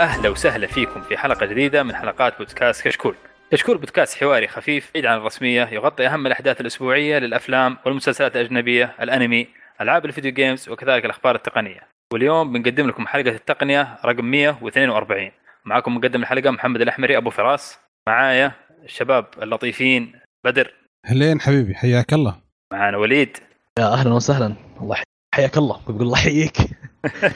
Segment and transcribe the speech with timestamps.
[0.00, 3.14] أهلا وسهلا فيكم في حلقة جديدة من حلقات بودكاست كشكول.
[3.50, 9.48] كشكول بودكاست حواري خفيف بعيد عن الرسمية يغطي أهم الأحداث الأسبوعية للأفلام والمسلسلات الأجنبية، الأنمي،
[9.80, 11.80] ألعاب الفيديو جيمز وكذلك الأخبار التقنية.
[12.12, 15.30] واليوم بنقدم لكم حلقة التقنية رقم 142.
[15.64, 17.78] معكم مقدم الحلقة محمد الأحمري أبو فراس.
[18.08, 18.52] معايا
[18.84, 20.12] الشباب اللطيفين
[20.44, 20.74] بدر.
[21.06, 22.36] هلين حبيبي حياك الله.
[22.72, 23.36] معانا وليد.
[23.78, 24.96] يا أهلا وسهلا الله
[25.34, 26.56] حياك الله بقول الله يحييك.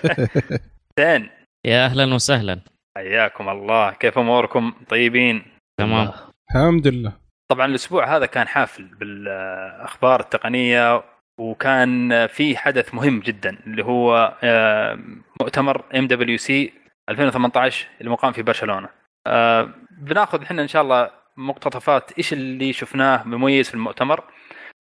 [1.01, 1.31] زين
[1.65, 2.61] يا أهلا وسهلا.
[2.97, 3.91] حياكم الله.
[3.91, 5.43] كيف أموركم؟ طيبين؟
[5.79, 6.11] تمام.
[6.51, 7.13] الحمد لله.
[7.49, 11.03] طبعا الأسبوع هذا كان حافل بالأخبار التقنية
[11.39, 14.99] وكان في حدث مهم جدا اللي هو آه،
[15.41, 16.73] مؤتمر MWC
[17.09, 18.89] 2018 المقام في برشلونة.
[19.27, 24.25] آه، بناخذ إحنا إن شاء الله مقتطفات إيش اللي شفناه مميز في المؤتمر.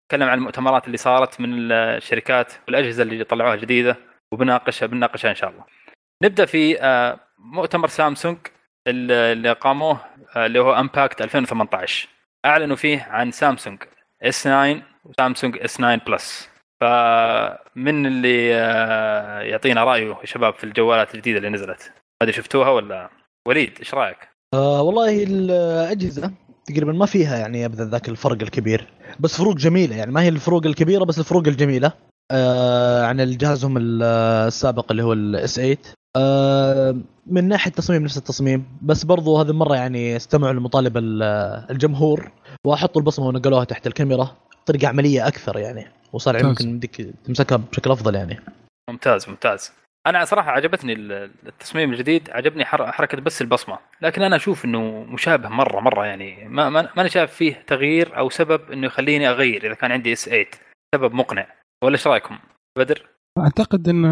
[0.05, 3.95] نتكلم عن المؤتمرات اللي صارت من الشركات والأجهزة اللي طلعوها جديدة
[4.31, 5.63] وبناقشها بنناقشها إن شاء الله.
[6.23, 8.38] نبدأ في آه، مؤتمر سامسونج
[8.88, 9.99] اللي قاموه
[10.35, 12.07] آه، اللي هو Unpacked 2018
[12.45, 13.83] أعلنوا فيه عن سامسونج
[14.21, 16.49] S 9 وسامسونج S 9 Plus.
[16.81, 23.09] فمن اللي آه، يعطينا رأيه يا شباب في الجوالات الجديدة اللي نزلت؟ هذه شفتوها ولا؟
[23.47, 24.17] وليد إيش رأيك؟
[24.53, 26.31] آه والله الأجهزة
[26.66, 28.88] تقريبا ما فيها يعني ابدا ذاك الفرق الكبير.
[29.19, 31.94] بس فروق جميلة يعني ما هي الفروق الكبيرة بس الفروق الجميلة.
[32.31, 36.02] آه عن الجهازهم السابق اللي هو ال S 8 آه،
[37.28, 40.97] من ناحية تصميم نفس التصميم بس برضو هذه المرة يعني استمعوا لمطالب
[41.72, 42.31] الجمهور
[42.66, 47.91] وحطوا البصمة ونقلوها تحت الكاميرا بطريقه عملية أكثر يعني وصار يعني ممكن بدك تمسكها بشكل
[47.91, 48.39] أفضل يعني.
[48.89, 49.72] ممتاز ممتاز.
[50.08, 55.79] أنا صراحة عجبتني التصميم الجديد عجبني حركة بس البصمة لكن أنا أشوف إنه مشابه مرة
[55.79, 56.47] مرة يعني.
[56.47, 60.25] ما ما أنا شايف فيه تغيير أو سبب إنه يخليني أغير إذا كان عندي S
[60.25, 60.46] 8
[60.96, 61.47] سبب مقنع.
[61.84, 62.38] ولا إيش رأيكم؟
[62.78, 63.09] بدر؟
[63.40, 64.06] أعتقد إن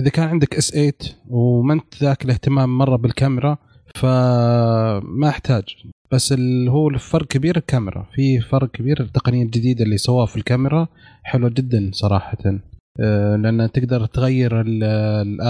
[0.00, 0.92] إذا كان عندك اس 8
[1.28, 3.58] وما أنت ذاك الاهتمام مرة بالكاميرا
[3.94, 5.64] فما أحتاج.
[6.12, 8.06] بس اللي هو الفرق كبير الكاميرا.
[8.14, 10.88] في فرق كبير التقنية الجديدة اللي سواها في الكاميرا
[11.22, 12.38] حلوة جدا صراحة.
[13.00, 14.60] آه، لأن تقدر تغير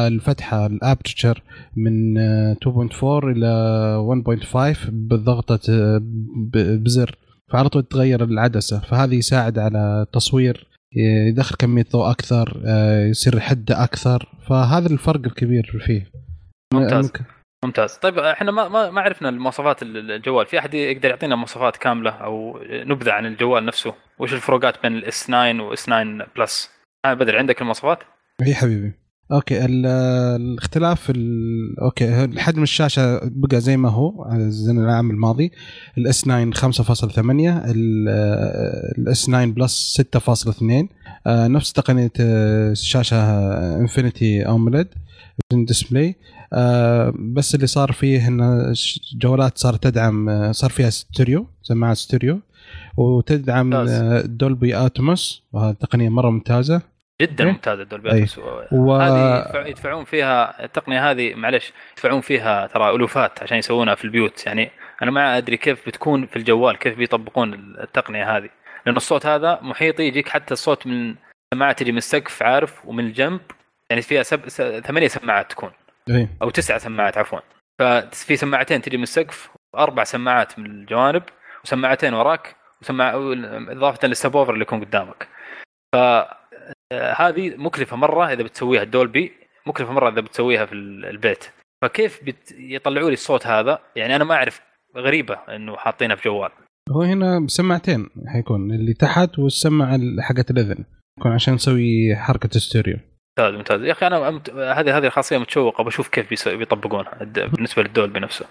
[0.07, 1.43] الفتحة الأبتشر
[1.77, 2.19] من
[2.53, 5.61] 2.4 إلى 1.5 بضغطة
[6.77, 7.17] بزر.
[7.53, 8.81] فعلى طول تغير العدسة.
[8.81, 14.29] فهذا يساعد على تصوير يدخل كمية ضوء أكثر آه، يصير حده أكثر.
[14.49, 16.11] فهذا الفرق الكبير فيه.
[16.75, 17.13] ممتاز.
[17.65, 17.95] ممتاز.
[17.95, 20.47] طيب إحنا ما ما ما عرفنا المواصفات الجوال.
[20.47, 25.12] في أحد يقدر يعطينا مواصفات كاملة أو نبذة عن الجوال نفسه؟ وش الفروقات بين ال
[25.12, 26.71] S 9 و S 9 Plus
[27.07, 27.99] بدر عندك المواصفات؟
[28.47, 29.02] أي حبيبي.
[29.33, 31.13] okay الاختلاف
[31.83, 35.53] okay حجم الشاشة بقى زي ما هو زي العام الماضي.
[35.99, 37.21] ال S 9 5.8
[38.99, 40.89] ال S 9 Plus 6.2
[41.29, 43.17] نفس تقنية الشاشه
[43.81, 44.87] infinity AMOLED
[45.53, 46.17] display.
[47.19, 48.41] بس اللي صار فيه إن
[49.13, 52.41] الجوالات صارت تدعم صار فيها ستيريو سماعات ستيريو
[52.97, 53.75] وتدعم
[54.25, 56.92] Dolby Atmos وهذه تقنيه مرة ممتازة.
[57.23, 58.39] جدا إيه؟ ممتازة دولبي اتموس
[58.73, 58.97] و...
[58.97, 64.47] هذه يدفعون فيها التقنية هذه معلش يدفعون فيها ترى ألوفات عشان يسوونها في البيوت.
[64.47, 64.71] يعني
[65.03, 68.49] أنا ما أدري كيف بتكون في الجوال كيف بيطبقون التقنية هذه.
[68.87, 71.15] لأن الصوت هذا محيطي يجيك حتى الصوت من
[71.55, 73.41] سماعة تجي من السقف عارف ومن الجنب.
[73.91, 74.49] يعني فيها سب...
[74.81, 75.71] ثمانية سماعات تكون.
[76.09, 77.41] إيه؟ أو تسعة سماعات عفوا.
[77.79, 81.23] ففي سماعتين تجي من السقف أربع سماعات من الجوانب
[81.65, 83.33] وسماعتين وراك وسماعه
[83.69, 85.29] اضافه للسبوفر اللي يكون قدامك.
[85.95, 85.97] ف
[87.17, 89.33] هذه مكلفة مرة إذا بتسويها الدولبي
[89.67, 91.45] مكلفة مرة إذا بتسويها في البيت.
[91.83, 92.21] فكيف
[92.59, 94.61] يطلعوا لي الصوت هذا؟ يعني أنا ما أعرف
[94.97, 96.51] غريبة إنه حاطينها في جوال.
[96.91, 100.85] هو هنا سماعتين حيكون اللي تحت والسماعة حقت الإذن.
[101.19, 102.97] يكون عشان نسوي حركة ستيريو
[103.39, 103.83] ممتاز ممتاز.
[103.83, 104.29] يا أخي أنا
[104.79, 108.47] هذه هذه الخاصيه متشوقة بشوف كيف بيطبقونها بالنسبة للدولبي نفسه.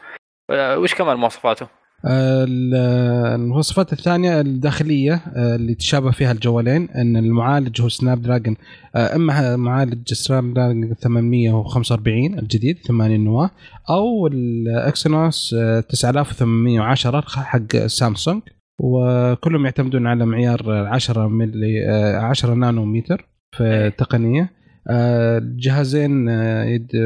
[0.52, 1.68] وش كمان مواصفاته؟
[2.06, 8.56] المواصفات الثانية الداخلية آه، اللي تشابه فيها الجوالين إن المعالج هو Snapdragon
[8.96, 13.52] آه، أما معالج Snapdragon 845 الجديد 8 نواه
[13.90, 15.56] أو ال Exynos
[15.90, 18.42] 9810 آه، حق سامسونج.
[18.84, 23.26] وكلهم يعتمدون على معيار 10 ملي 10 نانومتر
[23.58, 24.52] في التقنيه
[24.90, 26.30] الجهازين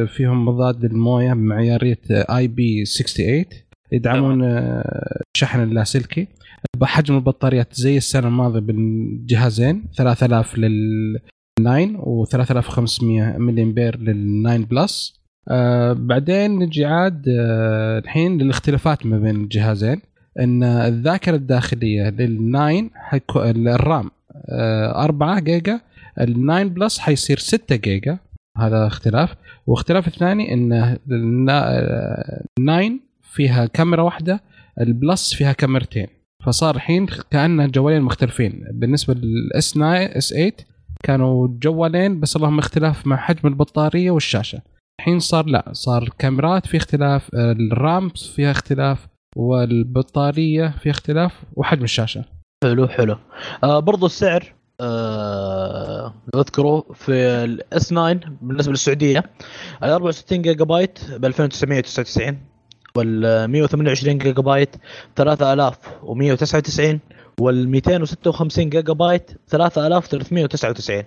[0.06, 3.45] فيهم مضاد للمويه بمعيارية IP 68
[3.92, 6.28] يدعمون آه، الشحن اللاسلكي.
[6.78, 11.20] بحجم البطاريات زي السنة الماضية بالجهازين 3000 لل
[11.60, 15.22] 9 و 3500 ملي امبير لل 9 Plus.
[15.50, 20.02] آه بعدين نجي عاد آه الحين للاختلافات ما بين الجهازين.
[20.40, 24.12] إن الذاكرة الداخلية لل 9 حيكون ال RAM
[24.50, 25.80] آه 4 جيجا
[26.22, 28.18] ال 9 Plus حيصير 6 جيجا.
[28.58, 29.36] هذا اختلاف.
[29.68, 30.98] واختلاف الثاني إن
[32.60, 33.05] ال nine
[33.36, 34.42] فيها كاميرا واحدة
[34.81, 36.08] ال Plus فيها كاميرتين.
[36.46, 38.66] فصار الحين كأنه جوالين مختلفين.
[38.72, 40.52] بالنسبة لل S 9 S 8
[41.04, 44.62] كانوا جوالين بس اللهم اختلاف مع حجم البطارية والشاشة.
[45.00, 51.84] الحين صار لا صار الكاميرات في اختلاف ال RAM فيها اختلاف والبطارية فيها اختلاف وحجم
[51.84, 52.24] الشاشة.
[52.64, 53.18] حلو حلو.
[53.64, 57.12] آه برضو السعر آه اذكروا في
[57.44, 59.24] ال S 9 بالنسبة للسعودية
[59.84, 62.38] ال 64 جيجا بايت ب 2999
[62.95, 64.75] وال 128 جيجا بايت
[65.15, 67.00] 3199
[67.39, 71.03] وال 256 جيجا بايت 3399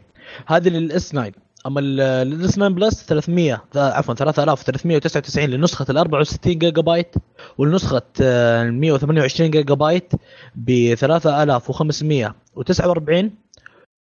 [0.47, 1.33] هذه لل S 9
[1.67, 7.15] أما ال S 9 Plus 300 عفوا 3399 لنسخة ال 64 جيجا بايت
[7.59, 10.13] ولنسخة ال 128 جيجا بايت
[10.55, 13.31] ب 3549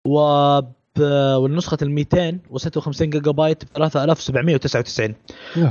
[0.08, 0.62] و
[1.00, 5.16] والنسخة ال 256 جيجا بايت ب 3799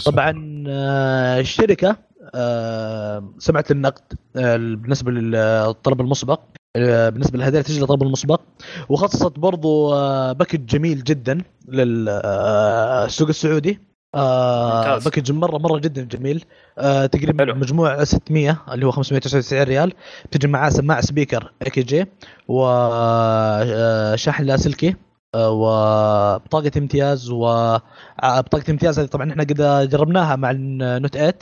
[0.05, 1.97] طبعا آه، الشركة
[2.35, 4.03] آه، سمعت النقد
[4.37, 6.41] آه، بالنسبة للطلب المسبق
[6.77, 8.41] بالنسبة لهدايا تسجيل الطلب المسبق
[8.89, 9.91] وخصصت برضو
[10.33, 13.81] package جميل جدا للسوق السعودي.
[14.15, 16.45] آه package مرة مرة جدا جميل.
[16.79, 17.55] آه تقريبا حلو.
[17.55, 19.93] مجموع 600 اللي هو 599 ريال.
[20.25, 22.07] بتجي معاه سماعه speaker AKG
[22.49, 24.89] وشاحن لاسلكي.
[24.89, 24.95] آه
[25.37, 31.35] وبطاقة امتياز وبطاقه امتياز هذه طبعا إحنا قد جربناها مع ال Note 8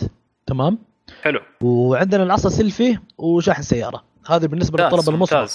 [0.46, 0.78] تمام؟
[1.22, 1.40] حلو.
[1.62, 4.04] وعندنا العصا سيلفي وشاحن سيارة.
[4.30, 5.46] هذه بالنسبة للطلب المسبق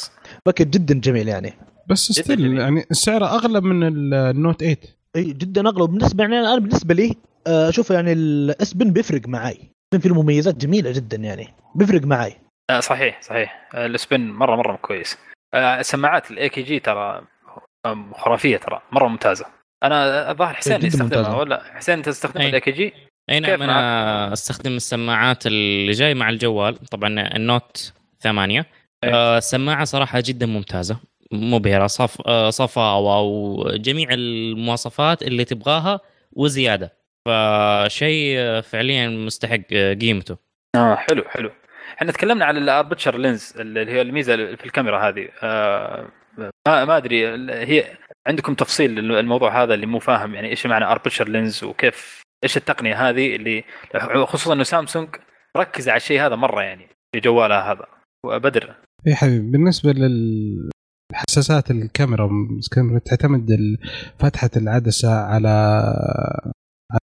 [0.46, 1.54] package جدا جميل يعني.
[1.88, 3.84] بس still يعني سعره أغلى من
[4.14, 4.78] ال Note 8
[5.16, 5.84] إي جدا أغلى.
[5.84, 7.16] وبالنسبة يعني أنا بالنسبة لي
[7.48, 9.72] آه، أشوف يعني ال S Pen بيفرق معي
[10.02, 11.48] في مميزات جميلة جدا يعني.
[11.76, 12.36] بيفرق معي
[12.70, 13.70] آه صحيح صحيح.
[13.74, 15.18] آه، ال S Pen مرة مرة كويس.
[15.54, 17.22] آه سماعات ال AKG ترى
[18.14, 18.82] خرافية ترى.
[18.92, 19.46] مرة ممتازة.
[19.84, 22.94] أنا الظاهر حسين يستخدمها ولا؟ حسين انت تستخدم ال A KG؟
[23.30, 26.76] أي نعم أنا أستخدم السماعات اللي جاي مع الجوال.
[26.76, 28.66] طبعا ال Note 8
[29.04, 31.00] آه السماعة صراحة جدا ممتازة.
[31.32, 31.88] مبهرة.
[31.88, 36.00] صف آه، صفاوه وجميع المواصفات اللي تبغاها
[36.34, 36.94] وزيادة.
[37.26, 40.38] فشيء فعليا مستحق قيمته.
[40.76, 41.52] آه حلو حلو.
[41.98, 45.28] إحنا تكلمنا عن ال aperture lens اللي هي الميزة في الكاميرا هذه.
[45.44, 46.08] آه
[46.68, 47.98] ما ما أدري هي
[48.28, 53.10] عندكم تفصيل الموضوع هذا اللي مو فاهم يعني إيش معنى aperture lens وكيف إيش التقنية
[53.10, 53.64] هذه اللي
[54.26, 55.10] خصوصا إنه سامسونج
[55.58, 57.86] ركز على الشيء هذا مرة يعني في جوالها هذا
[58.26, 58.76] وبدر
[59.08, 60.70] إي حبيبي بالنسبة لل
[61.14, 62.30] حساسات الكاميرا
[62.64, 63.78] الكاميرا تعتمد
[64.20, 65.84] فتحة العدسة على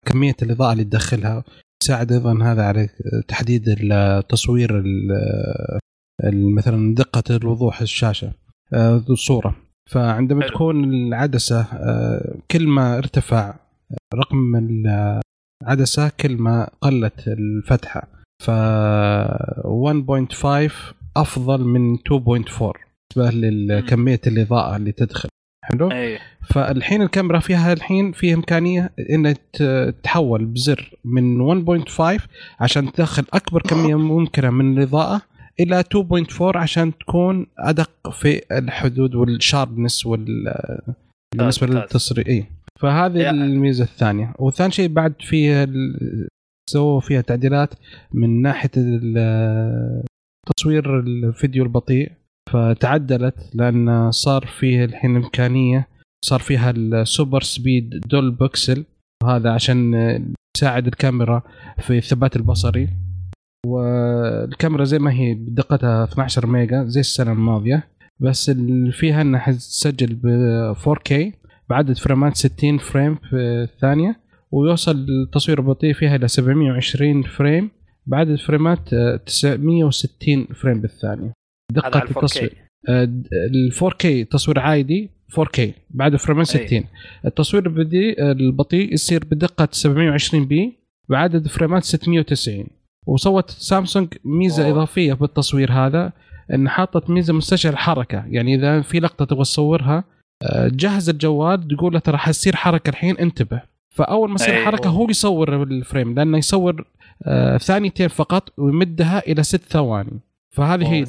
[0.06, 1.44] كمية الإضاءة اللي تدخلها
[1.82, 2.88] يساعد أيضا هذا على
[3.28, 4.82] تحديد التصوير
[6.56, 8.32] مثلا دقة الوضوح الشاشة.
[8.74, 9.56] آه، الصورة.
[9.90, 10.50] فعندما حلو.
[10.50, 13.54] تكون العدسة آه، كل ما ارتفع
[14.14, 14.56] رقم
[15.62, 18.08] العدسة كل ما قلت الفتحة.
[18.42, 18.50] ف
[19.64, 22.72] 1.5 أفضل من 2.4
[23.16, 25.28] بالنسبة لكميه الإضاءة اللي تدخل.
[25.64, 26.19] حلو؟ أيه.
[26.44, 29.34] فالحين الكاميرا فيها الحين في إمكانية إنها
[30.02, 32.29] تحول بزر من 1.5
[32.60, 35.22] عشان تدخل أكبر كمية ممكنة من الإضاءة
[35.60, 40.55] إلى 2.4 عشان تكون أدق في الحدود والشاربنس وال
[41.36, 42.46] بالنسبة للتصريح اي
[42.81, 43.44] فهذه يعني.
[43.44, 44.34] الميزة الثانية.
[44.39, 45.69] والثاني شيء بعد فيها
[46.70, 47.75] سووا فيها تعديلات
[48.13, 48.70] من ناحية
[50.56, 52.13] تصوير الفيديو البطيء.
[52.53, 55.89] فتعدلت لأن صار فيه الحين إمكانية
[56.25, 58.84] صار فيها ال super speed dual pixel
[59.22, 59.94] وهذا عشان
[60.56, 61.43] يساعد الكاميرا
[61.79, 62.89] في الثبات البصري.
[63.67, 67.89] والكاميرا زي ما هي بدقتها 12 ميجا زي السنة الماضية
[68.20, 70.27] بس اللي فيها إنها تسجل ب
[70.75, 71.15] 4K
[71.70, 73.37] بعدد فريمات 60 frame في
[73.73, 74.20] الثانية
[74.51, 77.70] ويوصل التصوير البطيء فيها إلى 720 frame
[78.06, 78.89] بعدد فريمات
[79.27, 81.32] 960 frame بالثانية.
[81.73, 82.55] دقة التصوير
[82.89, 86.85] ال 4K تصوير عادي 4K بعدد فريمات 60
[87.27, 87.67] التصوير
[88.20, 92.67] البطيء يصير بدقة 720 p بعدد فريمات 690
[93.06, 94.72] وسوت سامسونج ميزة أوه.
[94.72, 96.13] إضافية بالتصوير هذا
[96.55, 100.05] إن حاطت ميزة مستشعر الحركه يعني إذا في لقطة تبغى تصورها
[100.43, 103.63] آه، جهز الجوال تقول له ترى حتصير حركة الحين انتبه.
[103.91, 106.84] فأول ما يصير حركة هو يصور الفريم لأنه يصور
[107.27, 110.20] آه، ثانيتين فقط ويمدها إلى ست ثواني.
[110.51, 111.03] فهذه هي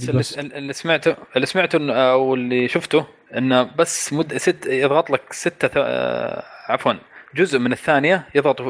[0.57, 3.05] اللي سمعته اللي سمعته أو اللي شفته
[3.37, 5.81] إنه بس مد ست يضغط لك ستة ثو...
[5.81, 6.93] آه، عفوا
[7.35, 8.61] جزء من الثانية يضغط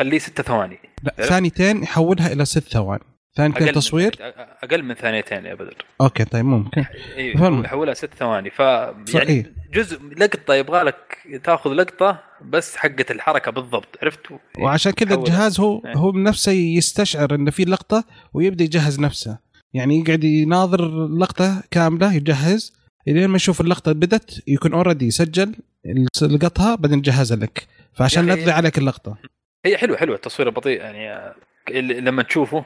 [0.00, 3.02] يخليه ستة ثواني لا ثانيتين يحولها إلى ست ثواني
[3.36, 4.16] ثانيتين من- تصوير
[4.64, 6.84] أقل من ثانيتين يا بدر okay طيب ممكن
[7.16, 7.64] إي فهم.
[7.64, 8.94] يحولها ست ثواني ف إيه.
[9.14, 14.20] يعني جزء لقطة يبغى لك تاخذ لقطة بس حقه الحركة بالضبط عرفت؟
[14.58, 15.14] وعشان كذا.
[15.14, 15.96] الجهاز هو إيه.
[15.96, 19.38] هو بنفسه يستشعر انه في لقطة ويبدأ يجهز نفسه
[19.74, 22.72] يعني يقعد يناظر اللقطه كاملة يجهز
[23.08, 25.54] إلين ما يشوف اللقطة بدت يكون already يسجل
[26.22, 29.16] لقطها بعدين يجهزها لك فعشان لا تضيع عليك اللقطة
[29.66, 31.34] هي حلوة حلوة التصوير البطيء يعني
[32.00, 32.64] لما تشوفه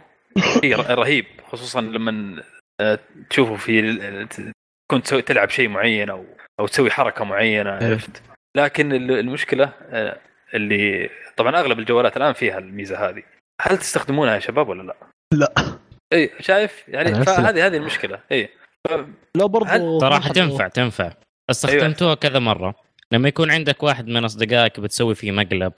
[0.60, 2.42] شيء ر- رهيب خصوصا لما
[2.80, 2.98] آه،
[3.30, 3.80] تشوفه في
[4.90, 6.24] كنت تسوي تلعب شيء معين أو
[6.60, 8.22] أو تسوي حركة معينة عرفت؟
[8.56, 10.18] لكن ال- المشكلة آه،
[10.54, 13.22] اللي طبعا أغلب الجوالات الآن فيها الميزة هذه.
[13.60, 14.96] هل تستخدمونها يا شباب ولا لا؟
[15.34, 15.52] لا.
[16.12, 17.22] إي شايف؟ يعني لا.
[17.22, 18.48] فهذه هذه المشكلة إي.
[19.36, 21.12] لو برضو هل- صراحة تنفع تنفع.
[21.50, 22.74] استخدمتوها كذا مرة.
[23.12, 25.72] لما يكون عندك واحد من أصدقائك بتسوي فيه مقلب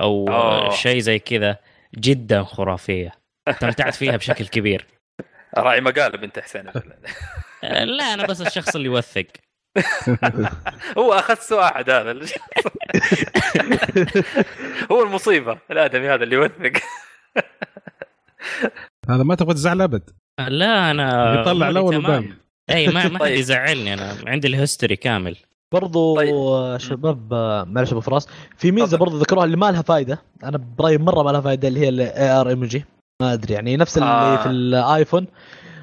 [0.00, 0.70] أو أوه.
[0.70, 1.58] شيء زي كذا
[1.98, 3.12] جدا خرافية.
[3.48, 4.86] استمتعت فيها بشكل كبير.
[5.58, 6.68] راعي مقالب انت حسين.
[7.64, 9.26] آه، لا أنا بس الشخص اللي يوثق.
[10.98, 12.12] هو اخذت واحد هذا.
[14.92, 16.72] هو المصيبة الآدمي هذا اللي يوثق.
[19.08, 22.34] هذا ما تبغى تزعل أبد؟ آه، لا أنا يطلع الأول
[22.70, 23.38] إي ما ما حد طيب.
[23.38, 25.36] يزعلني أنا عندي ال history كامل.
[25.72, 26.76] برضو طيب.
[26.78, 28.28] شباب آه، معلش أبو فراس.
[28.56, 28.96] في ميزة.
[28.96, 32.30] برضو ذكروها اللي ما لها فائده أنا برأيي مرة ما لها فائده اللي هي ال
[32.30, 32.84] AR emoji
[33.22, 34.42] ما أدري يعني نفس اللي آه.
[34.42, 35.26] في الايفون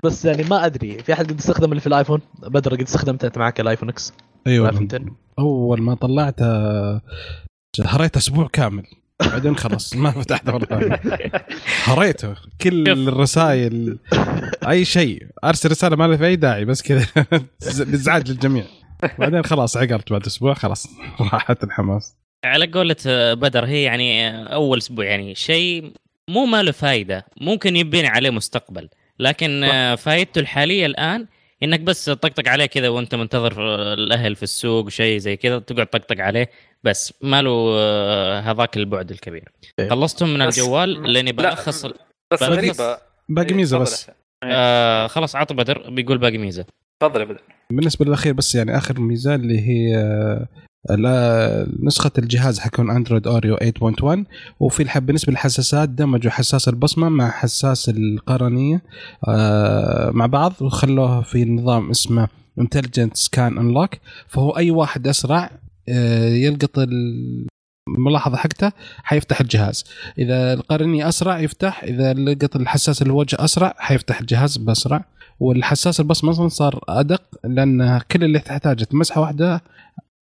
[0.03, 3.37] بس يعني ما أدري في أحد قد استخدم اللي في الآيفون؟ بدر قد استخدمته أنت
[3.37, 4.13] معك الآيفون X
[4.47, 4.69] أيوه.
[4.69, 6.45] الايفون 10 أول ما طلعته
[7.85, 8.83] هريت أسبوع كامل.
[9.19, 11.01] بعدين خلاص ما فتحته مرة ثانية.
[11.85, 12.35] هريته.
[12.61, 13.97] كل الرسائل
[14.67, 15.27] أي شيء.
[15.43, 17.05] أرسل رسالة ما لها في اي داعي بس كذا.
[17.93, 18.63] ازعاج للجميع.
[19.19, 20.87] بعدين خلاص عقلت بعد أسبوع خلاص
[21.33, 22.15] راحت الحماس.
[22.45, 25.91] على قولة آه، بدر هي يعني آه، أول أسبوع يعني شيء
[26.29, 28.89] مو ما له فايدة ممكن يبني عليه مستقبل.
[29.19, 31.27] لكن آه، فايدته الحالية الآن
[31.63, 33.53] إنك بس تطقطق عليه كذا وأنت منتظر
[33.93, 36.49] الأهل في السوق شيء زي كذا تقعد تطقطق عليه
[36.83, 37.13] بس.
[37.21, 37.79] ما له
[38.39, 39.49] هذاك البعد الكبير.
[39.79, 39.89] إيه.
[39.89, 41.85] خلصتم من الجوال؟ لأني لا، بلخص
[42.33, 42.97] بس غريبة.
[43.29, 43.91] باقي إيه، ميزه تفضل.
[43.91, 44.11] بس.
[44.43, 46.65] آه خلاص عطى بدر بيقول باقي ميزة.
[47.03, 47.41] تفضل يا بدر.
[47.71, 49.97] بالنسبة للأخير بس يعني آخر ميزه اللي هي
[50.89, 54.25] آه، نسخة الجهاز حيكون Android Oreo 8.1
[54.59, 58.81] وفي الحب بالنسبة للحساسات دمجوا حساس البصمة مع حساس القرنية
[59.27, 62.27] آه، مع بعض وخلوها في نظام اسمه
[62.59, 63.89] intelligent scan unlock
[64.27, 65.49] فهو أي واحد أسرع
[65.89, 66.79] آه، يلقط
[67.87, 68.71] الملاحظة حقته
[69.03, 69.83] حيفتح الجهاز.
[70.17, 71.83] إذا القرنية أسرع يفتح.
[71.83, 75.05] إذا لقط الحساس الوجه أسرع حيفتح الجهاز بأسرع.
[75.39, 79.61] والحساس البصمه أصلا صار أدق لأن كل اللي تحتاجه مسحه واحدة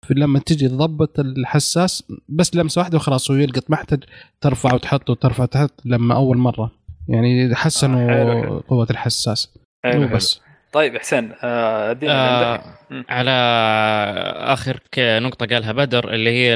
[0.06, 4.04] في لما تجي تضبط الحساس بس لمسة واحدة وخلاص هو يلقط ما يحتاج
[4.40, 6.70] ترفع وتحط وترفع تحط لما أول مرة
[7.08, 8.62] يعني حسنوا آه،.
[8.68, 10.16] قوة الحساس حلو، مو حلو.
[10.16, 10.40] بس
[10.72, 12.62] طيب حسين آه، آه.
[13.08, 13.30] على
[14.36, 16.54] آخر نقطة قالها بدر اللي هي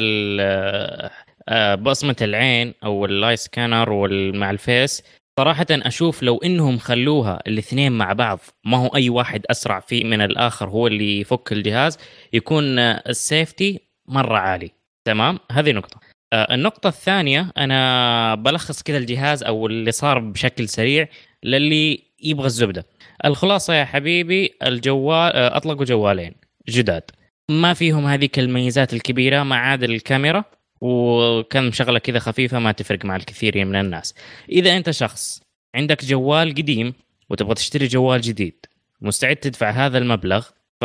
[1.48, 5.02] آه، بصمة العين أو ال eye scanner مع ال face
[5.38, 10.20] صراحة أشوف لو إنهم خلوها الاثنين مع بعض ما هو أي واحد أسرع فيه من
[10.20, 11.98] الآخر هو اللي يفك الجهاز
[12.32, 14.70] يكون ال safety مرة عالي.
[15.04, 16.00] تمام؟ هذه نقطة.
[16.32, 21.08] آه، النقطة الثانية أنا بلخص كذا الجهاز أو اللي صار بشكل سريع
[21.44, 22.86] للي يبغى الزبدة.
[23.24, 26.34] الخلاصة يا حبيبي الجوال آه، أطلقوا جوالين
[26.68, 27.10] جداد.
[27.50, 30.44] ما فيهم هذيك الميزات الكبيرة ما عاد الكاميرا.
[30.80, 34.14] وكان شغلة كذا خفيفة ما تفرق مع الكثير من الناس.
[34.48, 35.42] إذا أنت شخص
[35.74, 36.94] عندك جوال قديم
[37.30, 38.66] وتبغى تشتري جوال جديد
[39.00, 40.46] مستعد تدفع هذا المبلغ
[40.80, 40.84] ف...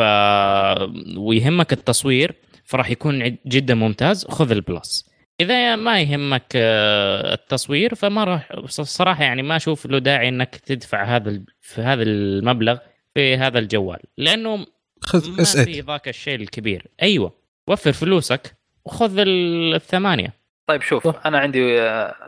[1.16, 2.34] ويهمك التصوير
[2.64, 5.14] فراح يكون جدا ممتاز خذ البلس.
[5.40, 11.16] إذا ما يهمك آه، التصوير فما راح صراحة يعني ما أشوف له داعي إنك تدفع
[11.16, 12.78] هذا في هذا المبلغ
[13.14, 14.66] في هذا الجوال لأنه
[15.00, 16.86] خذ ما في 8 ذاك الشيء الكبير.
[17.02, 17.32] أيوه
[17.68, 18.56] وفر فلوسك.
[18.86, 20.32] وخذ ال- الثمانية.
[20.70, 21.74] طيب شوف أنا عندي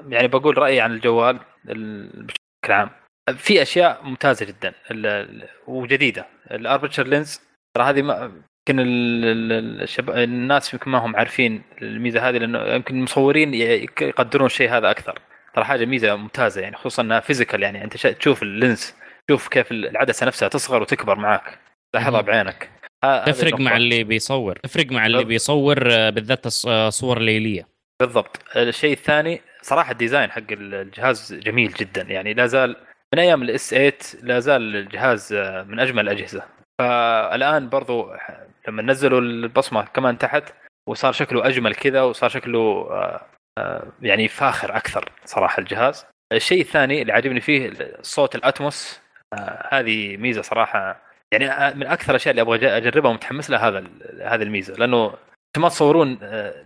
[0.09, 2.91] يعني بقول رأيي عن الجوال ال- بشكل عام.
[3.37, 4.73] في أشياء ممتازة جدا
[5.67, 6.27] وجديدة.
[6.51, 7.41] ال aperture lens
[7.77, 8.25] ترى هذه ما
[8.69, 8.83] يمكن
[9.83, 10.11] الشب...
[10.11, 15.19] الناس يمكن ما هم عارفين الميزة هذه لأنه يمكن المصورين يقدرون الشيء هذا أكثر.
[15.55, 18.95] ترى حاجة ميزة ممتازة يعني خصوصا إنها physical يعني أنت تشوف ال lens
[19.29, 21.59] تشوف كيف العدسة نفسها تصغر وتكبر معك
[21.93, 22.21] تلاحظها.
[22.21, 22.71] بعينك.
[23.27, 23.77] تفرق مع نقطة.
[23.77, 24.57] اللي بيصور.
[24.63, 25.25] تفرق مع اللي.
[25.25, 27.69] بيصور آه، بالذات الص- آه، صور ليلية.
[28.01, 28.41] بالضبط.
[28.57, 32.03] الشيء الثاني صراحة ال design حق الجهاز جميل جدا.
[32.03, 32.77] يعني لا زال
[33.15, 36.43] من أيام ال S8 لا زال الجهاز آه، من أجمل الأجهزة.
[36.79, 38.11] فالآن برضو
[38.69, 40.45] لما نزلوا البصمة كمان تحت
[40.89, 42.59] وصار شكله أجمل كذا وصار شكله
[42.91, 43.21] آه،
[43.59, 46.07] آه، يعني فاخر أكثر صراحة الجهاز.
[46.33, 47.73] الشيء الثاني اللي عاجبني فيه
[48.03, 49.01] صوت الأتموس
[49.33, 53.85] آه هذه ميزة صراحة يعني من أكثر الأشياء اللي أبغى أجربها ومتحمس لها هذا
[54.23, 54.75] هذه الميزة.
[54.75, 56.19] لأنه أنتم ما تصورون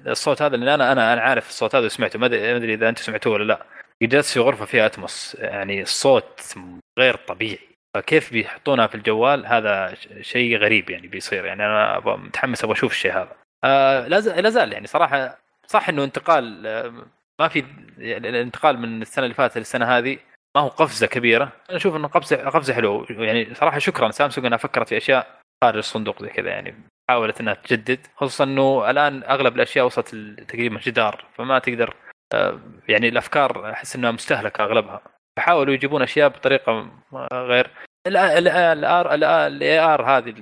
[0.07, 3.33] الصوت هذا لأن أنا أنا أنا عارف الصوت هذا وسمعته ما ادري إذا أنتم سمعتوه
[3.33, 3.67] ولا لا.
[4.03, 5.37] جلست في غرفة فيها أتموس.
[5.41, 6.55] يعني الصوت
[6.99, 7.59] غير طبيعي.
[7.95, 11.45] فكيف بيحطونها في الجوال؟ هذا شيء غريب يعني بيصير.
[11.45, 13.33] يعني أنا متحمس أبغى أشوف الشيء هذا.
[13.65, 16.63] آه لا زال يعني صراحة صح إنه انتقال
[17.41, 17.65] ما في
[17.99, 20.19] يعني الانتقال من السنة اللي فاتت للسنة هذه
[20.57, 24.59] ما هو قفزه كبيره أنا أشوف انه قفزه قفزه حلوة يعني صراحة شكرا سامسونج انها
[24.59, 26.75] فكرت في اشياء خارج الصندوق زي كذا يعني
[27.11, 30.15] حاولت انها تجدد خصوصا انه الان اغلب الاشياء وصلت
[30.49, 31.95] تقريبا جدار فما تقدر
[32.35, 35.03] آه، يعني الافكار احس انها مستهلكه اغلبها
[35.37, 36.91] فحاولوا يجيبون اشياء بطريقه
[37.33, 37.71] غير
[38.07, 40.35] ال AR ال AR هذه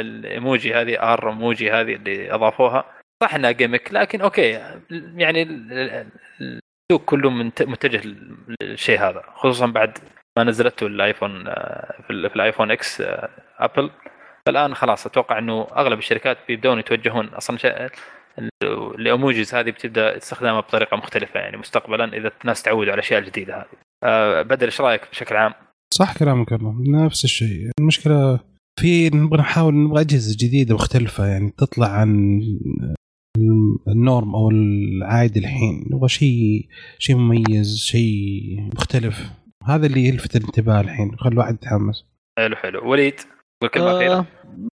[0.00, 2.84] الايموجي هذه AR emoji هذه اللي اضافوها
[3.22, 4.60] صح انها gimmick لكن okay
[5.16, 5.44] يعني
[6.90, 7.30] السوق كله
[7.60, 8.02] متجه
[8.62, 9.98] للشيء هذا خصوصا بعد
[10.38, 13.28] ما نزلته الآيفون آه، في الآيفون إكس آه،
[13.58, 13.90] أبل.
[14.46, 17.90] فالان خلاص أتوقع إنه أغلب الشركات بيبدون يتوجهون أصلا
[18.98, 23.56] ال emojis هذه بتبدأ استخدامها بطريقة مختلفة يعني مستقبلا إذا الناس تعودوا على الاشياء الجديده
[23.56, 23.66] هذه.
[24.04, 25.52] أه بدر إيش رأيك بشكل عام؟
[25.94, 27.70] صح كلامك والله نفس الشيء.
[27.80, 28.40] المشكلة
[28.80, 32.40] في نبغى نحاول نبغى أجهزة جديدة مختلفة يعني تطلع عن
[33.88, 35.86] النورم أو العادي الحين.
[35.90, 36.68] نبغى شيء
[36.98, 39.30] شيء مميز شيء مختلف.
[39.64, 41.16] هذا اللي يلفت الانتباه الحين.
[41.18, 42.06] خلي الواحد يتحمس.
[42.38, 42.90] حلو حلو.
[42.90, 43.20] وليد
[43.62, 44.26] قول كلمة آه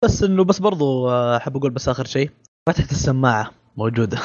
[0.04, 2.30] بس انه بس برضو آه، أحب أقول بس آخر شيء.
[2.70, 4.18] فتحة السماعة موجودة.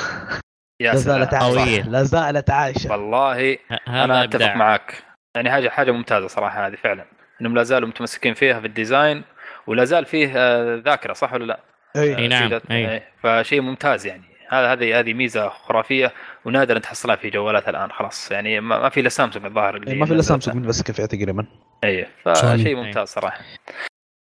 [0.83, 1.89] يا لا زالت عايشة.
[1.89, 2.93] لا زالت عايشة.
[2.93, 3.59] والله
[3.89, 5.05] أنا أتفق معك
[5.37, 7.05] يعني حاجة حاجة ممتازة صراحة هذه فعلا.
[7.41, 9.23] إنهم لا زالوا متمسكين فيها في ال design
[9.67, 11.61] ولا زال فيه آه، ذاكرة صح ولا لا؟
[11.97, 13.03] أي نعم أي.
[13.23, 14.23] فشيء ممتاز يعني.
[14.49, 16.13] هذا هذه هذه ميزة خرافية
[16.45, 18.31] ونادر ان تحصلها في جوالات الآن خلاص.
[18.31, 21.47] يعني ما في إلا سامسونج الظاهر اللي ما في إلا سامسونج متمسك فيها تقريبا
[21.85, 23.41] اي فشيء ممتاز صراحة.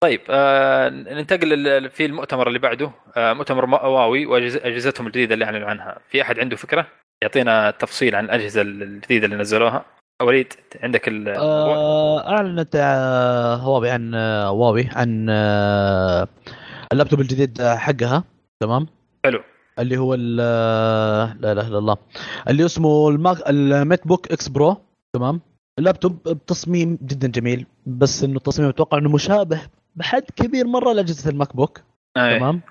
[0.03, 2.91] طيب آه ننتقل في المؤتمر اللي بعده.
[3.17, 5.97] آه مؤتمر هواوي واجهزتهم الجديدة اللي أعلنوا عنها.
[6.10, 6.88] في أحد عنده فكرة؟
[7.21, 9.86] يعطينا تفصيل عن الأجهزة الجديدة اللي نزلوها.
[10.21, 10.53] وليد
[10.84, 16.27] عندك الموضوع آه أعلنت آه، هواوي عن آه، هواوي عن آه،
[16.91, 18.23] اللابتوب الجديد حقها
[18.60, 18.88] تمام؟
[19.26, 19.39] حلو.
[19.80, 21.97] اللي هو لا إله إلا الله.
[22.50, 24.77] اللي اسمه ال Mac ال MateBook X Pro
[25.13, 25.41] تمام؟
[25.80, 29.62] اللابتوب بتصميم جدا جميل بس إنه التصميم أتوقع إنه مشابه
[29.95, 31.82] بحد كبير مرة لأجهزة الماك بوك
[32.17, 32.39] أي.
[32.39, 32.62] تمام؟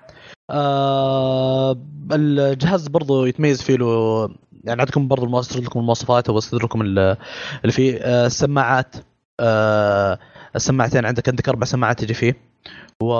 [0.49, 1.77] آه
[2.11, 4.29] الجهاز برضو يتميز فيه له
[4.63, 7.17] يعني عندكم برضو اسرد لكم المواصفات واسرد لكم اللي
[7.69, 8.95] فيه آه السماعات
[9.39, 10.19] آه
[10.55, 12.35] السماعتين عندك عندك أربع سماعات تجي فيه.
[13.03, 13.13] و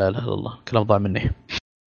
[0.00, 1.30] لا إله إلا الله كلام ضاع مني.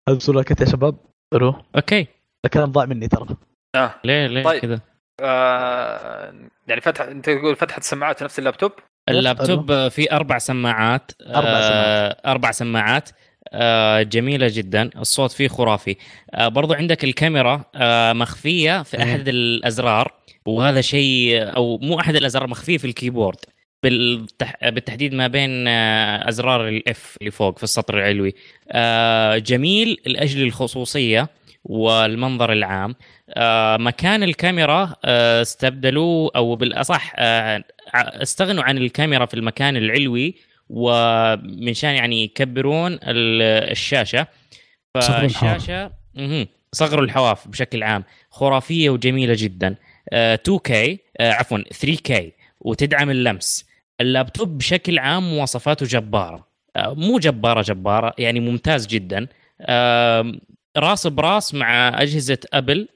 [0.10, 0.96] هل لك يا شباب؟
[1.34, 1.56] رو.
[1.76, 2.08] أوكي.
[2.46, 3.28] الكلام ضاع مني ترى.
[3.76, 3.96] آه.
[4.04, 4.62] ليه ليه طيب.
[4.62, 4.80] كذا؟
[5.22, 6.34] آه
[6.68, 8.72] يعني فتح أنت تقول فتحة السماعات نفس اللابتوب؟
[9.10, 11.12] اللابتوب فيه أربع سماعات.
[11.22, 12.16] أربع سماعات.
[12.26, 13.10] آه أربع سماعات.
[13.54, 14.90] آه جميلة جدا.
[14.96, 15.96] الصوت فيه خرافي.
[16.34, 20.14] آه برضو عندك الكاميرا آه مخفية في أحد الأزرار.
[20.46, 23.40] وهذا شيء أو مو أحد الأزرار مخفية في ال keyboard.
[23.84, 28.36] بالتحديد ما بين آه، أزرار ال F اللي فوق في السطر العلوي.
[28.72, 31.30] آه، جميل لأجل الخصوصية
[31.64, 32.96] والمنظر العام.
[33.30, 37.14] آه، مكان الكاميرا استبدلوا أو بالأصح
[37.96, 40.36] استغنوا عن الكاميرا في المكان العلوي
[40.70, 44.28] ومن شان يعني يكبرون الشاشة.
[44.94, 45.92] فالشاشة
[46.74, 48.04] صغروا الحواف بشكل عام.
[48.30, 49.76] خرافية وجميلة جدا.
[50.14, 52.14] 2K عفوا 3K
[52.62, 53.69] وتدعم اللمس.
[54.02, 56.48] اللابتوب بشكل عام مواصفاته جبارة.
[56.76, 59.28] آه، مو جبارة جبارة يعني ممتاز جدا.
[60.78, 62.88] راس براس مع أجهزة أبل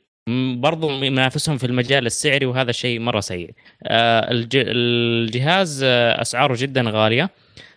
[0.55, 3.51] برضو ينافسهم في المجال السعري وهذا شيء مرة سيء.
[3.83, 7.29] آه، الجهاز آه، أسعاره جدا غالية.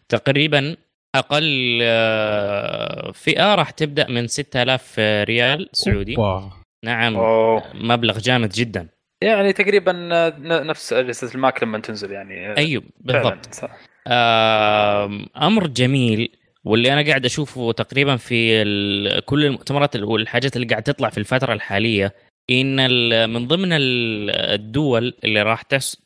[0.09, 0.77] تقريبا
[1.15, 1.79] أقل
[3.15, 6.17] فئة راح تبدأ من 6000 ريال سعودي.
[6.17, 6.51] أوبا.
[6.85, 7.17] نعم
[7.75, 8.89] مبلغ جامد جدا.
[9.23, 9.93] يعني تقريبا
[10.39, 12.57] نفس أجهزة ال Mac لما تنزل يعني.
[12.57, 13.71] أيوه بالضبط.
[15.37, 16.33] أمر جميل
[16.65, 18.65] واللي أنا قاعد أشوفه تقريبا في
[19.27, 22.15] كل المؤتمرات والحاجات اللي قاعد تطلع في الفترة الحالية
[22.51, 22.77] إن
[23.31, 25.63] من ضمن الدول اللي راح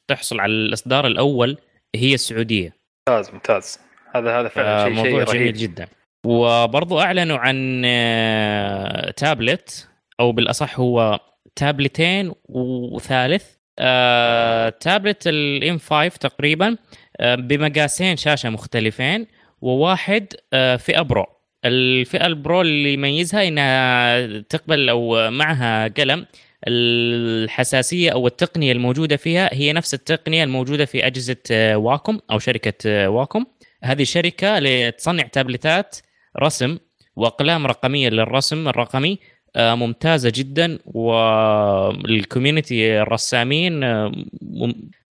[0.08, 1.58] تحصل على الإصدار الأول
[1.96, 2.76] هي السعودية.
[3.08, 3.80] ممتاز ممتاز.
[4.14, 5.88] هذا هذا فعلا شيء موضوع شي جميل جدا.
[6.26, 9.88] وبرضو أعلنوا عن آه، تابلت
[10.20, 11.20] أو بالأصح هو
[11.56, 13.44] تابلتين وثالث.
[13.78, 16.76] آه تابلت الام 5 تقريبا
[17.20, 19.26] آه بمقاسين شاشة مختلفين
[19.60, 21.26] وواحد آه فئة pro.
[21.64, 26.26] الفئة ال pro اللي يميزها إنها تقبل أو معها قلم
[26.68, 32.72] الحساسية أو التقنية الموجودة فيها هي نفس التقنية الموجودة في أجهزة آه، Wacom أو شركة
[32.86, 33.44] آه، Wacom
[33.82, 35.96] هذه شركه لتصنع تابلتات
[36.42, 36.78] رسم
[37.16, 39.18] وأقلام رقمية للرسم الرقمي
[39.56, 44.12] ممتازة جدا وال community الرسامين آه،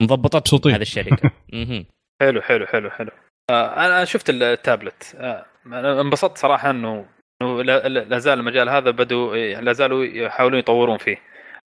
[0.02, 0.72] مضبطتهم مبسوطين.
[0.72, 1.30] هذه الشركة.
[2.22, 3.10] حلو حلو حلو حلو.
[3.50, 5.16] آه أنا شفت التابلت.
[5.20, 5.44] آه
[6.00, 7.06] انبسطت صراحة إنه
[7.42, 11.16] إنه لا, لا لا زال المجال هذا بدوا يعني لا زالوا يحاولون يطورون فيه.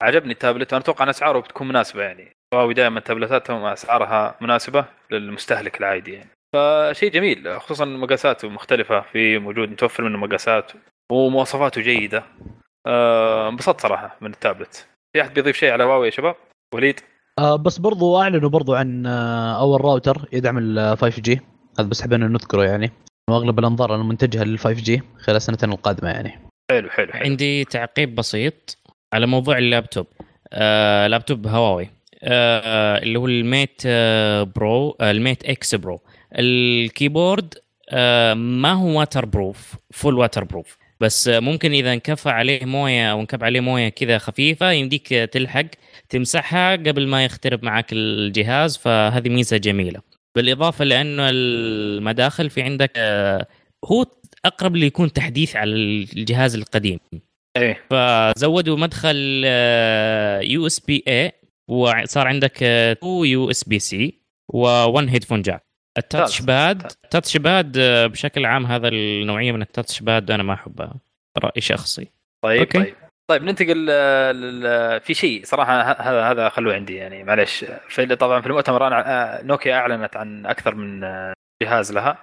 [0.03, 0.73] عجبني التابلت.
[0.73, 2.31] وأنا أتوقع أن أسعاره بتكون مناسبة يعني.
[2.55, 6.31] هواوي دائما تابلتاتهم أسعارها مناسبة للمستهلك العادي يعني.
[6.53, 10.73] فشيء جميل خصوصا مقاساته مختلفة في موجود متوفر منه مقاسات
[11.13, 12.25] ومواصفاته جيدة.
[12.87, 14.87] آه، انبسطت صراحة من التابلت.
[15.13, 16.35] في أحد بيضيف شيء على هواوي يا شباب؟
[16.75, 17.01] وليد؟
[17.39, 21.41] آه بس برضو أعلنوا برضو عن آه أول راوتر يدعم ال 5 G
[21.79, 22.91] هذا بس حبينا نذكره يعني.
[23.31, 26.39] وأغلب الأنظار المتجهة لل 5 G خلال السنتين القادمة يعني.
[26.71, 27.23] حلو حلو حلو.
[27.25, 28.79] عندي تعقيب بسيط
[29.13, 30.07] على موضوع اللابتوب.
[30.53, 31.91] آه لابتوب هواوي.
[32.23, 36.01] آه اللي هو ال Mate آه Pro آه ال Mate X Pro
[36.39, 37.55] ال keyboard
[37.91, 43.21] آه ما هو water proof full water proof بس ممكن إذا انكفى عليه موية أو
[43.21, 45.67] انكب عليه موية كذا خفيفة يمديك تلحق
[46.09, 50.01] تمسحها قبل ما يخترب معك الجهاز فهذه ميزة جميلة.
[50.37, 53.47] بالإضافة لأنه المداخل في عندك آه
[53.85, 54.07] هو
[54.45, 56.99] أقرب اللي يكون تحديث على الجهاز القديم.
[57.57, 57.81] إيه.
[57.91, 59.17] فزودوا مدخل
[60.51, 61.33] USB A
[61.69, 64.21] وصار عندك 2 USB C
[64.53, 66.43] و1 headphone jack ال touch.
[66.43, 70.55] pad ال touch pad آه، بشكل عام هذا النوعية من ال touch pad أنا ما
[70.55, 70.95] احبها
[71.45, 72.09] رأي شخصي
[72.45, 72.79] طيب أوكي.
[72.79, 72.95] طيب
[73.31, 78.41] طيب ننتقل آه، لل- في شيء صراحة هذا هذا خلوه عندي يعني معلش في طبعا
[78.41, 82.19] في المؤتمر أنا آه، نوكيا أعلنت عن أكثر من آه، جهاز لها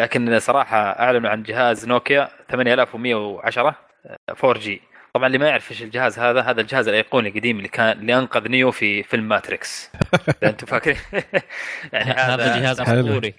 [0.00, 3.74] لكن صراحة أعلنوا عن جهاز نوكيا 8110
[4.06, 4.80] آه، 4 G
[5.16, 8.48] طبعا اللي ما يعرف إيش الجهاز هذا هذا الجهاز الأيقوني القديم اللي كان اللي أنقذ
[8.48, 9.90] نيو في فيلم Matrix.
[10.42, 10.96] إذا أنتم فاكرين.
[11.92, 13.00] يعني هذا جهاز حلو.
[13.08, 13.34] أسطوري.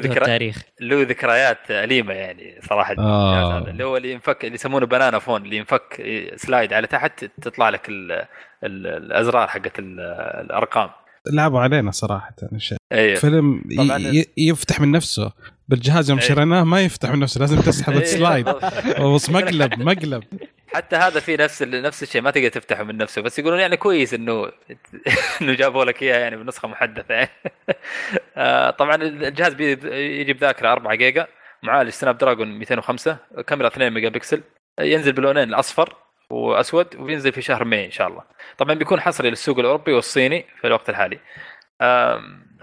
[0.00, 0.62] ذكرى- التاريخ.
[0.80, 2.92] له ذكريات أليمة يعني صراحة.
[2.92, 3.58] الجهاز آه.
[3.62, 3.70] هذا.
[3.70, 6.02] اللي هو اللي ينفك اللي يسمونه banana phone اللي ينفك
[6.36, 10.00] slide على تحت تطلع لك ال ال الأزرار حقت ال-
[10.44, 10.90] الأرقام.
[11.32, 13.98] لعبوا علينا صراحة الشيء أيوه فيلم طبعاً.
[13.98, 15.32] ي- يفتح من نفسه.
[15.68, 16.26] بالجهاز يوم إيه.
[16.28, 18.48] شريناه ما يفتح من نفسه لازم تسحب إيه، ال slide.
[19.30, 20.22] مقلب مقلب.
[20.74, 24.14] حتى هذا في نفس نفس الشيء ما تقدر تفتحه من نفسه بس يقولون يعني كويس
[24.14, 24.52] إنه
[25.42, 27.30] إنه جابوا لك إياه يعني بنسخة محدثة يعني.
[28.36, 31.26] آه، طبعا الجهاز بي- يجي بذاكره 4 جيجا
[31.62, 34.42] معالج Snapdragon 205 كاميرا 2 ميجا بكسل
[34.80, 35.96] ينزل بلونين الأصفر
[36.30, 38.22] وأسود وبينزل في شهر May إن شاء الله.
[38.58, 41.18] طبعا بيكون حصري للسوق الأوروبي والصيني في الوقت الحالي.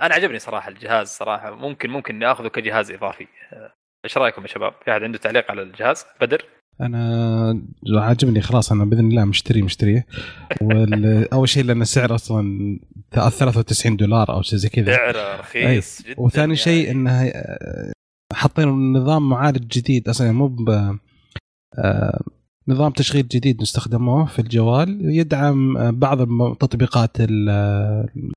[0.02, 3.28] أنا عجبني صراحة الجهاز صراحة ممكن ممكن أخذه كجهاز إضافي.
[3.54, 3.74] آه،
[4.06, 6.45] إيش رأيكم يا شباب؟ في أحد عنده تعليق على الجهاز؟ بدر؟
[6.82, 10.06] أنا عاجبني خلاص أنا بإذن الله مشتري مشتريه
[11.34, 12.80] أول شيء لأن السعر أصلا
[13.12, 14.96] 93 دولار أو شيء زي كذا.
[14.96, 17.00] سعره رخيص جدا وثاني شيء يعني.
[17.00, 17.92] إنه آه،
[18.34, 20.70] حاطين نظام معالج جديد أصلا مو ب
[21.78, 22.22] آه،
[22.69, 26.19] نظام تشغيل جديد استخدموه في الجوال يدعم بعض
[26.55, 27.17] تطبيقات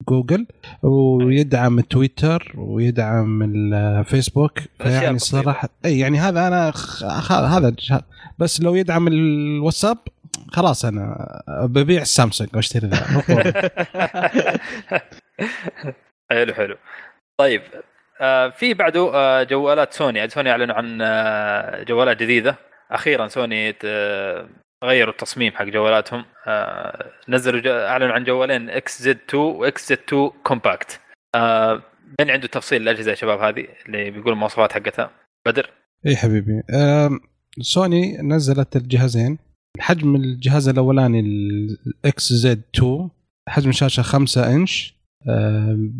[0.08, 0.46] جوجل
[0.82, 5.16] ويدعم تويتر ويدعم الفيسبوك بسيطة.
[5.16, 7.74] صراحة إي يعني هذا أنا خ- هذا.
[8.38, 9.98] بس لو يدعم الواتساب
[10.48, 12.96] خلاص أنا ببيع السامسونج وأشتري ذا.
[16.30, 16.76] حلو حلو
[17.38, 17.62] طيب
[18.20, 22.56] آه في بعده آه جوالات سوني سوني أعلنوا عن آه جوالات جديدة
[22.92, 23.74] أخيرا سوني
[24.84, 26.24] غيروا التصميم حق جوالاتهم.
[26.46, 31.00] آه نزلوا أعلنوا عن جوالين XZ 2 و XZ 2 Compact
[32.20, 35.10] من عنده تفصيل الأجهزة يا شباب هذه اللي بيقول المواصفات حقتها؟
[35.46, 35.70] بدر.
[36.06, 36.62] إي حبيبي.
[37.60, 39.38] سوني نزلت الجهازين.
[39.78, 43.08] حجم الجهاز الأولاني ال XZ 2
[43.48, 44.94] حجم الشاشه 5 إنش.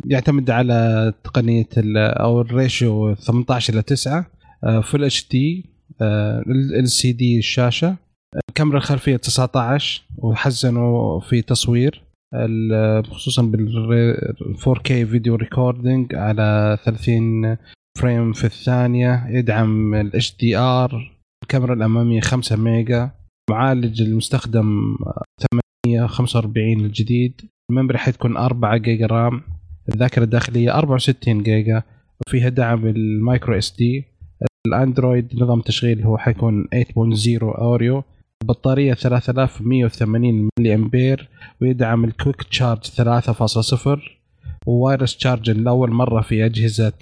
[0.06, 4.26] يعتمد على تقنية أو ال ratio 18 إلى 9
[4.82, 7.96] full HD LCD الشاشه
[8.48, 12.02] الكاميرا الخلفيه 19 وحسنوا في تصوير
[13.10, 14.16] خصوصا بال
[14.58, 17.56] 4K video recording على 30
[17.98, 20.94] frame في الثانية يدعم ال HDR
[21.42, 23.10] الكاميرا الأمامية 5 ميجا
[23.50, 24.96] معالج المستخدم
[25.86, 29.42] 845 الجديد ال memory حتكون 4 جيجا RAM
[29.88, 31.82] الذاكرة الداخلية 64 جيجا
[32.26, 34.04] وفيها دعم ال micro SD
[34.66, 38.04] الأندرويد نظام تشغيل هو حيكون 8.0 Oreo.
[38.42, 41.28] البطارية 3180 ملي امبير
[41.60, 44.00] ويدعم ال Quick Charge 3.0
[44.66, 46.92] و wireless charger لأول مرة في أجهزة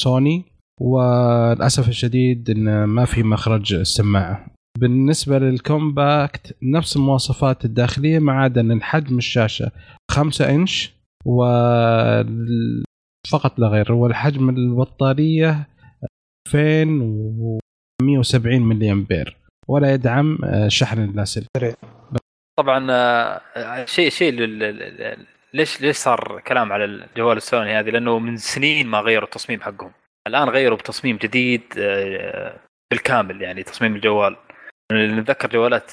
[0.00, 0.44] سوني
[0.80, 4.46] وللأسف الشديد إن ما في مخرج السماعه
[4.78, 9.70] بالنسبة لل Compact نفس المواصفات الداخلية ما عدا إن الحجم الشاشة
[10.10, 10.92] 5 إنش.
[11.26, 11.44] و
[13.30, 13.92] فقط لا غير.
[13.92, 15.68] والحجم البطارية
[16.54, 19.36] 2170 ملي امبير
[19.68, 21.74] ولا يدعم آه، شحن اللاسلكي
[22.58, 28.18] طبعا آه، شيء شيء لل- لل- ليش ليش صار كلام على الجوال السوني هذه؟ لأنه
[28.18, 29.92] من سنين ما غيروا التصميم حقهم.
[30.28, 32.56] الآن غيروا بتصميم جديد آه،
[32.90, 34.36] بالكامل يعني تصميم الجوال.
[34.92, 35.90] نتذكر جوالات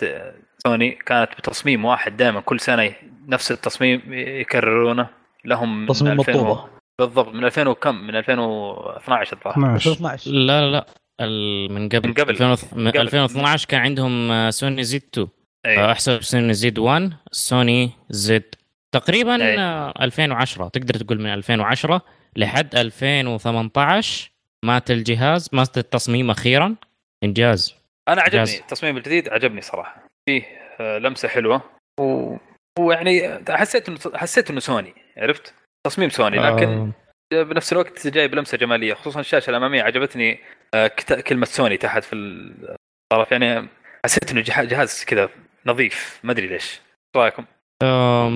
[0.68, 2.94] سوني كانت بتصميم واحد دائما كل سنة
[3.28, 5.10] نفس التصميم يكررونه.
[5.46, 6.66] لهم تصميم 2000 و- مطلوبه
[7.00, 9.54] بالضبط من 2000 وكم؟ من 2012 الظاهر.
[9.58, 10.86] 12 2012 لا لا لا.
[11.22, 12.08] ال- من قبل.
[12.08, 12.30] من قبل.
[12.30, 13.00] 2000 من قبل.
[13.00, 15.28] 2012 كان عندهم آه، سوني Z 2
[15.66, 15.78] أي.
[15.80, 18.44] آه، أحسب سوني Z 1 سوني Z.
[18.92, 19.60] تقريبا أي.
[19.60, 22.02] آه، 2010 تقدر تقول من 2010
[22.36, 24.32] لحد 2018
[24.66, 26.76] مات الجهاز مات التصميم أخيرا.
[27.24, 27.76] إنجاز.
[28.08, 28.56] أنا عجبني جاز.
[28.56, 30.04] التصميم الجديد عجبني صراحة.
[30.30, 30.44] فيه
[30.80, 31.62] آه، لمسة حلوة.
[32.00, 32.36] و...
[32.80, 35.54] ويعني حسيت إنه حسيت إنه سوني عرفت؟
[35.88, 36.92] تصميم سوني لكن
[37.34, 40.40] آه، بنفس الوقت جاي بلمسة جمالية خصوصا الشاشة الأمامية عجبتني
[40.74, 43.68] آه، كت- كلمة سوني تحت في الطرف يعني
[44.06, 45.30] حسيت إنه جه- جهاز كذا
[45.66, 46.80] نظيف ما أدري ليش إيش
[47.16, 47.46] رأيكم؟
[47.84, 48.30] آه،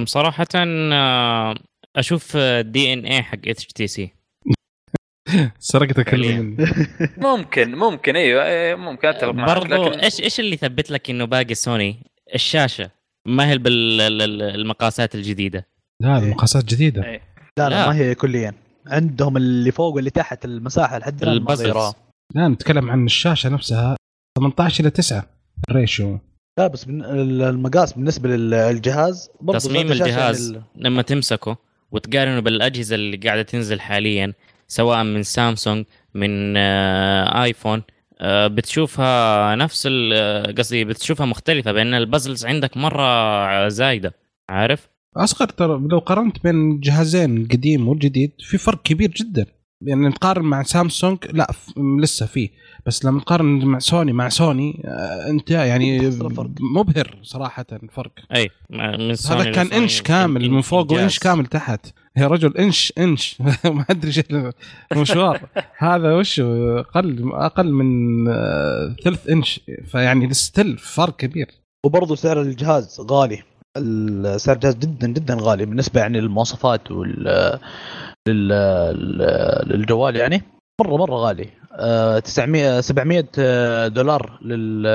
[1.96, 4.12] أشوف DNA حق HTC
[5.60, 6.30] سرقت فعلياً.
[6.30, 6.68] الكلمة مني
[7.38, 11.26] ممكن ممكن أيوه إيه، ممكن أتفق معك برضو لكن إيش إيش اللي يثبت لك إنه
[11.26, 12.04] باقي سوني
[12.36, 12.92] الشاشة
[13.28, 15.68] ما هي بالمقاسات الجديدة
[16.02, 17.22] لا المقاسات جديدة إيه.
[17.60, 17.88] لا لا.
[17.88, 18.54] ما هي كليا
[18.88, 21.94] عندهم اللي فوق واللي تحت المساحة لحد ال bezels.
[22.36, 23.96] لا نتكلم عن الشاشة نفسها
[24.38, 25.26] 18 إلى 9
[25.70, 26.20] ال ratio
[26.60, 31.58] لا بس بن- المقاس بالنسبة للجهاز برضو تصميم الجهاز يعني لما تمسكه
[31.92, 34.34] وتقارنه بالأجهزة اللي قاعدة تنزل حاليا
[34.68, 37.84] سواء من سامسونج من آه، آيفون
[38.22, 44.14] آه، بتشوفها نفس آه، قصدي بتشوفها مختلفة بأن ال bezels عندك مرة زايدة
[44.50, 49.46] عارف أصغر ترى لو قارنت بين الجهازين القديم والجديد في فرق كبير جدا.
[49.86, 52.50] يعني نقارن مع سامسونج لا ف- لسه فيه
[52.86, 56.10] بس لما نقارن مع سوني مع سوني آه، أنت يعني.
[56.76, 60.92] مبهر صراحة الفرق أي من سوني هذا كان إنش كامل من فوق.
[60.92, 61.88] وإنش كامل تحت.
[62.18, 63.38] يا رجل إنش إنش.
[63.66, 64.22] ما أدري إيش
[64.92, 65.42] المشوار.
[65.78, 69.62] هذا وش أقل أقل من آه، ثلث إنش.
[69.92, 71.48] فيعني still فرق كبير.
[71.86, 73.44] وبرضه سعر الجهاز غالي.
[73.78, 77.24] سعر الجهاز جدا جدا غالي بالنسبة يعني للمواصفات وال
[78.28, 78.48] لل...
[78.48, 80.42] لل- للجوال يعني.
[80.82, 81.50] مرة مرة غالي.
[81.80, 84.88] آه، 900 700 دولار لل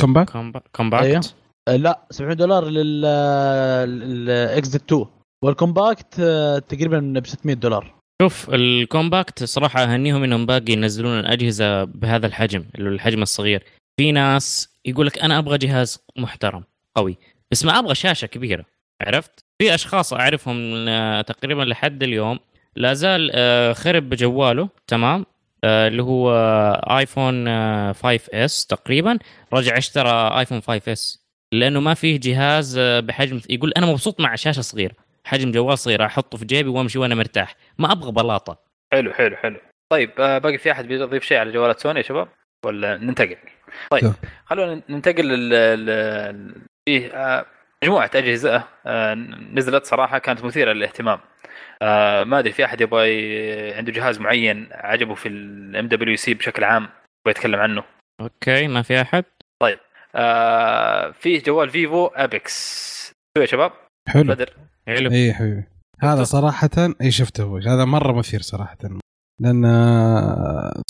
[0.00, 1.22] compact compa- compact أيوه.
[1.68, 5.06] آه، لا 700 دولار لل ال X 2
[5.44, 7.94] وال compact آه، تقريبا ب 600 دولار.
[8.22, 13.64] شوف ال compact صراحة أهنيهم إنهم باقي ينزلون اجهزه بهذا الحجم الحجم الصغير.
[14.00, 16.64] في ناس يقول لك أنا أبغى جهاز محترم
[16.96, 17.16] قوي.
[17.54, 18.64] بس ما أبغى شاشة كبيرة
[19.02, 22.38] عرفت؟ في أشخاص أعرفهم آه، تقريبا لحد اليوم
[22.76, 25.26] لا زال آه، خرب بجواله تمام؟
[25.64, 26.32] آه، اللي هو
[26.98, 29.18] آيفون آه، 5 S تقريبا.
[29.52, 34.60] رجع اشترى آيفون 5 S لأنه ما فيه جهاز بحجم يقول أنا مبسوط مع شاشة
[34.60, 37.56] صغيرة حجم جوال صغير أحطه في جيبي وأمشي وأنا مرتاح.
[37.78, 38.58] ما أبغى بلاطة.
[38.92, 39.56] حلو حلو حلو.
[39.92, 42.28] طيب باقي في أحد بيضيف شيء على جوالات سوني يا شباب؟
[42.64, 43.36] ولا ننتقل؟
[43.90, 44.12] طيب طيب.
[44.46, 45.50] خلونا ننتقل
[46.88, 47.46] لل لل- في آه،
[47.84, 49.14] مجموعة أجهزة آه،
[49.52, 51.18] نزلت صراحة كانت مثيرة للاهتمام.
[51.82, 56.82] آه، ما أدري في أحد يبغى عنده جهاز معين عجبه في ال MWC بشكل عام؟
[56.82, 57.84] يبغى يتكلم عنه؟
[58.20, 59.24] أوكي ما في أحد؟
[60.16, 62.94] آه، فيه جوال فيفو Apex
[63.38, 63.72] شو يا شباب؟
[64.08, 64.34] حلو.
[64.34, 64.50] بدر.
[64.88, 65.10] حلو.
[65.10, 65.64] اي حبيبي.
[66.00, 66.70] هذا صراحة
[67.00, 67.56] اي شفته هو.
[67.56, 68.78] هذا مرة مثير صراحة.
[69.40, 69.64] لأن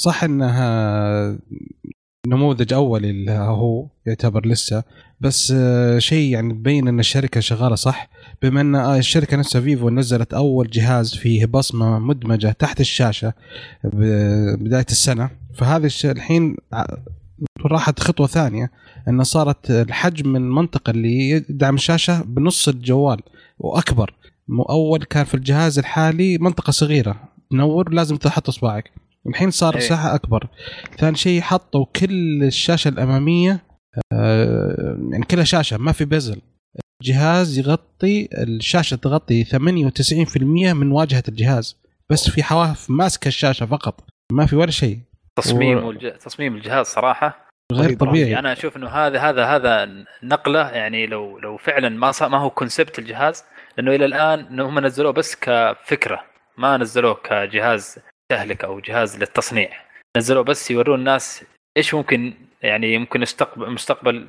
[0.00, 1.38] صح إنها
[2.26, 4.82] نموذج اولي هو يعتبر لسه.
[5.20, 8.08] بس آه، شيء يعني تبين إن الشركة شغالة صح
[8.42, 13.32] بما إن آه، الشركة نفسها فيفو نزلت أول جهاز فيه بصمة مدمجة تحت الشاشة
[13.84, 15.30] بداية السنة.
[15.54, 16.84] فهذا الحين ع-
[17.66, 18.70] راحت خطوة ثانية
[19.08, 23.20] إن صارت الحجم المنطقة اللي يدعم الشاشة بنص الجوال
[23.58, 24.14] وأكبر.
[24.70, 27.16] أول كان في الجهاز الحالي منطقة صغيرة
[27.50, 28.90] تنور لازم تحط اصبعك
[29.28, 29.84] الحين صار إيه.
[29.84, 30.48] مساحة أكبر.
[30.98, 33.60] ثاني شيء حطوا كل الشاشة الأمامية
[34.12, 36.40] آه، يعني كلها شاشة ما في بزل.
[37.02, 41.76] الجهاز يغطي الشاشة تغطي 98% من واجهة الجهاز.
[42.10, 44.00] بس في حواف ماسكة الشاشة فقط
[44.32, 44.98] ما في ولا شيء.
[45.38, 46.10] تصميم و- والج...
[46.10, 48.38] تصميم الجهاز صراحة غير رهيب، طبيعي.
[48.38, 49.88] أنا أشوف إنه هذا هذا هذا
[50.22, 53.44] نقلة يعني لو لو فعلا ما صار ما هو كونسبت الجهاز
[53.78, 56.20] لأنه إلى الآن إنه هم نزلوه بس كفكرة
[56.58, 57.98] ما نزلوه كجهاز
[58.30, 59.70] تهلك أو جهاز للتصنيع.
[60.16, 61.44] نزلوه بس يورون الناس
[61.76, 62.32] إيش ممكن
[62.62, 64.28] يعني ممكن مستقبل مستقبل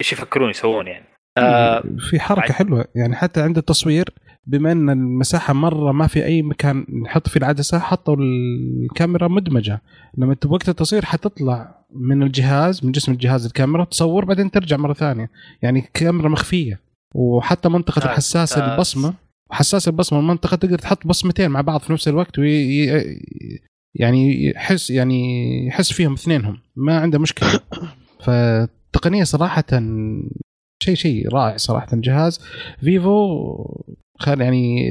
[0.00, 1.04] إيش يفكرون يسوون يعني.
[1.38, 2.84] آه في حركة حلوة.
[2.94, 4.08] يعني حتى عند التصوير
[4.46, 9.80] بما إن المساحة مرة ما في أي مكان نحط فيه العدسه حطوا الكاميرا مدمجة.
[10.18, 14.92] لما انت وقت التصوير حتطلع من الجهاز من جسم الجهاز الكاميرا تصور بعدين ترجع مرة
[14.92, 15.30] ثانية.
[15.62, 16.80] يعني كاميرا مخفية.
[17.14, 18.70] وحتى منطقة ممتاز، الحساس ممتاز.
[18.72, 19.14] البصمة
[19.50, 22.86] حساس البصمة المنطقة تقدر تحط بصمتين مع بعض في نفس الوقت وي
[23.94, 25.22] يعني يحس يعني
[25.66, 26.58] يحس فيهم اثنينهم.
[26.76, 27.60] ما عنده مشكلة.
[28.24, 29.64] فالتقنية صراحة
[30.82, 31.88] شيء شيء رائع صراحة.
[31.92, 32.40] جهاز
[32.80, 33.56] فيفو
[34.18, 34.90] خل يعني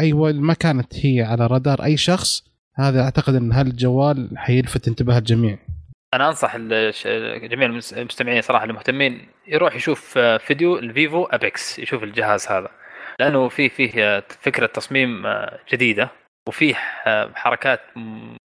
[0.00, 5.58] أيوه ما كانت هي على رادار أي شخص هذا أعتقد إن هالجوال حيلفت انتباه الجميع.
[6.14, 12.68] أنا أنصح جميع المس- المستمعين صراحة المهتمين يروح يشوف فيديو الفيفو أبيكس يشوف الجهاز هذا.
[13.22, 16.08] لأنه في فيه آه، فكرة تصميم آه، جديدة
[16.48, 16.74] وفيه
[17.06, 17.80] آه، حركات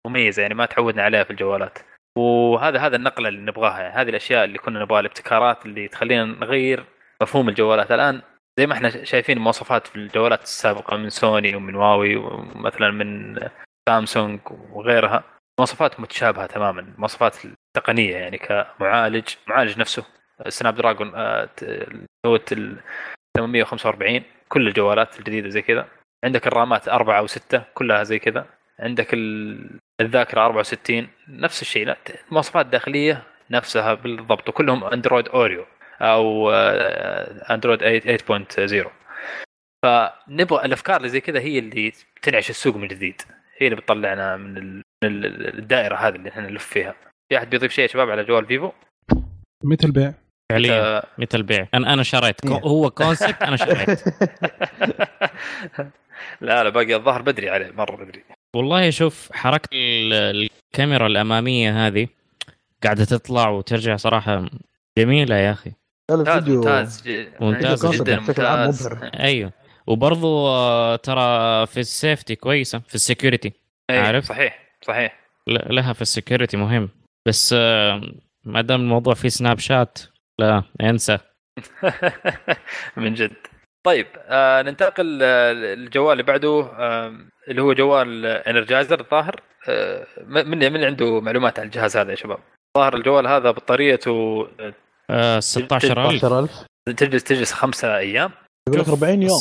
[0.08, 1.80] مميزة يعني ما تعودنا عليها في الجوالات.
[2.18, 3.94] وهذا هذا النقلة اللي نبغاها يعني.
[3.94, 6.86] هذه الأشياء اللي كنا نبغاها الابتكارات اللي تخلينا نغير
[7.22, 7.92] مفهوم الجوالات.
[7.92, 8.22] الآن
[8.60, 13.40] زي ما إحنا شايفين مواصفات في الجوالات السابقة من سوني ومن هواوي ومثلا من
[13.90, 14.40] سامسونج
[14.72, 15.24] وغيرها
[15.60, 16.94] مواصفات متشابهة تماما.
[16.98, 20.06] مواصفات التقنيه يعني كمعالج معالج نفسه.
[20.48, 21.50] سناب دراجون آه،
[22.26, 22.78] هو ال
[23.38, 25.88] 845 كل الجوالات الجديدة زي كذا.
[26.24, 28.46] عندك الرامات أربعة أو ستة كلها زي كذا.
[28.80, 31.86] عندك ال- الذاكرة 64 نفس الشيء.
[31.86, 34.50] لا المواصفات الداخلية نفسها بالضبط.
[34.50, 35.66] وكلهم أندرويد أوريو
[36.02, 37.84] أو آه، أندرويد
[38.18, 38.92] 8.0
[39.86, 43.22] فنبغى الأفكار اللي زي كذا هي اللي تنعش السوق من جديد.
[43.58, 46.96] هي اللي بتطلعنا من ال- من ال- الدائرة هذه اللي إحنا نلف فيها.
[47.30, 48.72] في أحد بيضيف شيء يا شباب على جوال فيفو؟
[49.64, 50.14] متى البيع؟
[50.52, 50.98] فعليا.
[50.98, 52.46] آه، مثل البيع أنا أنا شريت.
[52.46, 54.00] هو concept أنا شريت.
[56.42, 58.24] لا لا باقي الظهر بدري عليه مرة بدري.
[58.56, 62.08] والله شوف حركة ال- الكاميرا الأمامية هذه
[62.84, 64.46] قاعدة تطلع وترجع صراحة
[64.98, 65.72] جميلة يا أخي.
[66.12, 66.50] ممتاز
[67.42, 68.20] ممتاز جدا.
[68.20, 68.88] ممتاز.
[69.20, 69.52] أيوه.
[69.88, 73.54] وبرضو آه، ترى في ال safety كويسة في ال security
[73.90, 75.20] إيه، عارف؟ صحيح صحيح.
[75.48, 76.90] ل- لها في ال security مهم.
[77.28, 78.02] بس آه،
[78.44, 80.00] ما دام الموضوع فيه سناب شات
[80.40, 81.18] لا انسى.
[82.98, 83.34] من جد.
[83.86, 87.16] طيب آه ننتقل آه، للجوال اللي بعده آه
[87.48, 89.42] اللي هو جوال انرجايزر الظاهر.
[89.70, 92.40] آه من من عنده معلومات عن الجهاز هذا يا شباب؟
[92.78, 94.74] ظاهر الجوال هذا بطاريته آه،
[95.10, 96.66] آه 16000 16000
[96.98, 98.32] تجلس تجلس خمسة أيام.
[98.70, 99.40] يقول لك 40 يوم.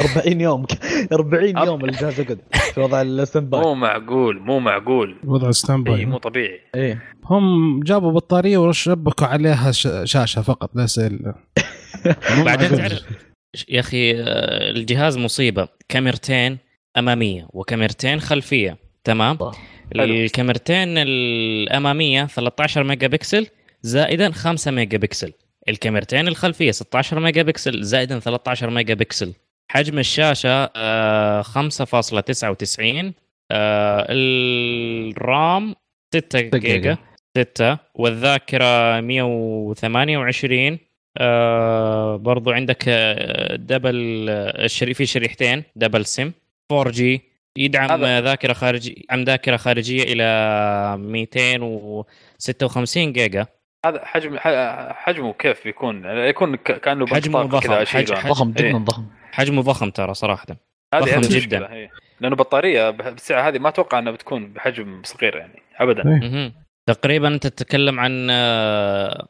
[0.00, 0.66] 40 يوم.
[1.12, 2.38] 40 يوم الجهاز يقعد
[2.74, 5.16] في وضع ال standby مو معقول مو معقول.
[5.24, 6.60] وضع standby مو طبيعي.
[6.74, 7.02] إيه.
[7.24, 11.34] هم جابوا بطارية وشبكوا عليها ش- شاشة فقط بس ال-
[12.36, 12.76] مو بعدين.
[12.76, 13.02] تعرف
[13.68, 15.68] يا أخي آه، الجهاز مصيبة.
[15.88, 16.58] كاميرتين
[16.98, 19.38] أمامية وكاميرتين خلفية تمام.
[19.96, 23.46] الكاميرتين الأمامية 13 ميجا بكسل
[23.82, 25.32] زائدا 5 ميجا بكسل.
[25.68, 29.32] الكاميرتين الخلفية 16 ميجا بكسل زائدا 13 ميجا بكسل.
[29.68, 33.12] حجم الشاشة آه، 5.99
[33.52, 35.74] آه، الرام
[36.14, 36.58] 6 جيجا.
[36.58, 36.96] جيجا
[37.38, 40.78] 6 والذاكرة 128
[41.18, 46.32] آه برضو عندك آه، double آه، في شريحتين double SIM
[46.72, 47.22] 4G
[47.58, 50.24] يدعم آه، ذاكرة خارجيه يدعم ذاكرة خارجية إلى
[50.98, 53.46] 256 جيجا
[53.86, 57.60] هذا حجم ح- حجمه كيف بيكون يكون ك- كأنه حجمه ضخم.
[57.68, 58.20] كذا أشيله حج- أنا.
[58.20, 58.68] حج- ضخم إيه.
[58.68, 59.04] جدا ضخم
[59.36, 60.46] حجمه ضخم ترى صراحة.
[60.94, 61.88] هذه ضخم هذه جدا.
[62.20, 66.02] لأنه بطارية بالسعه هذه ما أتوقع إنها بتكون بحجم صغير يعني ابدا.
[66.22, 66.52] إيه.
[66.86, 69.28] تقريبا أنت تتكلم عن آه،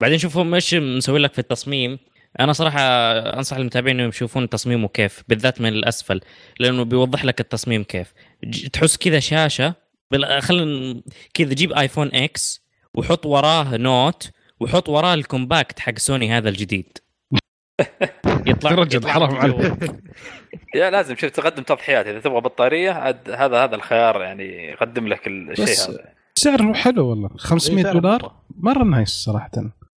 [0.00, 1.98] بعدين شوفهم إيش مسوي لك في التصميم.
[2.40, 2.80] أنا صراحة
[3.36, 6.20] أنصح المتابعين إنهم يشوفون تصميمه كيف بالذات من الأسفل
[6.60, 8.12] لأنه بيوضح لك التصميم كيف.
[8.72, 9.74] تحس كذا شاشة
[10.10, 11.02] بال- خلينا
[11.34, 16.98] كذا جيب آيفون X وحط وراه نوت وحط وراه ال compact حق سوني هذا الجديد.
[18.46, 19.36] يطلع رجل يطلع حرام.
[19.36, 19.72] عليك.
[20.74, 22.06] يا لازم شوف تقدم تضحيات.
[22.06, 26.04] إذا تبغى بطارية عاد هذا هذا الخيار يعني يقدم لك الشيء بس- هذا.
[26.38, 27.30] سعره حلو والله.
[27.36, 28.42] 500 إيه، دولار؟ مرة.
[28.60, 29.50] مرة نايس صراحة.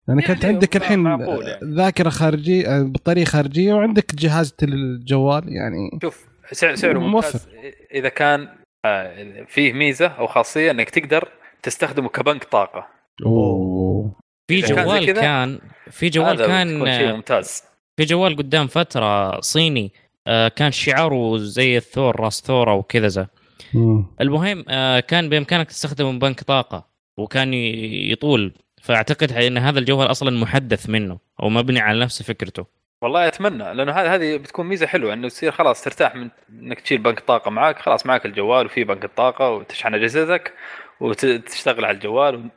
[0.08, 1.58] لأن كانت يعني عندك الحين يعني.
[1.64, 7.48] ذاكرة خارجية بطارية خارجية وعندك جهاز الجوال يعني شوف سعر سعره ممتاز.
[7.94, 8.48] إذا كان
[8.84, 11.28] آه، فيه ميزة أو خاصية إنك تقدر
[11.62, 12.86] تستخدمه كبنك طاقة.
[13.26, 14.14] أوه.
[14.50, 15.58] في كان جوال كذا، كان
[15.90, 17.62] في جوال كان شيء ممتاز.
[18.00, 19.92] في جوال قدام فترة صيني
[20.26, 23.26] آه، كان شعاره زي الثور راس ثورة وكذا زي.
[23.74, 24.06] مم.
[24.20, 26.86] المهم آه، كان بإمكانك تستخدمه بنك طاقة
[27.16, 28.52] وكان يطول.
[28.82, 32.66] فأعتقد أن هذا الجوال أصلا محدث منه أو مبني على نفس فكرته.
[33.02, 36.98] والله أتمنى لأنه هذه هذه بتكون ميزة حلوة إنه تصير خلاص ترتاح من إنك تشيل
[36.98, 40.52] بنك طاقة معك خلاص معك الجوال وفي بنك الطاقه وتشحن أجهزتك.
[41.00, 42.50] وتشتغل على الجوال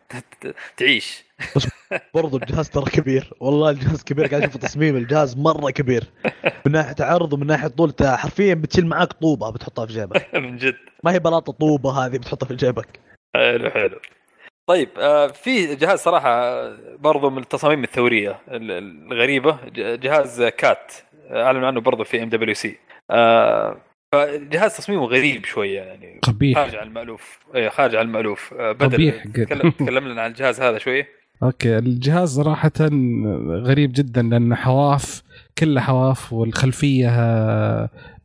[0.46, 1.24] وتعيش.
[2.14, 3.34] برضو الجهاز ترى كبير.
[3.40, 4.28] والله الجهاز كبير.
[4.28, 6.04] قاعد أشوف تصميم الجهاز مرة كبير.
[6.66, 7.94] من ناحية عرض ومن ناحية طول.
[8.02, 10.36] حرفيا بتشيل معاك طوبة بتحطها في جيبك.
[10.36, 10.76] من جد.
[11.04, 13.00] ما هي بلاطة طوبة هذه بتحطها في جيبك.
[13.36, 14.00] حلو حلو.
[14.68, 16.54] طيب آه، في جهاز صراحة
[16.98, 19.58] برضو من التصاميم الثورية ال- الغريبة.
[19.76, 20.94] جهاز كات.
[21.32, 22.78] أعلن عنه برضو في MWC
[24.14, 26.20] فجهاز تصميمه غريب شوية يعني.
[26.22, 26.58] قبيح.
[26.58, 27.40] خارج عن المألوف.
[27.56, 28.54] إيه، خارج عن المألوف.
[28.54, 29.24] آه، بدر قبيح.
[29.80, 31.08] تكلم لنا عن الجهاز هذا شوية
[31.44, 32.72] أوكي الجهاز صراحة
[33.50, 35.24] غريب جدا لأن حواف
[35.58, 37.10] كلها حواف والخلفية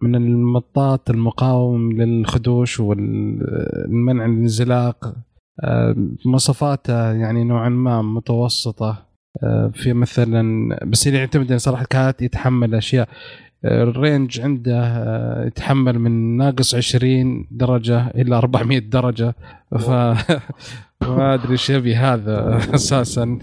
[0.01, 5.15] من المطاط المقاوم للخدوش والمنع الانزلاق
[5.65, 9.09] آه، مواصفاته يعني نوعا ما متوسطة
[9.43, 13.09] آه، في مثلا بس يعتمد إن صراحة كات يتحمل أشياء.
[13.09, 19.35] آه، الرينج عنده آه، يتحمل من ناقص 20 درجة إلى 400 درجة.
[19.71, 19.91] ف
[21.09, 23.39] ما أدري إيش يبي هذا أساسا.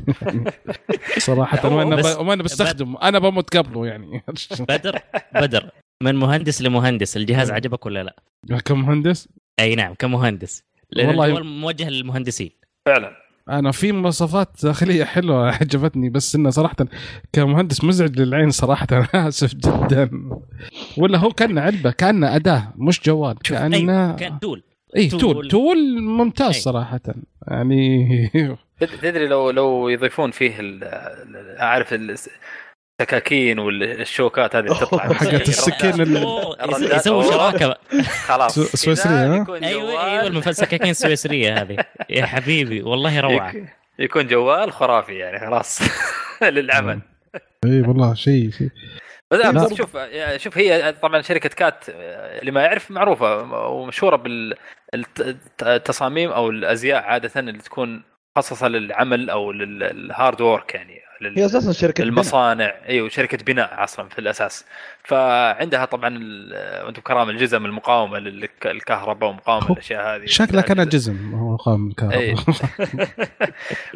[1.17, 2.17] صراحة وأنا.
[2.17, 4.23] وأنا بستخدمه أنا بموت قبله يعني.
[4.69, 4.99] بدر
[5.35, 5.69] بدر.
[6.03, 10.63] من مهندس لمهندس الجهاز عجبك ولا لا؟ كمهندس؟ أي نعم كمهندس.
[10.97, 12.51] والله موجه للمهندسين.
[12.85, 13.24] فعلا.
[13.49, 16.75] أنا في مواصفات داخلية حلوة عجبتني بس إنه صراحة
[17.33, 20.09] كمهندس مزعج للعين صراحة أنا آسف جدا
[20.97, 24.63] ولا هو كان علبة كان أداة مش جوال شوف كأن تول
[24.95, 25.47] اي تول.
[25.47, 26.61] تول ممتاز أي.
[26.61, 26.99] صراحة
[27.47, 28.07] يعني
[28.79, 31.93] تد- تدري لو لو يضيفون فيه ال- ال- اعرف
[33.01, 34.99] السكاكين والشوكات هذه اللي تطلع.
[35.13, 36.01] حقت السكين.
[36.95, 37.23] يسوي.
[37.23, 37.75] شراكة.
[38.27, 38.55] خلاص.
[38.55, 41.77] سو- سويسرية، إذا ها؟ يكون أيوه أيوه السكاكين السويسرية هذه.
[42.09, 43.49] يا حبيبي والله روعة.
[43.55, 43.65] يك-
[43.99, 45.79] يكون جوال خرافي يعني خلاص.
[46.43, 46.99] للعمل.
[47.65, 48.69] اي والله شيء شيء.
[49.31, 49.97] بس شوف
[50.37, 53.37] شوف هي طبعا شركة كات اللي ما يعرف معروفة
[53.69, 54.15] ومشهورة
[55.59, 58.03] بالتصاميم أو الأزياء عادة اللي تكون
[58.37, 60.99] مخصصه للعمل أو لل hard work يعني.
[61.21, 62.13] لل- هي أساسا شركة بناء.
[62.13, 64.65] المصانع أيوه شركه بناء أصلا في الأساس.
[65.03, 66.19] فعندها طبعا
[66.83, 70.25] وأنتم كرام الجزم المقاومة للكهرباء ومقاومة الاشياء هذه.
[70.25, 72.35] شكله كان جزم هو اي الكهرباء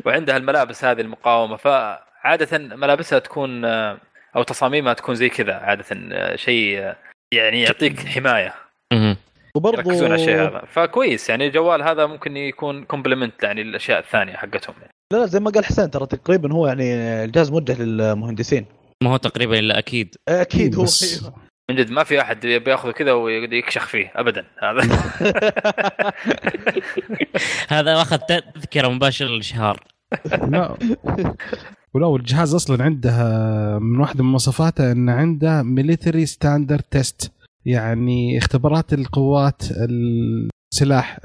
[0.06, 1.56] وعندها الملابس هذه المقاومة.
[1.56, 3.66] فعادة ملابسها تكون
[4.36, 5.86] أو تصاميمها تكون زي كذا عادة.
[6.36, 6.94] شيء
[7.34, 8.54] يعني يعطيك حماية.
[8.94, 9.18] مهم.
[9.56, 10.64] وبرضو يركزون على الشيء هذا.
[10.68, 14.76] فكويس يعني الجوال هذا ممكن يكون كومبلمنت يعني الاشياء الثانية حقتهم.
[14.82, 14.94] يعني.
[15.14, 16.94] لا لا زي ما قال حسين ترى تقريبا هو يعني
[17.24, 18.66] الجهاز موجه للمهندسين.
[19.04, 20.16] ما هو تقريبا إلا أكيد.
[20.28, 20.86] أكيد هو.
[21.04, 21.34] أيوه.
[21.70, 24.46] من جد ما في أحد بياخذه كذا ويكشخ فيه ابدا.
[24.64, 24.82] هذا.
[27.80, 29.84] هذا أخذ تذكرة مباشرة للشهر.
[30.48, 30.78] لا.
[31.94, 33.12] ولو الجهاز أصلا عنده
[33.80, 37.32] من واحدة من مواصفاته انه عنده military standard test
[37.66, 39.64] يعني اختبارات القوات
[40.74, 41.20] السلاح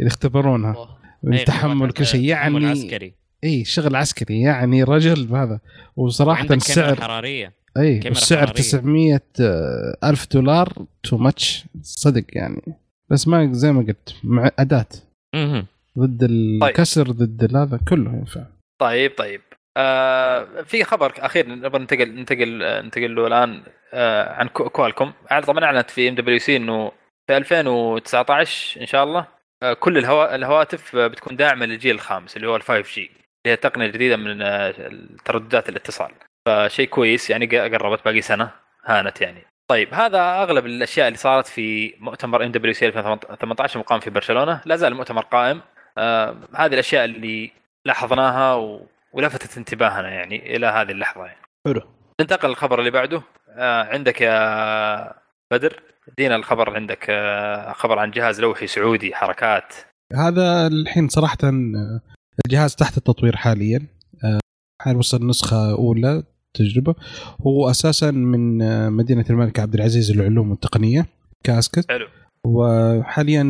[0.00, 2.24] اللي يختبرونها التحمل كل شيء.
[2.24, 3.21] يعني عسكري.
[3.44, 5.60] إي شغل عسكري يعني رجل هذا
[5.96, 7.52] وصراحة السعر حرارية.
[7.76, 8.52] إي السعر حرارية.
[8.62, 9.20] 900
[10.04, 12.62] ألف دولار too much صدق يعني.
[13.10, 14.86] بس ما زي ما قلت مع أداة.
[15.98, 18.44] ضد الكسر ضد هذا كله ينفع.
[18.80, 19.40] طيب طيب.
[19.76, 23.62] آه في خبر أخير نبغى ننتقل ننتقل ننتقل له الآن
[23.94, 25.12] آه عن كو- كوالكوم.
[25.46, 26.92] طبعا أعلنت في MWC إنه
[27.26, 29.26] في 2019 إن شاء الله
[29.62, 30.34] آه كل الهوا...
[30.34, 33.10] الهواتف آه، بتكون داعمة للجيل الخامس اللي هو ال 5G
[33.46, 34.74] اللي هي التقنيه الجديده من آه،
[35.24, 36.10] ترددات الاتصال.
[36.48, 38.50] فشيء كويس يعني قربت باقي سنة
[38.84, 39.44] هانت يعني.
[39.70, 44.60] طيب هذا أغلب الأشياء اللي صارت في مؤتمر MWC 2018 المقام في برشلونة.
[44.66, 45.60] لا زال المؤتمر قائم.
[45.98, 47.50] آه هذه الأشياء اللي
[47.86, 48.86] لاحظناها و...
[49.12, 51.40] ولفتت انتباهنا يعني إلى هذه اللحظة يعني.
[51.66, 51.82] حلو.
[52.20, 53.22] ننتقل للخبر اللي بعده.
[53.48, 55.12] آه عندك يا
[55.52, 59.74] بدر ادينا الخبر عندك آه خبر عن جهاز لوحي سعودي حركات.
[60.14, 62.00] هذا الحين صراحة آه،
[62.46, 63.86] الجهاز تحت التطوير حاليا.
[64.24, 64.40] آه،
[64.82, 66.22] حال وصل نسخة أولى
[66.54, 66.94] تجربة.
[67.46, 71.06] هو أساسا من آه، مدينة الملك عبد العزيز للعلوم والتقنية
[71.44, 71.90] كاسكت.
[71.90, 72.06] حلو.
[72.46, 73.42] وحاليا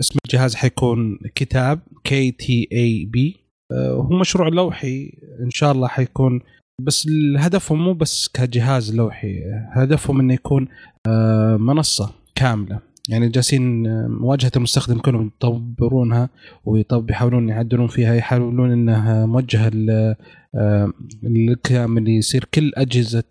[0.00, 3.36] اسم الجهاز حيكون كتاب KTAB
[3.72, 5.12] هو مشروع لوحي.
[5.40, 6.40] إن شاء الله حيكون
[6.82, 7.08] بس
[7.38, 9.42] هدفهم مو بس كجهاز لوحي.
[9.72, 10.68] هدفهم إنه يكون
[11.06, 12.80] آه، منصة كاملة.
[13.08, 16.28] يعني جالسين آه، واجهه المستخدم كلهم يطورونها
[16.64, 19.70] ويطب يحاولون يعدلون فيها يحاولون إنها موجهة
[20.54, 20.92] آه،
[21.24, 22.44] الكامل يصير.
[22.54, 23.22] كل أجهزة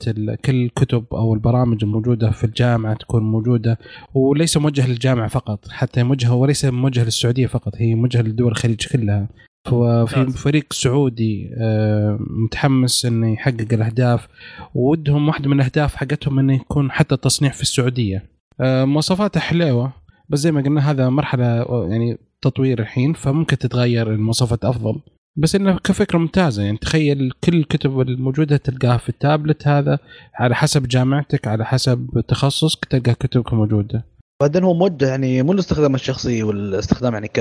[0.45, 3.79] كل الكتب أو البرامج الموجوده في الجامعة تكون موجودة
[4.13, 9.27] وليس موجه للجامعة فقط حتى موجهة وليس موجهة للسعودية فقط هي موجهة لدول الخليج كلها.
[9.65, 10.35] ففي ممتاز.
[10.35, 14.27] فريق سعودي آه، متحمس إنه يحقق الأهداف
[14.75, 18.34] ودهم واحدة من الأهداف حقتهم إنه يكون حتى التصنيع في السعودية.
[18.61, 19.93] مواصفاته حلوة.
[20.29, 21.45] بس زي ما قلنا هذا مرحلة
[21.89, 25.01] يعني التطوير الحين فممكن تتغير المواصفات أفضل.
[25.37, 29.99] بس إنه كفكرة ممتازة يعني تخيل كل الكتب الموجودة تلقاها في التابلت هذا
[30.35, 34.05] على حسب جامعتك على حسب تخصصك تلقى كتبك موجودة.
[34.41, 37.39] بعدين هو موجه يعني مو للاستخدام الشخصي والاستخدام يعني ك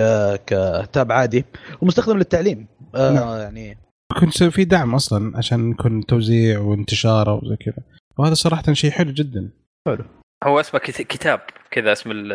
[0.84, 1.44] كتاب عادي
[1.82, 2.66] ومستخدم للتعليم.
[2.94, 3.38] آه نعم.
[3.38, 3.78] يعني
[4.22, 7.84] يصير في دعم أصلا عشان يكون توزيع وانتشار وزي كذا.
[8.18, 9.50] وهذا صراحة شيء حلو جدا.
[10.44, 11.40] هو اسمه كت- كتاب
[11.70, 12.32] كذا اسم ال-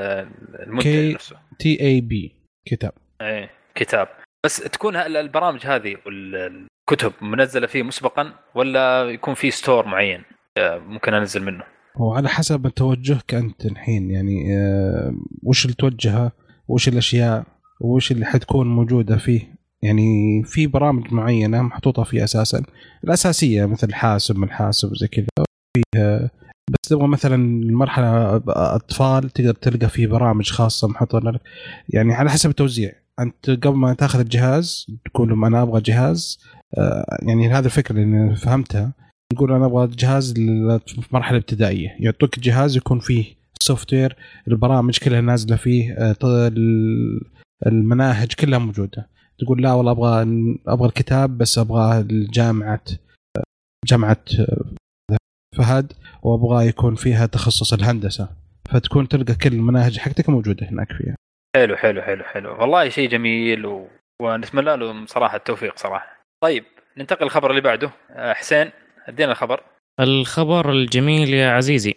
[0.67, 1.35] المنتج نفسه.
[1.59, 2.35] TAB
[2.65, 2.91] كتاب.
[3.21, 4.07] إيه كتاب.
[4.45, 10.23] بس تكون ال- البرامج هذه والكتب منزلة فيه مسبقا ولا يكون في store معين؟
[10.57, 11.63] آه، ممكن أنزل منه.
[11.99, 16.31] وعلى حسب توجهك أنت الحين يعني آه، وش اللي توجهه
[16.67, 17.43] وش الأشياء
[17.81, 19.59] وش اللي حتكون موجودة فيه.
[19.83, 22.63] يعني في برامج معينة محطوطة فيه أساسا
[23.03, 25.25] الأساسية مثل حاسب من حاسب وزي كذا.
[25.77, 26.31] فيها
[26.69, 31.41] بس تبغى مثلا المرحلة أطفال تقدر تلقى فيه برامج خاصة محطوطه لك.
[31.89, 32.91] يعني على حسب التوزيع.
[33.19, 36.39] أنت قبل ما تأخذ الجهاز تقول لهم أنا أبغى جهاز.
[36.77, 38.93] آه، يعني هذه الفكرة اللي فهمتها.
[39.33, 41.89] يقول أنا أبغى جهاز في مرحله ابتدائية.
[41.99, 43.25] يعطوك جهاز يكون فيه
[43.61, 44.15] سوفت وير
[44.47, 46.51] البرامج كلها نازلة فيه آه،
[47.67, 49.09] المناهج كلها موجودة.
[49.39, 50.21] تقول لا والله أبغى
[50.67, 52.81] أبغى الكتاب بس أبغى الجامعة
[53.85, 54.65] جامعة آه،
[55.59, 55.93] فهد
[56.23, 58.29] وأبغى يكون فيها تخصص الهندسة.
[58.69, 61.15] فتكون تلقى كل المناهج حقتك موجودة هناك فيها.
[61.55, 62.61] حلو حلو حلو حلو.
[62.61, 63.87] والله شيء جميل و...
[64.21, 66.23] ونتمنى له صراحة التوفيق صراحة.
[66.43, 66.63] طيب
[66.97, 67.91] ننتقل للخبر اللي بعده.
[68.11, 68.71] آه، حسين
[69.07, 69.63] ادينا الخبر.
[69.99, 71.95] الخبر الجميل يا عزيزي.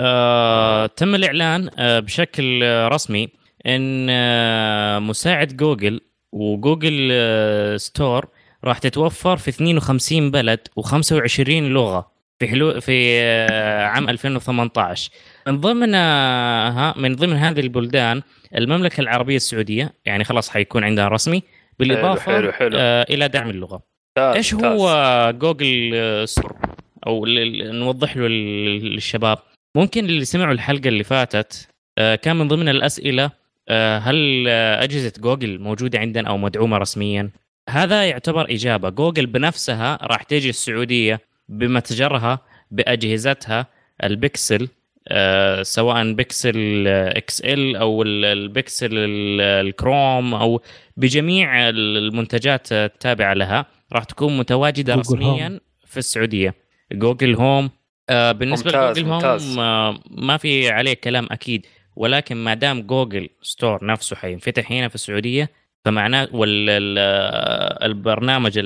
[0.00, 3.28] آه، تم الإعلان آه، بشكل آه، رسمي
[3.66, 6.00] أن آه، مساعد جوجل
[6.32, 8.28] وجوجل آه، store
[8.64, 12.11] راح تتوفر في 52 بلد و25 لغة.
[12.42, 15.10] في حلو في آه، عام 2018
[15.46, 18.22] من ضمنها من ضمن هذه البلدان
[18.56, 21.42] المملكة العربية السعودية يعني خلاص حيكون عندها رسمي
[21.78, 23.82] بالإضافة حلو حلو آه، إلى دعم اللغة.
[24.18, 24.70] ممتاز، إيش ممتاز.
[24.80, 26.56] هو جوجل آه، store
[27.06, 29.38] أو نوضح له لل- للشباب.
[29.76, 31.68] ممكن اللي سمعوا الحلقة اللي فاتت
[31.98, 33.30] آه، كان من ضمن الأسئلة
[33.68, 37.30] آه، هل آه، أجهزة جوجل موجودة عندنا أو مدعومة رسميا؟
[37.70, 38.88] هذا يعتبر إجابة.
[38.88, 41.20] جوجل بنفسها راح تيجي السعودية
[41.58, 42.38] بمتجرها
[42.70, 43.66] بأجهزتها
[44.04, 44.68] البكسل
[45.08, 50.60] آه، سواء بكسل آه، XL أو ال- البكسل ال- الكروم أو
[50.96, 55.60] بجميع المنتجات التابعة لها راح تكون متواجدة جوجل رسميا Home.
[55.86, 56.54] في السعودية
[56.92, 57.70] جوجل Home
[58.10, 59.50] آه، بالنسبة ممتاز، لجوجل ممتاز.
[59.58, 64.88] هوم آه، ما في عليه كلام أكيد ولكن ما دام جوجل store نفسه حينفتح هنا
[64.88, 65.50] في السعودية
[65.84, 66.28] فمعناه
[67.82, 68.58] والبرنامج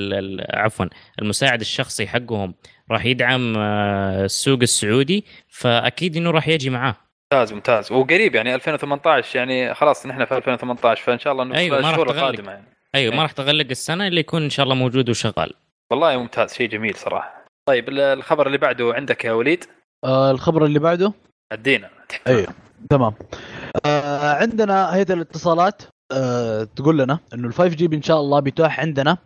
[0.53, 0.85] عفوا
[1.21, 2.53] المساعد الشخصي حقهم
[2.91, 6.95] راح يدعم آه، السوق السعودي فأكيد إنه راح يجي معاه.
[7.33, 7.91] ممتاز ممتاز.
[7.91, 11.87] وقريب يعني 2018 يعني خلاص نحن في 2018 فان شاء الله إنه أيوة، في ما
[11.89, 12.23] راح الشهور تغلق.
[12.23, 12.65] القادمة يعني.
[12.95, 13.21] أيوه ما إيه.
[13.23, 15.53] راح تغلق السنة اللي يكون إن شاء الله موجود وشغال.
[15.91, 17.45] والله ممتاز شيء جميل صراحة.
[17.67, 19.63] طيب ال- الخبر اللي بعده عندك يا وليد؟
[20.05, 21.13] آه الخبر اللي بعده؟
[21.51, 21.89] أدينا.
[22.27, 22.47] أيوه
[22.89, 23.13] تمام.
[23.85, 25.81] آه عندنا هيئة الاتصالات
[26.11, 29.17] آه تقول لنا إنه ال 5G إن شاء الله بيتاح عندنا.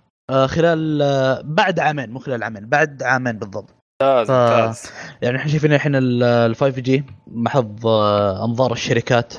[0.47, 3.69] خلال آه بعد عامين مو خلال عامين بعد عامين بالضبط.
[4.03, 4.83] ممتاز ف- ممتاز.
[5.21, 9.33] يعني إحنا شايفين الحين ال 5G محض آه، أنظار الشركات.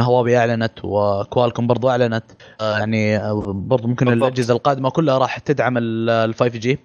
[0.00, 2.24] هواوي أعلنت وكوالكم برضو أعلنت.
[2.60, 4.22] آه، يعني آه، برضو ممكن بالضبط.
[4.26, 6.78] الأجهزة القادمة كلها راح تدعم ال 5G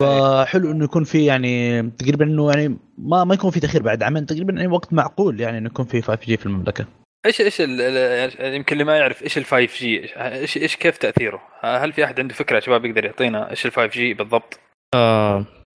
[0.00, 4.26] فحلو إنه يكون في يعني تقريبا إنه يعني ما ما يكون في تأخير بعد عامين
[4.26, 6.84] تقريبا يعني وقت معقول يعني إنه يكون في 5G في المملكة.
[7.26, 11.42] إيش إيش ال- ال- يمكن اللي ما يعرف إيش ال 5G إيش إيش كيف تأثيره؟
[11.62, 14.60] هل في أحد عنده فكرة يا شباب يقدر يعطينا إيش ال 5G بالضبط؟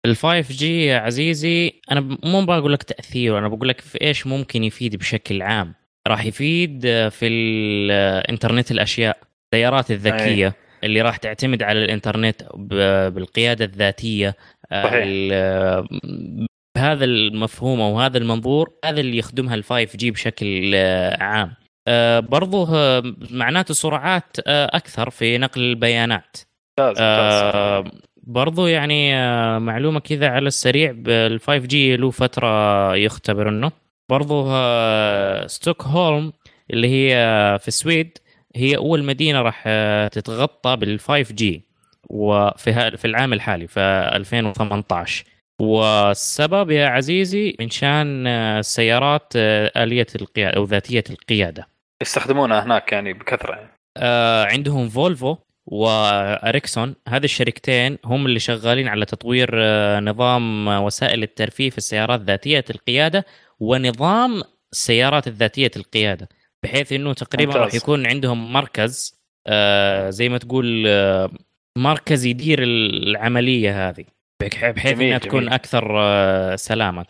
[0.06, 4.64] ال 5G يا عزيزي أنا مو بقول لك تأثيره أنا بقول لك في إيش ممكن
[4.64, 5.74] يفيد بشكل عام
[6.08, 9.18] راح يفيد آه، في الانترنت الأشياء
[9.54, 12.44] السيارات الذكية اللي راح تعتمد على الإنترنت
[13.14, 14.36] بالقيادة الذاتية
[14.72, 15.06] آه، صحيح.
[16.76, 21.54] بهذا المفهوم أو هذا المنظور هذا اللي يخدمها ال 5G بشكل آه، عام.
[21.88, 26.38] آه، برضه آه، معناته سرعات أكثر في نقل البيانات.
[28.24, 29.14] برضو يعني
[29.60, 33.72] معلومة كذا على السريع بال 5G له فترة يختبر إنه.
[34.10, 34.44] برضو
[35.48, 36.34] ستوكهولم
[36.72, 37.14] اللي هي
[37.62, 38.18] في السويد
[38.56, 39.64] هي أول مدينة راح
[40.08, 41.66] تتغطى بال 5G
[42.10, 43.80] وفي في العام الحالي في
[44.14, 45.26] 2018
[45.62, 51.68] والسبب يا عزيزي من شان آه، السيارات آه، آلية القيادة أو ذاتية القيادة
[52.02, 53.70] يستخدمونها هناك يعني بكثرة يعني.
[53.98, 55.36] آه، عندهم فولفو
[55.66, 62.22] وأريكسون هذه الشركتين هم اللي شغالين على تطوير آه، نظام آه، وسائل الترفيه في السيارات
[62.22, 63.26] ذاتية القيادة
[63.60, 66.30] ونظام السيارات الذاتية القيادة
[66.64, 67.54] بحيث إنه تقريبا.
[67.54, 71.32] راح يكون عندهم مركز آه زي ما تقول آه
[71.78, 74.06] مركز يدير العملية هذه
[74.42, 75.54] بحيث جميل، إنها تكون جميل.
[75.54, 77.06] أكثر آه سلامة.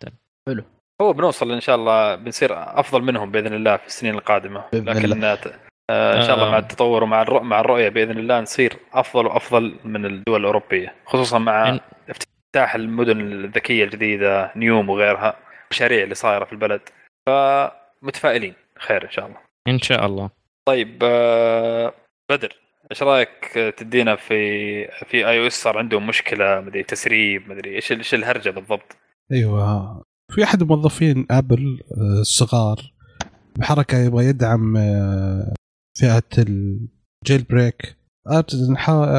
[1.01, 4.63] هو بنوصل إن شاء الله بنصير أفضل منهم بإذن الله في السنين القادمة.
[4.73, 5.23] لكن
[5.89, 6.51] آه، إن شاء الله آه.
[6.51, 7.41] مع التطور ومع الرؤ...
[7.41, 11.79] مع الرؤية بإذن الله نصير أفضل وأفضل من الدول الأوروبية خصوصا مع إن-
[12.09, 15.35] افتتاح المدن الذكية الجديدة نيوم وغيرها
[15.71, 16.81] المشاريع اللي صايرة في البلد.
[17.29, 18.53] فمتفائلين.
[18.79, 19.37] خير إن شاء الله.
[19.67, 20.29] إن شاء الله.
[20.67, 21.93] طيب آه،
[22.31, 22.55] بدر.
[22.91, 24.35] إيش رأيك تدينا في
[25.05, 28.97] في iOS صار عندهم مشكلة مدري تسريب مدري إيش إيش الهرجة بالضبط؟
[29.31, 30.03] أيوه.
[30.31, 32.93] في أحد موظفين آبل آه، الصغار
[33.57, 35.53] بحركة يبغى يدعم آه،
[35.99, 37.95] فئة ال jailbreak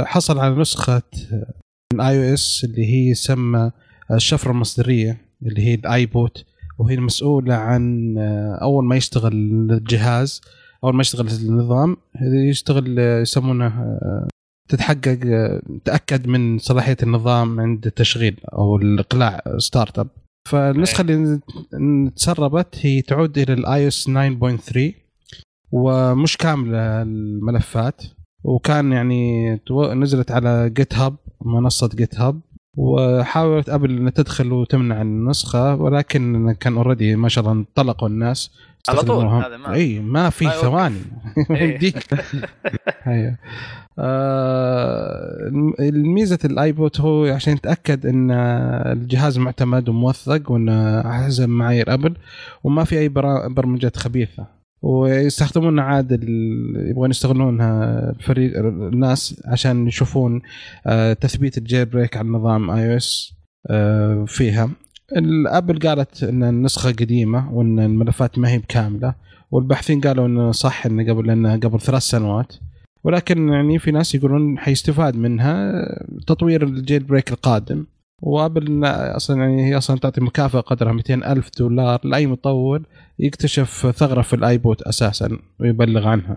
[0.07, 1.03] حصل على نسخة
[1.93, 3.70] من iOS اللي هي يسمى
[4.11, 6.45] الشفرة المصدرية اللي هي ال iBoot
[6.79, 9.33] وهي المسؤوله عن آه، أول ما يشتغل
[9.70, 10.41] الجهاز
[10.85, 11.97] أول ما يشتغل النظام
[12.51, 14.28] يشتغل آه، يسمونه آه،
[14.68, 20.09] تتحقق آه، تأكد من صلاحية النظام عند التشغيل أو الإقلاع startup
[20.49, 21.41] فالنسخة اللي
[22.16, 24.95] تسربت هي تعود إلى ال iOS 9.3
[25.72, 28.03] ومش كاملة الملفات
[28.45, 32.40] وكان يعني نزلت على GitHub منصة GitHub
[32.76, 38.51] وحاولت ابل ان تدخل وتمنع النسخة ولكن كان already ما شاء الله انطلقوا الناس.
[38.89, 39.26] على طول،.
[39.26, 40.51] هذا ما- إي ما في.
[40.51, 41.01] ثواني.
[41.51, 41.97] يمديك
[43.07, 43.37] أيوه
[43.99, 52.14] آه، الميزة ال iBoot هو عشان يتأكد إن الجهاز معتمد وموثق وانه حسب معايير ابل
[52.64, 53.09] وما في أي
[53.49, 54.47] برمجات خبيثة
[54.83, 56.12] ويستخدمون عاد
[56.76, 60.43] يبغون يستغلونها الفريق الناس عشان يشوفون
[60.87, 63.32] آه، تثبيت ال jailbreak على نظام iOS
[64.26, 64.70] فيها
[65.16, 69.14] الأبل قالت إن النسخة قديمة وإن الملفات ما هي بكاملة
[69.50, 72.52] والباحثين قالوا انه صح انه قبل انه قبل ثلاث سنوات.
[73.04, 75.72] ولكن يعني في ناس يقولون حيستفاد منها
[76.26, 77.86] تطوير ال jailbreak القادم.
[78.22, 82.82] وأبل أصلا يعني هي أصلا تعطي مكافأة قدرها 200 ألف دولار لأي مطور
[83.18, 86.36] يكتشف ثغرة في ال iBoot أساسا ويبلغ عنها.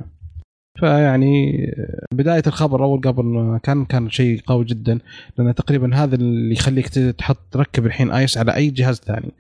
[0.80, 1.66] فيعني
[2.14, 5.00] بداية الخبر أول قبل كان كان شيء قوي جدا
[5.38, 9.32] لأن تقريبا هذا اللي يخليك تحط تركب الحين iOS على أي جهاز ثاني.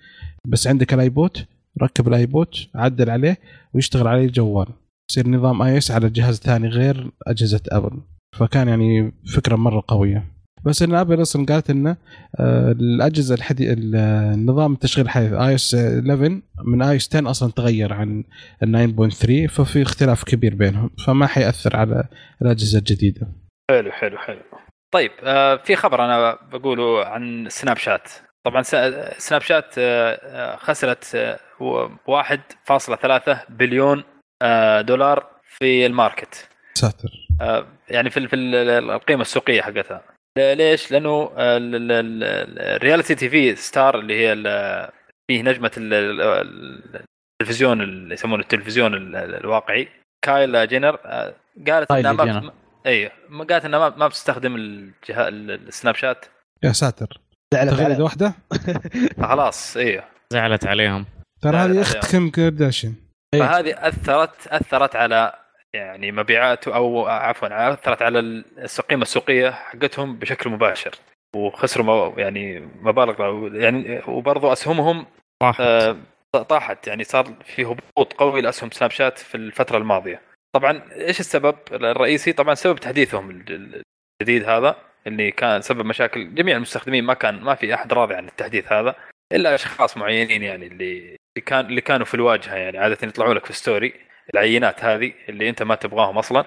[0.47, 1.45] بس عندك ال iBoot
[1.81, 3.37] ركب ال iBoot عدل عليه
[3.73, 4.67] ويشتغل عليه الجوال
[5.11, 7.99] يصير نظام iOS على جهاز ثاني غير أجهزة أبل.
[8.37, 10.34] فكان يعني فكرة مرة قوية.
[10.65, 11.97] بس إن ابل أصلا قالت إنه
[12.39, 13.73] آه، الأجهزة الحدي...
[13.73, 13.95] ال-
[14.33, 18.23] النظام التشغيل الحديث iOS 11 من iOS 10 أصلا تغير عن
[18.63, 22.03] ال 9.3 ففي اختلاف كبير بينهم فما حيأثر على
[22.41, 23.27] الأجهزة الجديدة.
[23.71, 24.41] حلو حلو حلو.
[24.93, 28.09] طيب آه، في خبر أنا بقوله عن سناب شات.
[28.45, 28.61] طبعا
[29.17, 34.03] سناب شات آه، خسرت آه، و- 1.3 بليون
[34.81, 35.25] دولار
[35.57, 36.49] في ال market.
[36.73, 37.09] ساتر.
[37.89, 40.01] يعني في ال- في ال- القيمة السوقية حقتها.
[40.37, 44.89] ليش؟ لأنه ال reality TV star اللي هي ال-
[45.31, 47.03] فيه نجمة ال- ال-
[47.41, 49.87] التلفزيون اللي يسمونه التلفزيون ال- ال- الواقعي
[50.25, 51.33] كايلا جينر آه،
[51.67, 52.39] قالت كايلي إنها.
[52.39, 52.51] ما
[52.85, 53.11] اي
[53.49, 56.25] قالت إنها ما- بتستخدم الجهاز السناب شات
[56.63, 57.21] يا ساتر
[57.53, 58.03] زعلت تغريده.
[58.03, 58.33] واحدة
[59.19, 61.05] فخلاص أيوه زعلت عليهم
[61.41, 62.11] ترى هذه أخت.
[62.11, 62.93] كيم كارداشيان
[63.33, 63.39] إيه.
[63.41, 65.33] فهذه اثرت أثرت على
[65.75, 68.19] يعني مبيعاته أو عفوا أثرت على
[68.79, 70.95] القيمه السوقية حقتهم بشكل مباشر.
[71.35, 73.15] وخسروا يعني مبالغ
[73.55, 75.05] يعني وبرضه أسهمهم
[75.41, 75.61] طاحت.
[75.61, 75.97] آه،
[76.49, 76.87] طاحت.
[76.87, 80.21] يعني صار في هبوط قوي لأسهم سناب شات في الفترة الماضية.
[80.55, 83.83] طبعا إيش السبب؟ الرئيسي طبعا سبب تحديثهم ال-
[84.21, 84.75] الجديد هذا
[85.07, 86.35] اللي كان سبب مشاكل.
[86.35, 88.95] جميع المستخدمين ما كان ما في أحد راضي عن التحديث هذا
[89.33, 93.45] إلا أشخاص معينين يعني اللي اللي كان اللي كانوا في الواجهة يعني عاده يطلعوا لك
[93.45, 93.93] في ستوري
[94.33, 96.45] العينات هذه اللي أنت ما تبغاهم أصلا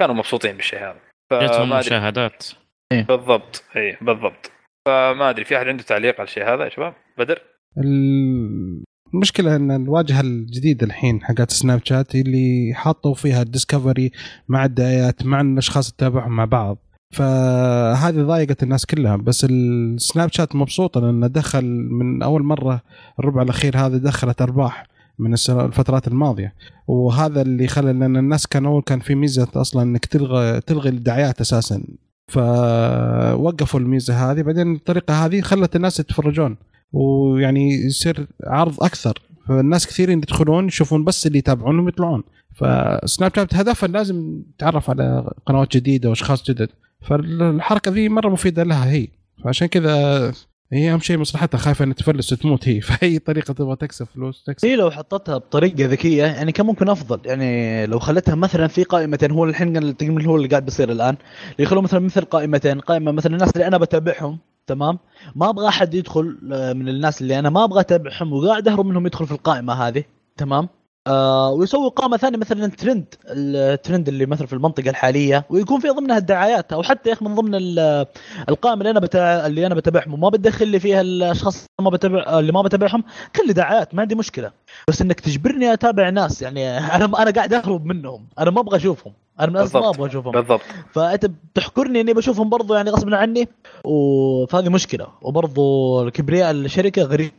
[0.00, 0.96] كانوا مبسوطين بالشيء هذا.
[1.32, 1.78] جتهم أدري.
[1.78, 2.46] مشاهدات.
[2.92, 3.64] بالضبط.
[3.76, 4.52] اي بالضبط.
[4.88, 7.42] فما أدري في أحد عنده تعليق على الشيء هذا يا شباب؟ بدر؟
[7.78, 14.10] ال- المشكلة إن الواجهة الجديدة الحين حقت سناب شات اللي حطوا فيها ال Discovery
[14.48, 16.78] مع الدعايات مع الأشخاص اللي تتابعهم مع بعض.
[17.14, 19.16] فهذه ضايقت الناس كلها.
[19.16, 22.82] بس السناب شات مبسوطة لأنه دخل من أول مرة
[23.18, 24.86] الربع الأخير هذا دخلت أرباح.
[25.20, 26.54] من الفترات الماضية.
[26.86, 31.40] وهذا اللي خلى لأن الناس كان اول كان في ميزة أصلا إنك تلغى تلغي الدعايات
[31.40, 31.82] أساسا.
[32.28, 34.42] فوقفوا الميزة هذه.
[34.42, 36.56] بعدين الطريقة هذه خلت الناس يتفرجون.
[36.92, 39.22] ويعني يصير عرض أكثر.
[39.48, 42.22] فالناس كثيرين يدخلون يشوفون بس اللي يتابعونهم يطلعون.
[42.54, 46.68] فسناب شات هدفها لازم يتعرف على قنوات جديدة وأشخاص جدد.
[47.02, 49.08] فالحركة ذي مرة مفيدة لها هي.
[49.44, 50.32] فعشان كذا
[50.72, 52.80] هي أهم شيء مصلحتها خايفة ان تفلس وتموت هي.
[52.90, 54.68] فأي طريقة تبغى تكسب فلوس تكسب.
[54.68, 57.20] هي لو حطتها بطريقة ذكية يعني كان ممكن أفضل.
[57.24, 61.16] يعني لو خلتها مثلا في قائمتين هو الحين تقريبا هو اللي قاعد بيصير الآن.
[61.58, 64.98] يخلوا مثلا مثل قائمتين قائمة مثلا الناس اللي أنا بتابعهم تمام؟
[65.36, 69.06] ما أبغى أحد يدخل آه، من الناس اللي أنا ما أبغى أتابعهم وقاعد أهرب منهم
[69.06, 70.04] يدخل في القائمة هذه
[70.36, 70.68] تمام؟
[71.06, 76.18] آه ويسوي قائمه ثانية مثلا ترند الترند اللي مثلا في المنطقة الحالية ويكون في ضمنها
[76.18, 78.06] الدعايات أو حتى يا أخي من ضمن ال-
[78.48, 82.38] القائمه اللي أنا بتاع اللي أنا بتابعهم وما بتدخل لي فيها الأشخاص اللي ما بتابع
[82.38, 83.04] اللي ما بتابعهم
[83.36, 84.52] خلي دعايات ما عندي مشكلة.
[84.88, 89.12] بس إنك تجبرني أتابع ناس يعني أنا أنا قاعد أهرب منهم أنا ما أبغى أشوفهم
[89.40, 89.88] أنا من الأساس ما.
[89.88, 90.32] أبغى أشوفهم.
[90.32, 90.60] بالضبط.
[90.92, 93.48] فأنت بتحكرني إني بشوفهم برضو يعني غصبا عني
[93.84, 95.06] وفهذه مشكلة.
[95.22, 97.32] وبرضو الكبرياء الشركة غريب.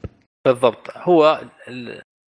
[0.45, 0.87] بالضبط.
[0.95, 1.41] هو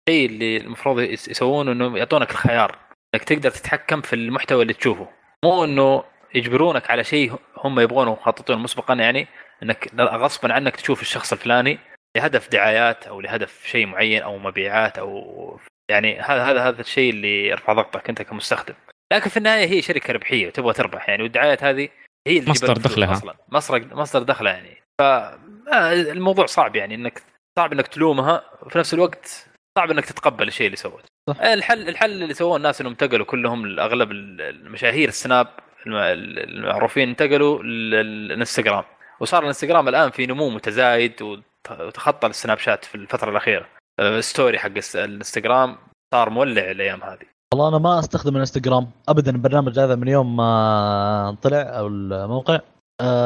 [0.09, 2.77] الشيء اللي المفروض يس- يسوونه إنه يعطونك الخيار.
[3.15, 5.07] إنك تقدر تتحكم في المحتوى اللي تشوفه.
[5.45, 6.03] مو إنه
[6.35, 9.27] يجبرونك على شيء هم يبغونه مخططون مسبقا يعني
[9.63, 11.79] إنك غصبا عنك تشوف الشخص الفلاني
[12.17, 15.59] لهدف دعايات أو لهدف شيء معين أو مبيعات أو
[15.91, 18.73] يعني هذا هذا هذا الشيء اللي يرفع ضغطك أنت كمستخدم.
[19.13, 21.89] لكن في النهاية هي شركة ربحية وتبغى تربح يعني والدعايات هذه
[22.27, 23.11] هي اللي مصدر دخلها.
[23.11, 23.35] أصلا.
[23.49, 24.77] مصدر مصدر دخلها يعني.
[24.99, 27.21] فالموضوع صعب يعني انك
[27.59, 28.43] صعب إنك تلومها.
[28.61, 31.41] وفي نفس الوقت صعب إنك تتقبل الشيء اللي سوته صح.
[31.41, 35.47] الحل الحل اللي سووه الناس إنهم انتقلوا كلهم اغلب المشاهير السناب
[35.87, 38.83] الم- المعروفين انتقلوا للإنستغرام.
[39.19, 41.43] وصار الإنستغرام الآن في نمو متزايد وت-
[41.79, 43.65] وتخطى السناب شات في الفترة الأخيرة.
[44.19, 45.77] story حق الإنستغرام
[46.13, 47.25] صار مولع الأيام هذه.
[47.53, 49.31] والله أنا ما أستخدم الإنستغرام ابدا.
[49.31, 52.59] البرنامج هذا من يوم ما طلع أو الموقع.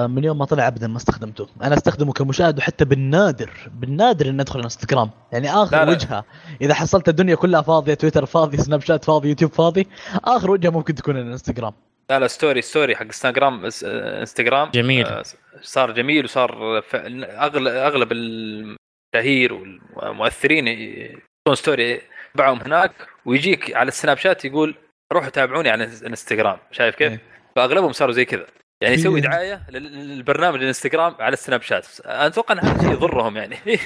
[0.07, 4.59] من يوم ما طلع ابدا ما استخدمته أنا أستخدمه كمشاهد وحتى بالنادر بالنادر ان أدخل
[4.59, 5.91] الانستغرام يعني آخر لا لا.
[5.91, 6.25] وجهة
[6.61, 9.87] إذا حصلت الدنيا كلها فاضية تويتر فاضي سناب شات فاضي يوتيوب فاضي
[10.25, 11.73] آخر وجهة ممكن تكون الانستغرام
[12.09, 15.05] لا لا story story حق انستغرام انستغرام جميل.
[15.05, 15.23] آه،
[15.61, 19.53] صار جميل وصار ف- اغلب أغلب المشاهير
[19.95, 22.01] والمؤثرين يحطون story
[22.33, 22.91] تبعهم هناك
[23.25, 24.75] ويجيك على السناب شات يقول
[25.13, 27.21] روحوا تابعوني على الانستغرام شايف كيف؟ إيه.
[27.55, 28.45] فأغلبهم صاروا زي كذا
[28.83, 31.87] يعني يسوي في- دعاية لل- للبرنامج الانستغرام على السناب شات.
[32.05, 33.57] أتوقع إن هذا الشيء يضرهم يعني.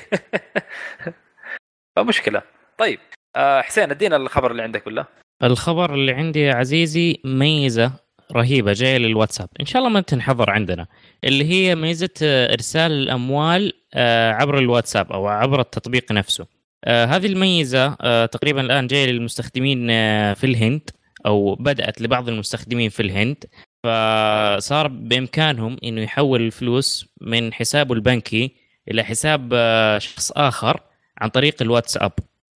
[1.96, 2.42] فمشكلة.
[2.78, 3.00] طيب
[3.36, 5.06] آه، حسين ادينا الخبر اللي عندك ولا؟
[5.44, 7.92] الخبر اللي عندي يا عزيزي ميزة
[8.32, 9.50] رهيبة جاية للواتساب.
[9.60, 10.88] إن شاء الله ما تنحضر عندنا.
[11.24, 16.48] اللي هي ميزة آه، إرسال الأموال آه، عبر الواتساب أو عبر التطبيق نفسه.
[16.88, 17.94] هذه الميزة
[18.26, 19.88] تقريبا الآن جاية للمستخدمين
[20.34, 20.90] في الهند
[21.26, 23.44] أو بدأت لبعض المستخدمين في الهند.
[23.88, 28.52] فصار بإمكانهم إنه يحول الفلوس من حسابه البنكي
[28.92, 30.82] إلى حساب آه، شخص آخر
[31.22, 32.12] عن طريق الواتساب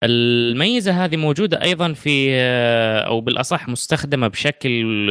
[0.04, 2.36] الميزة هذه موجودة أيضا في
[3.08, 4.70] أو بالأصح مستخدمة بشكل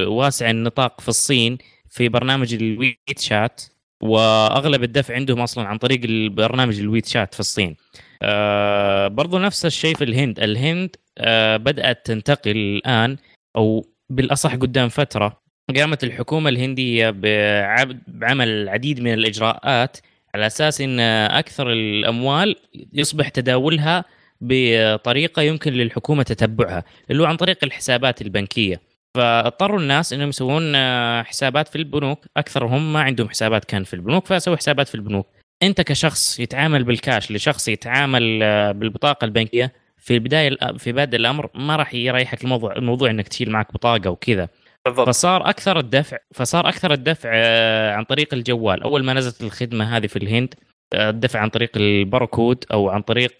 [0.09, 1.59] واسع النطاق في الصين
[1.91, 3.63] في برنامج ال WeChat
[4.03, 7.77] وأغلب الدفع عندهم أصلا عن طريق البرنامج ال WeChat في الصين.
[8.23, 13.17] آه برضو نفس الشيء في الهند، الهند آه بدأت تنتقل الآن
[13.57, 19.97] أو بالأصح قدام فترة قامت الحكومة الهندية بعب- بعمل العديد من الإجراءات
[20.35, 21.01] على أساس إن
[21.31, 22.57] أكثر الأموال
[22.93, 24.05] يصبح تداولها
[24.41, 28.81] بطريقة يمكن للحكومة تتبعها اللي هو عن طريق الحسابات البنكية.
[29.15, 30.77] فاضطروا الناس إنهم يسوون
[31.25, 35.27] حسابات في البنوك اكثرهم ما عندهم حسابات كان في البنوك فسووا حسابات في البنوك.
[35.63, 38.39] أنت كشخص يتعامل بالكاش لشخص يتعامل
[38.75, 43.73] بالبطاقة البنكية في البداية في بادئ الأمر ما راح يريحك الموضوع الموضوع إنك تشيل معك
[43.73, 44.49] بطاقة وكذا.
[44.89, 45.09] بالضبط.
[45.09, 48.83] فصار أكثر الدفع فصار أكثر الدفع آه، عن طريق الجوال.
[48.83, 50.55] أول ما نزلت الخدمة هذه في الهند
[50.95, 53.35] آه، الدفع عن طريق الباركود أو عن طريق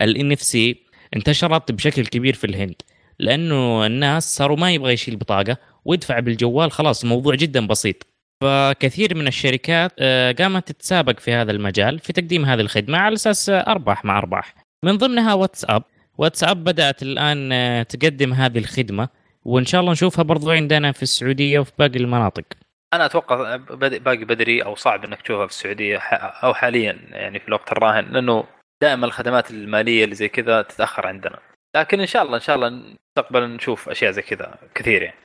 [0.00, 0.82] ال NFC
[1.16, 2.74] انتشرت بشكل كبير في الهند.
[3.18, 8.06] لأنه الناس صاروا ما يبغى يشيل بطاقة ويدفع بالجوال خلاص الموضوع جدا بسيط.
[8.40, 13.50] فكثير من الشركات آه، قامت تتسابق في هذا المجال في تقديم هذه الخدمة على أساس
[13.50, 14.54] آه، أرباح مع أرباح.
[14.84, 15.82] من ضمنها واتساب.
[16.18, 19.08] واتساب بدأت الآن آه، تقدم هذه الخدمة.
[19.50, 22.44] وإن شاء الله نشوفها برضو عندنا في السعودية وفي باقي المناطق.
[22.94, 25.98] أنا أتوقع باقي بدري أو صعب إنك تشوفها في السعودية
[26.44, 28.44] أو حاليا يعني في الوقت الراهن لأنه
[28.82, 31.38] دائما الخدمات المالية اللي زي كذا تتأخر عندنا.
[31.76, 35.16] لكن إن شاء الله إن شاء الله نستقبل نشوف أشياء زي كذا كثير يعني.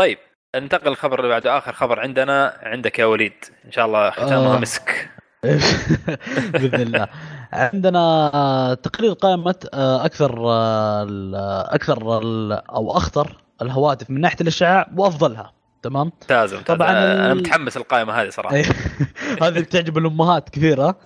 [0.00, 0.18] طيب
[0.56, 1.58] ننتقل الخبر اللي بعده.
[1.58, 3.44] آخر خبر عندنا عندك يا وليد.
[3.64, 4.60] إن شاء الله ختامها آه.
[4.60, 5.10] مسك.
[6.52, 7.08] بإذن الله.
[7.52, 11.34] عندنا تقرير قائمة آه، أكثر آه، ال-
[11.74, 15.52] أكثر ال- أو أخطر الهواتف من ناحية الاشعاع وأفضلها
[15.82, 18.56] تمام؟ ممتاز طبعاً أنا متحمس القائمه هذه صراحة.
[19.42, 20.96] هذه بتعجب الأمهات كثيرة.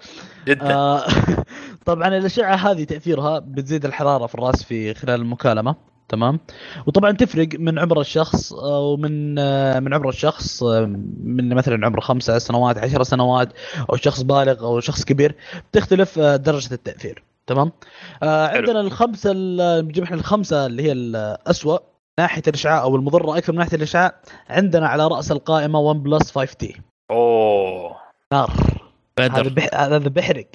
[0.46, 0.74] جدا.
[0.74, 1.06] آه،
[1.86, 5.74] طبعا الأشعة هذه تأثيرها بتزيد الحرارة في الرأس في خلال المكالمة
[6.08, 6.40] تمام؟
[6.86, 10.62] وطبعا تفرق من عمر الشخص آه، ومن آه، من عمر الشخص
[11.22, 13.48] من مثلا عمره خمسة سنوات عشر سنوات
[13.90, 15.34] أو شخص بالغ أو شخص كبير
[15.72, 17.72] تختلف آه، درجة التأثير تمام؟
[18.22, 18.46] آه.
[18.48, 19.30] عندنا الخمسة
[20.02, 21.82] إحنا الخمسة اللي هي الاسوء
[22.20, 24.12] ناحية الإشعاع أو المضرة أكثر من ناحية الإشعاع
[24.50, 26.76] عندنا على رأس القائمة OnePlus 5 T
[27.10, 27.96] أوه.
[28.32, 28.50] نار.
[29.20, 29.68] هذا بدر بح...
[29.74, 30.46] هذا بحرق.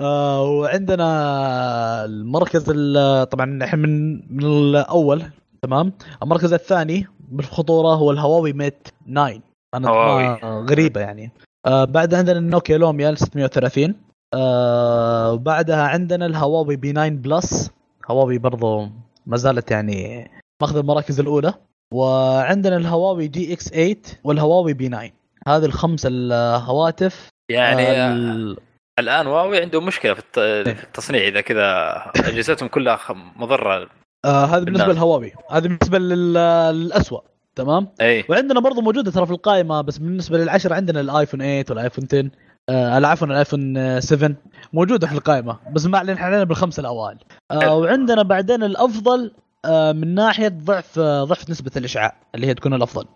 [0.00, 5.22] آه وعندنا المركز ال- طبعا إحنا من من الأول
[5.62, 9.40] تمام؟ المركز الثاني بالخطورة هو الهواوي Mate 9
[9.74, 10.26] أنا هواوي.
[10.64, 11.30] غريبة يعني.
[11.66, 13.94] آه بعد عندنا ال Nokia Lumia 630
[14.34, 17.70] آه وبعدها عندنا الهواوي P 9 Plus.
[18.10, 18.88] هواوي برضو
[19.26, 20.30] ما زالت يعني
[20.62, 21.54] ماخذ المراكز الأولى.
[21.94, 25.10] وعندنا الهواوي GX 8 والهواوي P 9
[25.48, 28.56] هذه الخمس الهواتف يعني آه، ال-
[28.98, 30.22] الآن هواوي عندهم مشكلة في
[30.64, 32.98] في التصنيع إذا كذا أجهزتهم كلها
[33.36, 33.88] مضرة.
[34.24, 34.92] آه هذا بالنسبة.
[34.92, 35.32] للهواوي.
[35.50, 37.22] هذا بالنسبة لل- للاسوء
[37.56, 42.04] تمام؟ اي وعندنا برضو موجودة ترى في القائمة بس بالنسبة للعشرة عندنا الآيفون 8 والآيفون
[42.12, 42.30] 10
[42.68, 44.34] آه لا، عفوا الآيفون آه، 7
[44.72, 47.18] موجوده في القائمه بس ما علينا علينا بالخمسه الأوائل.
[47.50, 47.74] آه.
[47.76, 49.32] وعندنا بعدين الأفضل
[49.64, 53.06] آه من ناحية ضعف آه ضعف نسبة الإشعاع اللي هي تكون الأفضل.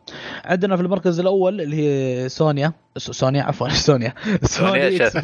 [0.44, 2.72] عندنا في المركز الأول اللي هي سونيا.
[2.98, 4.14] سونيا عفوا سونيا.
[4.42, 5.20] سونيا شكلك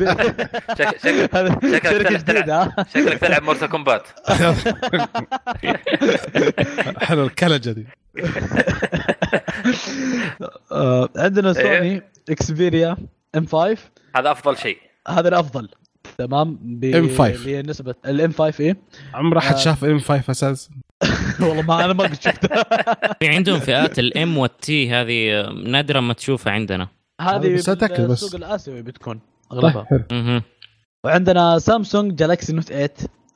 [2.22, 4.02] تلعب-؟ شكلك تلعب مورتال كومبات
[6.98, 7.86] حلو الكلجة دي.
[11.16, 11.52] عندنا إيه.
[11.78, 12.96] سوني إكسبيريا.
[13.36, 13.76] M5
[14.16, 14.78] هذا أفضل شيء.
[15.08, 15.68] هذا الأفضل.
[16.18, 16.92] تمام؟ ب...
[16.92, 17.20] M5.
[17.20, 18.76] اللي هي نسبه ال M5 إيه؟
[19.14, 19.58] عمر احد آه.
[19.58, 20.70] شاف M5 أساس؟
[21.40, 22.64] والله ما أنا ما قد شفتها
[23.20, 26.88] في عندهم فئات ال M والتي هذه نادرا ما تشوفها عندنا.
[27.20, 28.22] هذه بس أتأكد بس.
[28.22, 29.20] السوق الآسيوي بتكون
[29.50, 30.42] طيب اغلبها مهم.
[31.06, 32.90] وعندنا سامسونج جالاكسي نوت 8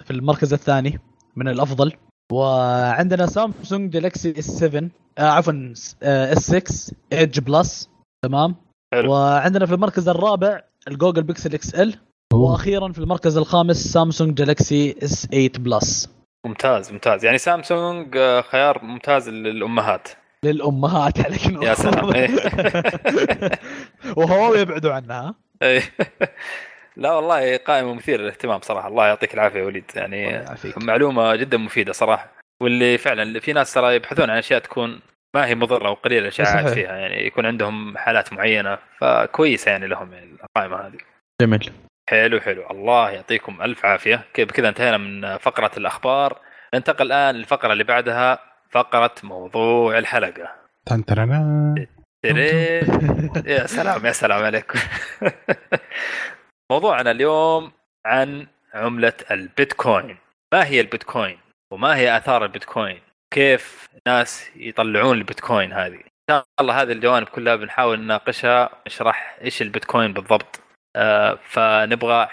[0.04, 1.00] في المركز الثاني
[1.36, 1.92] من الأفضل.
[2.32, 5.72] وعندنا سامسونج جالاكسي S7 آه عفوا
[6.02, 7.88] S6 Edge Plus
[8.24, 8.54] تمام؟
[8.94, 9.12] حلو.
[9.12, 11.94] وعندنا في المركز الرابع الجوجل بيكسل XL
[12.32, 16.10] وأخيرا في المركز الخامس سامسونج جالاكسي S8 Plus
[16.46, 20.08] ممتاز ممتاز يعني سامسونج آه، خيار ممتاز للأمهات
[20.44, 21.46] للأمهات عليك.
[21.62, 22.28] يا سلام، إيه.
[24.16, 25.82] وهواوي يبعدوا عنها إيه.
[26.96, 30.78] لا والله قائمه مثيره للاهتمام صراحة الله يعطيك العافية يا وليد يعني الله يعافيك.
[30.78, 32.32] معلومة جدا مفيدة صراحة
[32.62, 35.00] واللي فعلا في ناس ترى يبحثون عن أشياء تكون
[35.36, 36.68] ما هي مضرة وقليله الاشاعات.
[36.68, 40.98] فيها يعني يكون عندهم حالات معينة فكويسة يعني لهم يعني القائمة هذه.
[41.42, 41.72] جميل.
[42.10, 42.70] حلو حلو.
[42.70, 44.24] الله يعطيكم ألف عافية.
[44.34, 46.40] كيف كذا انتهينا من فقرة الأخبار.
[46.74, 48.38] ننتقل الآن للفقرة اللي بعدها
[48.70, 50.48] فقرة موضوع الحلقة.
[50.86, 51.74] تن ترنا.
[52.22, 53.46] ترين.
[53.46, 54.78] يا سلام يا سلام عليكم.
[56.72, 57.72] موضوعنا اليوم
[58.06, 60.16] عن عملة البيتكوين.
[60.52, 61.38] ما هي البيتكوين؟
[61.72, 65.94] وما هي آثار البيتكوين؟ كيف الناس يطلعون البيتكوين هذه.
[65.94, 70.60] إن شاء الله هذه الجوانب كلها بنحاول نناقشها نشرح إيش البيتكوين بالضبط.
[70.96, 72.28] آه فنبغى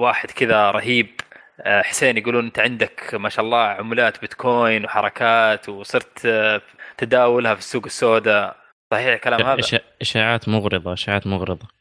[0.00, 1.20] واحد كذا رهيب.
[1.60, 6.62] آه حسين يقولون أنت عندك ما شاء الله عملات بيتكوين وحركات وصرت آه
[6.98, 8.56] تداولها في السوق السوداء.
[8.92, 11.66] صحيح الكلام هذا؟ إشاعات مغرضة إشاعات مغرضة.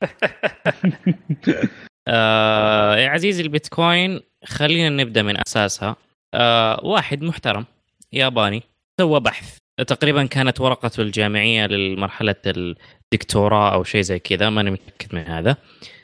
[2.07, 5.95] آه يا عزيزي البيتكوين خلينا نبدأ من أساسها.
[6.33, 7.65] آه واحد محترم.
[8.13, 8.63] ياباني
[8.99, 9.57] سوى بحث.
[9.87, 15.57] تقريبا كانت ورقته الجامعية للمرحلة الدكتوراه أو شيء زي كذا ماني متأكد من هذا.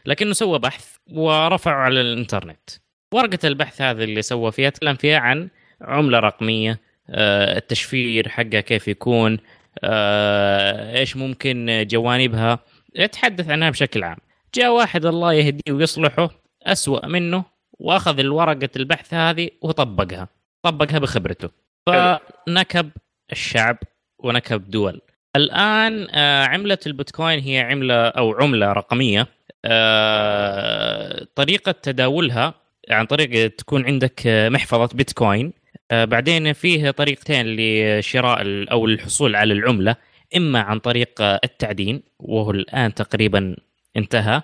[0.06, 2.70] لكنه سوى بحث ورفعه على الإنترنت.
[3.14, 5.49] ورقة البحث هذه اللي سوى فيها تكلم فيها عن
[5.82, 6.80] عملة رقمية
[7.10, 9.38] آه التشفير حقها كيف يكون
[9.84, 12.60] آه إيش ممكن جوانبها.
[12.95, 14.18] يتحدث عنها بشكل عام.
[14.53, 16.30] جاء واحد الله يهديه ويصلحه
[16.64, 17.43] أسوأ منه
[17.80, 20.28] وأخذ الورقة البحث هذه وطبقها.
[20.64, 21.64] طبقها بخبرته.
[21.86, 22.91] فنكب
[23.31, 23.77] الشعب
[24.19, 25.01] ونكب دول.
[25.36, 29.27] الآن آه، عملة البيتكوين هي عملة أو عملة رقمية.
[29.65, 32.53] آه، طريقة تداولها
[32.89, 35.53] عن طريق تكون عندك آه، محفظة بيتكوين.
[35.91, 39.95] بعدين فيه طريقتين لشراء أو الحصول على العملة.
[40.38, 43.55] إما عن طريق التعدين وهو الآن تقريبا
[43.97, 44.41] انتهى.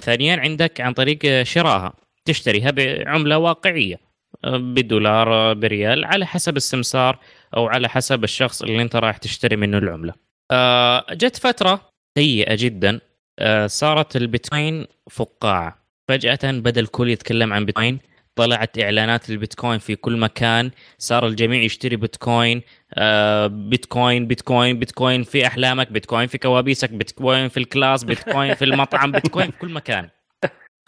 [0.00, 1.92] ثانيا عندك عن طريق شرائها
[2.24, 4.11] تشتريها بعملة واقعية.
[4.46, 7.18] بدولار بريال على حسب السمسار
[7.56, 10.14] أو على حسب الشخص اللي أنت رايح تشتري منه العملة.
[10.50, 11.80] آه، جت فترة
[12.18, 13.00] سيئة جدا
[13.38, 15.78] آه، صارت البيتكوين فقاعة.
[16.08, 17.98] فجأة بدأ الكل يتكلم عن بيتكوين.
[18.36, 20.70] طلعت إعلانات البيتكوين في كل مكان.
[20.98, 22.62] صار الجميع يشتري بيتكوين.
[22.94, 28.64] آه، بيتكوين بيتكوين بيتكوين في أحلامك بيتكوين في كوابيسك بيتكوين في ال class بيتكوين في
[28.64, 30.08] المطعم بيتكوين في كل مكان.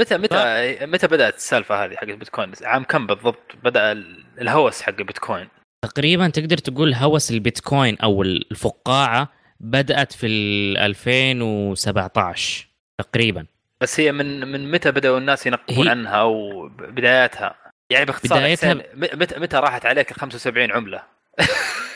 [0.01, 4.95] متى متى متى بدأت السالفة هذه حق البيتكوين عام كم بالضبط بدأ ال- الهوس حق
[4.99, 5.49] البيتكوين؟
[5.84, 9.28] تقريبا تقدر تقول هوس البيتكوين أو الفقاعة
[9.61, 12.66] بدأت في ال 2017
[12.99, 13.47] تقريبا.
[13.80, 17.55] بس هي من من متى بدأوا الناس ينقبون هي- عنها أو بداياتها
[17.90, 21.03] يعني باختصار بدايتها- متى متى راحت عليك ال 75 عملة؟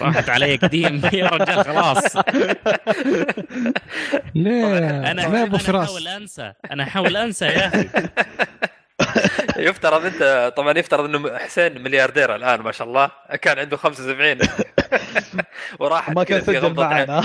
[0.02, 1.02] راحت علي قديم.
[1.12, 2.16] يا رجال خلاص.
[4.34, 5.88] ليه أنا ليه أنا ابو فراس.
[5.88, 6.52] احاول أنسى.
[6.70, 7.88] أنا أحاول أنسى يا أخي.
[9.68, 13.10] يفترض أنت طبعا يفترض إنه حسين ملياردير الآن ما شاء الله.
[13.42, 14.38] كان عنده 75
[15.80, 17.22] وراحت ما كان في غمضة عين.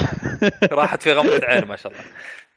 [0.71, 2.03] راحت في غمضة عين ما شاء الله.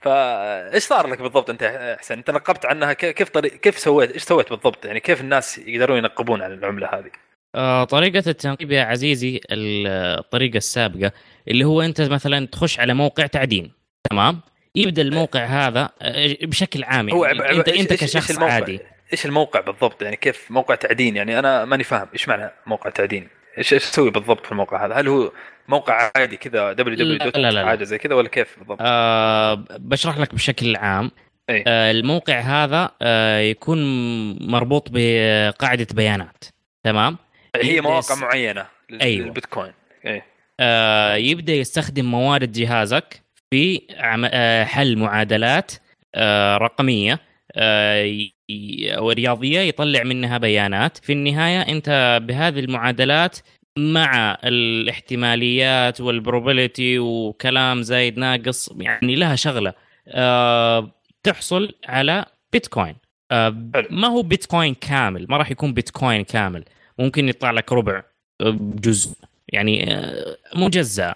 [0.01, 4.11] فايش صار لك بالضبط أنت يا حسين؟ أنت نقبت عنها ك- كيف طريق كيف سويت
[4.13, 7.11] إيش سويت بالضبط؟ يعني كيف الناس يقدرون ينقبون عن العملة هذه؟
[7.85, 9.87] طريقة التنقيب يا عزيزي ال-
[10.19, 11.13] الطريقة السابقة
[11.49, 13.73] اللي هو أنت مثلا تخش على موقع تعدين
[14.11, 14.41] تمام
[14.75, 17.25] يبدأ الموقع هذا آه، بشكل عام يعني هو.
[17.25, 18.81] انت إيش- أنت إيش- إيش كشخص الموقع؟ عادي
[19.13, 23.29] إيش الموقع بالضبط يعني كيف موقع تعدين يعني أنا ماني فاهم إيش معنى موقع تعدين
[23.59, 25.33] إيش إيش تسوي بالضبط في الموقع هذا هل هو
[25.69, 27.67] موقع عادي كذا WW.
[27.67, 31.11] حاجة زي كذا ولا كيف بالضبط آه بشرح لك بشكل عام
[31.51, 31.65] إيه.
[31.67, 33.79] آه الموقع هذا آه يكون
[34.51, 36.45] مربوط بقاعدة بيانات
[36.85, 37.17] تمام
[37.63, 38.67] هي مواقع يس- معينة
[39.03, 39.27] أيوة.
[39.27, 39.73] للبيتكوين.
[40.07, 40.25] إيه.
[40.61, 45.73] آه، يبدأ يستخدم موارد جهازك في عم- آه، حل معادلات
[46.15, 47.19] آه، رقمية
[47.57, 48.19] آه،
[48.91, 50.99] أو رياضية يطلع منها بيانات.
[50.99, 53.39] في النهاية أنت بهذه المعادلات
[53.79, 59.75] مع الاحتماليات والبروبابيلتي وكلام زايد ناقص يعني لها شغلة
[60.09, 60.91] آه،
[61.23, 62.97] تحصل على بيتكوين.
[63.31, 63.87] حلو.
[63.91, 66.65] ما هو بيتكوين كامل؟ ما راح يكون بيتكوين كامل.
[66.99, 68.03] ممكن يطلع لك ربع
[68.41, 69.17] آه، جزء
[69.49, 71.15] يعني آه، مجزأ.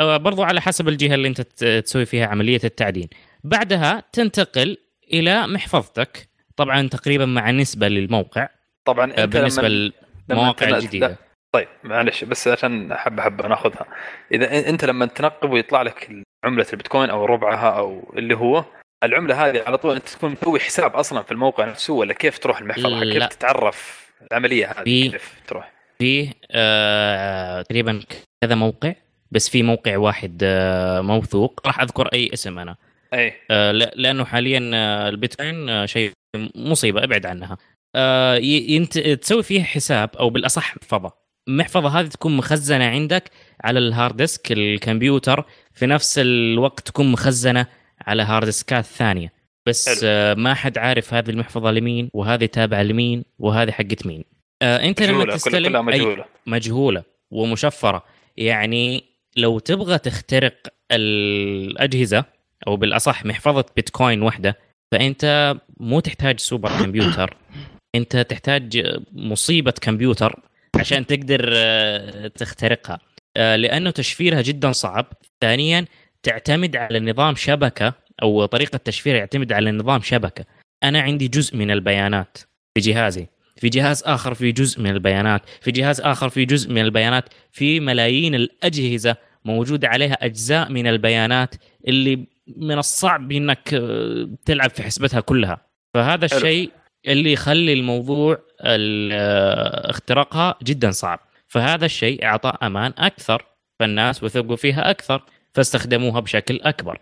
[0.00, 3.08] آه، برضو على حسب الجهة اللي انت تسوي فيها عملية التعدين.
[3.44, 4.76] بعدها تنتقل
[5.12, 8.48] إلى محفظتك طبعا تقريبا مع نسبة للموقع
[8.84, 9.92] طبعا أنت بالنسبة لما
[10.28, 11.08] للمواقع لما الجديدة.
[11.08, 11.16] لا،
[11.52, 13.86] طيب معلش بس عشان حبه حبه ناخذها.
[14.32, 16.10] إذا أنت لما تنقب ويطلع لك
[16.44, 18.64] عملة البيتكوين أو ربعها أو اللي هو
[19.04, 22.60] العملة هذه على طول أنت تكون مسوي حساب أصلا في الموقع نفسه ولا كيف تروح
[22.60, 23.12] المحفظة.
[23.12, 23.99] كيف تتعرف؟
[24.32, 28.00] العملية هذه في- كيف تروح؟ فيه آه، تقريبا
[28.44, 28.94] كذا موقع
[29.30, 31.60] بس في موقع واحد آه، موثوق.
[31.66, 32.76] راح أذكر أي اسم أنا.
[33.14, 33.32] أي.
[33.50, 36.12] آه، لا- لأنه حاليا آه، البيتكوين آه، شيء
[36.54, 37.56] مصيبة ابعد عنها.
[37.96, 38.98] آه، ينت...
[38.98, 41.12] تسوي فيها حساب أو بالأصح محفظة.
[41.48, 43.30] المحفظة هذه تكون مخزنة عندك
[43.64, 45.44] على ال hard disk الكمبيوتر.
[45.72, 47.66] في نفس الوقت تكون مخزنة
[48.06, 49.32] على hard ديسكات ثانية.
[49.70, 49.98] بس حلو.
[50.04, 54.24] آه، ما حد عارف هذه المحفظة لمين وهذه تابعة لمين وهذه حقت مين.
[54.62, 56.24] آه، انت لما مجهولة كل- تستلم كلها مجهولة.
[56.46, 58.04] مجهولة ومشفرة.
[58.36, 59.04] يعني
[59.36, 60.54] لو تبغى تخترق
[60.92, 62.24] الأجهزة
[62.66, 64.58] أو بالأصح محفظة بيتكوين واحدة
[64.92, 67.36] فأنت مو تحتاج سوبر كمبيوتر.
[67.94, 70.40] أنت تحتاج مصيبة كمبيوتر
[70.76, 72.98] عشان تقدر آه، تخترقها.
[73.36, 75.06] لأنه تشفيرها جدا صعب.
[75.40, 75.84] ثانيا
[76.22, 80.44] تعتمد على نظام شبكة أو طريقة تشفير يعتمد على نظام شبكة.
[80.84, 82.38] أنا عندي جزء من البيانات
[82.74, 86.78] في جهازي في جهاز آخر في جزء من البيانات في جهاز آخر في جزء من
[86.82, 91.54] البيانات في ملايين الأجهزة موجود عليها أجزاء من البيانات
[91.88, 95.66] اللي من الصعب إنك آه، تلعب في حسبتها كلها.
[95.94, 96.24] فهذا.
[96.24, 96.70] الشيء
[97.08, 101.20] اللي يخلي الموضوع ال- آه، اختراقها جدا صعب.
[101.48, 103.44] فهذا الشيء أعطى أمان أكثر
[103.80, 105.22] فالناس وثقوا فيها أكثر
[105.54, 106.98] فاستخدموها بشكل أكبر.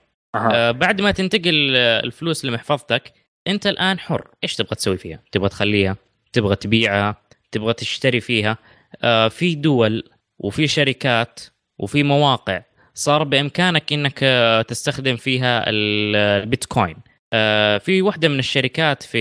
[0.52, 3.12] آه، بعد ما تنتقل آه، الفلوس لمحفظتك
[3.46, 4.28] أنت الآن حر.
[4.44, 5.96] إيش تبغى تسوي فيها؟ تبغى تخليها؟
[6.32, 7.16] تبغى تبيعها؟
[7.52, 8.58] تبغى تشتري فيها؟
[9.02, 10.04] آه، في دول
[10.38, 11.40] وفي شركات
[11.78, 12.62] وفي مواقع
[12.94, 16.96] صار بإمكانك إنك آه، تستخدم فيها ال- البيتكوين.
[17.32, 19.18] آه، في واحدة من الشركات في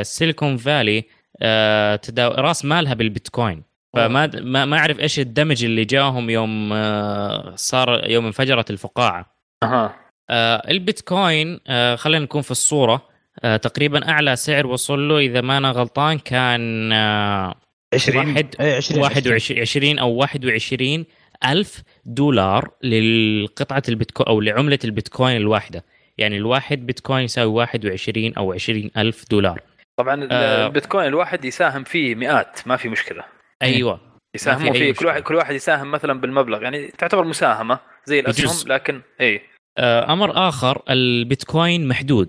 [0.00, 1.04] السيليكون فالي
[1.42, 3.62] آه، تدا- راس مالها بالبيتكوين.
[3.94, 4.26] فما
[4.64, 9.36] ما أعرف إيش الدمج اللي جاهم يوم آه، صار يوم انفجرت الفقاعة.
[9.62, 9.84] أها.
[9.84, 9.94] آه،
[10.30, 13.08] البيتكوين آه، خلينا نكون في الصورة
[13.44, 17.54] آه، تقريبا أعلى سعر وصل له إذا ما أنا غلطان كان آه،
[17.94, 21.06] 20 واحد اي 20 واحد وعشرين عشرين أو واحد وعشرين
[21.46, 25.84] ألف دولار للقطعة البيتكوين أو لعملة البيتكوين الواحدة.
[26.18, 29.60] يعني الواحد بيتكوين يساوي واحد وعشرين أو عشرين ألف دولار.
[29.96, 30.66] طبعا آه.
[30.66, 33.24] البيتكوين الواحد يساهم فيه مئات ما في مشكلة.
[33.62, 34.00] أيوة.
[34.34, 35.08] يساهموا في أي فيه كل مشكلة.
[35.08, 36.62] واحد كل واحد يساهم مثلا بالمبلغ.
[36.62, 38.68] يعني تعتبر مساهمة زي الاسهم بجزء.
[38.68, 39.40] لكن اي آه،
[39.78, 42.28] أمر آخر البيتكوين محدود.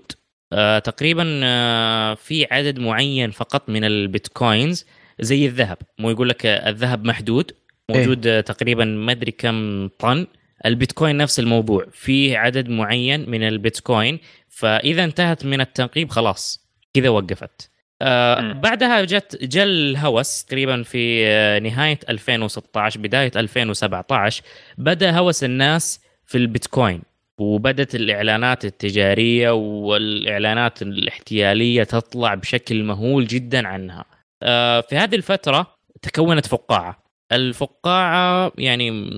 [0.52, 4.86] آه، تقريبا آه، في عدد معين فقط من البيتكوينز
[5.20, 5.78] زي الذهب.
[5.98, 7.52] مو يقول لك آه، الذهب محدود
[7.90, 10.26] موجود آه، تقريبا ما أدري كم طن.
[10.66, 14.18] البيتكوين نفس الموضوع في عدد معين من البيتكوين
[14.48, 17.70] فإذا انتهت من التنقيب خلاص كذا وقفت.
[18.02, 18.52] آه.
[18.52, 24.42] بعدها جت جا الهوس تقريبا في آه، نهاية 2016 بداية 2017
[24.78, 27.02] بدأ هوس الناس في البيتكوين.
[27.40, 34.04] وبدت الإعلانات التجارية والإعلانات الاحتيالية تطلع بشكل مهول جدا عنها.
[34.42, 35.66] آه في هذه الفترة
[36.02, 37.02] تكونت فقاعة.
[37.32, 39.10] الفقاعة يعني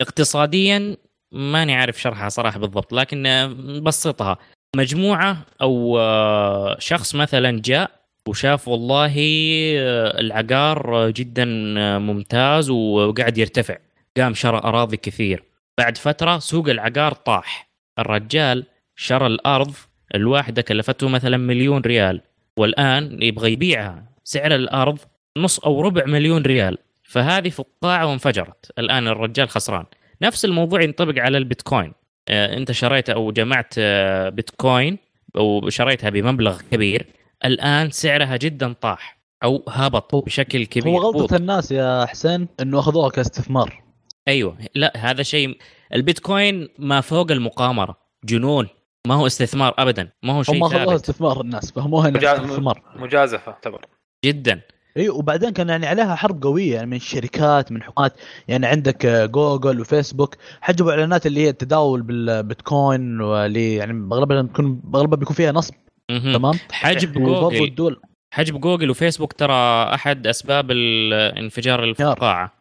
[0.00, 0.96] اقتصاديا
[1.32, 3.22] ماني عارف شرحها صراحة بالضبط لكن
[3.58, 4.38] نبسطها
[4.76, 7.90] مجموعة أو آه، شخص مثلا جاء
[8.28, 9.14] وشاف والله
[9.78, 11.44] آه، العقار جدا
[11.98, 13.76] ممتاز وقاعد يرتفع
[14.16, 15.42] قام شرى أراضي كثير
[15.78, 17.70] بعد فترة سوق العقار طاح.
[17.98, 18.66] الرجال
[18.96, 19.74] شرى الأرض
[20.14, 22.20] الواحدة كلفته مثلا مليون ريال
[22.56, 24.04] والآن يبغى يبيعها.
[24.24, 24.98] سعر الأرض
[25.36, 26.78] نص أو ربع مليون ريال.
[27.02, 28.72] فهذه فقاعة وانفجرت.
[28.78, 29.84] الآن الرجال خسران.
[30.22, 31.92] نفس الموضوع ينطبق على البيتكوين.
[32.28, 34.98] آه، أنت شريت أو جمعت آه، بيتكوين
[35.36, 37.06] أو شريتها بمبلغ كبير.
[37.44, 40.92] الآن سعرها جدا طاح أو هبط بشكل كبير.
[40.92, 40.98] هو.
[40.98, 43.85] غلطة الناس يا حسين إنه أخذوها كاستثمار.
[44.28, 44.58] أيوه.
[44.74, 45.58] لا هذا شيء
[45.94, 47.96] البيتكوين ما فوق المقامرة.
[48.24, 48.68] جنون.
[49.06, 50.08] ما هو استثمار ابدا.
[50.22, 50.92] ما هو هم شيء اخذوها ثابت.
[50.94, 51.72] استثمار الناس.
[51.72, 52.82] فهموها مجا- استثمار.
[52.96, 53.86] مجازفة تعتبر
[54.24, 54.60] جدا.
[54.96, 58.12] إي وبعدين كان يعني عليها حرب قوية يعني من الشركات من حكومات.
[58.48, 60.36] يعني عندك آه، جوجل وفيسبوك.
[60.60, 65.74] حجبوا إعلانات اللي هي التداول بالبيتكوين واللي يعني أغلبها تكون أغلبها بيكون فيها نصب.
[66.08, 67.64] تمام؟ حجب جوجل.
[67.64, 68.00] الدول.
[68.34, 69.54] حجب جوجل وفيسبوك ترى
[69.94, 72.52] أحد أسباب انفجار الفقاعة.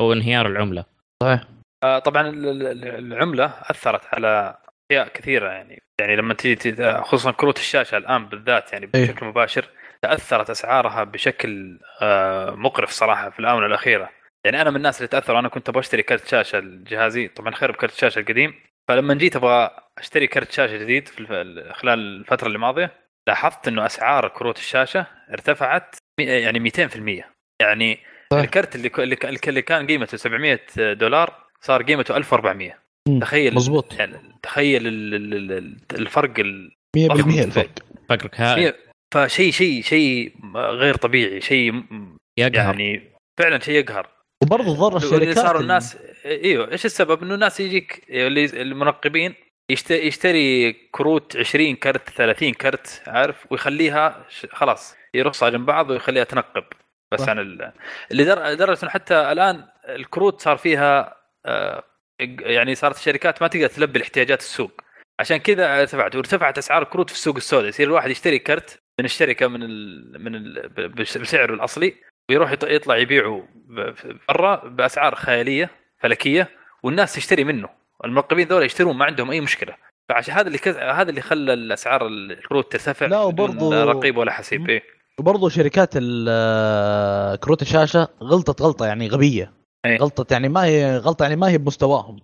[0.00, 0.84] أو انهيار العملة.
[1.22, 1.40] صحيح
[1.84, 4.58] آه، طبعا ال- ال- العملة أثرت على
[4.90, 9.04] أشياء كثيرة يعني يعني لما تيجي تت- خصوصا كروت الشاشة الآن بالذات يعني إيه.
[9.04, 9.68] بشكل مباشر
[10.02, 14.10] تأثرت أسعارها بشكل آه، مقرف صراحة في الآونة الأخيرة
[14.44, 17.72] يعني أنا من الناس اللي تاثروا أنا كنت أبغى أشتري كرت شاشة لجهازي طبعا خير
[17.72, 18.54] بكرت الشاشه القديم
[18.88, 21.26] فلما جيت أبغى أشتري كرت شاشة جديد في
[21.72, 22.92] خلال الفترة اللي ماضية
[23.28, 27.24] لاحظت إنه أسعار كروت الشاشة ارتفعت يعني 200%
[27.62, 27.98] يعني.
[28.32, 30.60] الكرت اللي اللي كان- اللي كان قيمته 700
[30.92, 32.78] دولار صار قيمته 1400
[33.08, 33.20] مم.
[33.20, 33.92] تخيل مظبوط.
[33.98, 37.70] يعني تخيل ال- ال- ال- الفرق ال- 100% الفرق.
[38.08, 38.74] فكرك هذا
[39.14, 41.74] فشيء شيء شيء غير طبيعي شيء
[42.38, 42.54] يقهر.
[42.80, 44.08] يعني فعلا شيء يقهر.
[44.42, 49.34] وبرضه ضر اللي الشركات صاروا اللي- الناس إيوه إيش السبب؟ إنه الناس يجيك اللي المنقبين
[49.72, 56.64] يشت- يشتري كروت 20 كرت 30 كرت عارف؟ ويخليها خلاص يرصها جنب بعض ويخليها تنقب.
[57.12, 57.28] بس.
[57.28, 57.72] عن ال...
[58.10, 61.84] اللي در- لدرجة إنه حتى الآن الكروت صار فيها آه،
[62.40, 64.80] يعني صارت الشركات ما تقدر تلبي الاحتياجات السوق.
[65.20, 67.68] عشان كذا ارتفعت وارتفعت أسعار الكروت في السوق السوداء.
[67.68, 70.24] يصير الواحد يشتري كرت من الشركة من ال...
[70.24, 70.68] من ال...
[70.98, 71.94] بسعره الأصلي
[72.30, 73.48] ويروح يط- يطلع يبيعه
[74.28, 76.48] برا بأسعار خيالية فلكية
[76.82, 77.68] والناس تشتري منه.
[78.04, 79.76] المراقبين ذولا يشترون ما عندهم أي مشكلة.
[80.08, 80.76] فعشان هذا اللي كز...
[80.76, 84.70] هذا اللي خلى الأسعار الكروت ترتفع لا، وبرضو- رقيب ولا حسيب.
[84.70, 84.99] إيه.
[85.20, 85.92] وبرضه شركات
[87.44, 89.52] كروت الشاشة غلطت غلطة يعني غبية.
[89.86, 89.96] أي.
[89.96, 92.16] غلطت يعني ما هي غلطة يعني ما هي بمستواهم.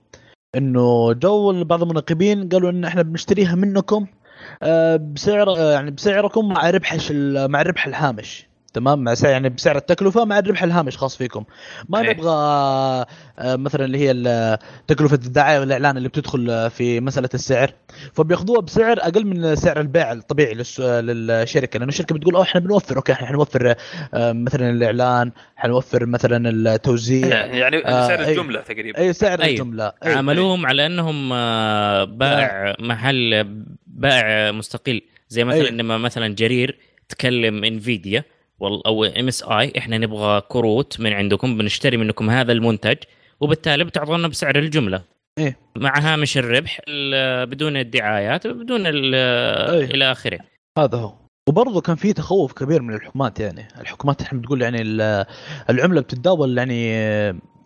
[0.55, 4.07] إنه جو بعض المنقبين قالوا إن إحنا بنشتريها منكم
[4.63, 6.97] آه، بسعر آه، يعني بسعركم مع ربح
[7.49, 8.46] مع الربح الهامش.
[8.77, 11.45] تمام مع سعر يعني بسعر التكلفة مع الربح الهامش خاص فيكم
[11.89, 12.11] ما أي.
[12.11, 12.31] نبغى
[13.39, 17.70] آه، مثلا اللي هي تكلفة الدعاية والإعلان اللي بتدخل آه، في مسألة السعر
[18.12, 22.97] فبياخذوها بسعر أقل من سعر البيع الطبيعي للس- للشركة لأنه الشركة بتقول آه إحنا بنوفر
[22.97, 23.74] أوكي إحنا حنوفر
[24.14, 28.20] آه، مثلا الإعلان حنوفر مثلا التوزيع يعني آه، سعر.
[28.29, 29.51] الجملة تقريبا أي سعر أيوه.
[29.53, 30.12] الجملة أي.
[30.14, 33.45] عاملوهم على أنهم آه، بائع محل
[33.87, 35.71] بائع مستقل زي مثلا أيوه.
[35.71, 36.79] لما مثلا جرير
[37.09, 38.25] تكلم إنفيديا
[38.61, 42.96] وال- أو MSI إحنا نبغى كروت من عندكم بنشتري منكم هذا المنتج
[43.41, 45.03] وبالتالي بتعطونا بسعر الجملة.
[45.38, 45.58] إيه.
[45.76, 49.84] مع هامش الربح ال- بدون الدعايات بدون أيه.
[49.84, 50.38] إلى آخره.
[50.78, 51.14] هذا هو.
[51.49, 53.68] وبرضه كان في تخوف كبير من الحكومات يعني.
[53.80, 55.24] الحكومات إحنا بتقول يعني ال-
[55.70, 56.92] العملة بتتداول يعني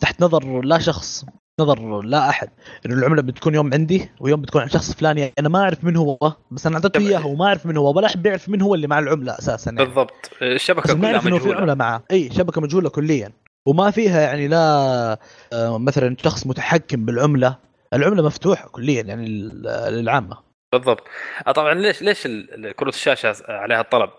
[0.00, 1.24] تحت نظر لا شخص.
[1.60, 2.48] نظر لا أحد.
[2.86, 6.18] إنه العملة بتكون يوم عندي ويوم بتكون عند شخص فلاني أنا ما أعرف من هو
[6.50, 8.98] بس أنا أعطيته اياها وما أعرف من هو ولا أحد بيعرف من هو اللي مع
[8.98, 9.84] العملة أساسا يعني.
[9.84, 10.30] بالضبط.
[10.42, 11.56] الشبكة كلها إنه في مجهولة.
[11.56, 13.32] عملة معه إي شبكة مجهولة كليا.
[13.66, 15.18] وما فيها يعني لا
[15.52, 17.56] آه، مثلا شخص متحكم بالعملة.
[17.94, 20.36] العملة مفتوحة كليا يعني لل- للعامة.
[20.72, 21.02] بالضبط.
[21.46, 22.28] آه، طبعا ليش ليش
[22.76, 24.10] كروت الشاشة عليها الطلب؟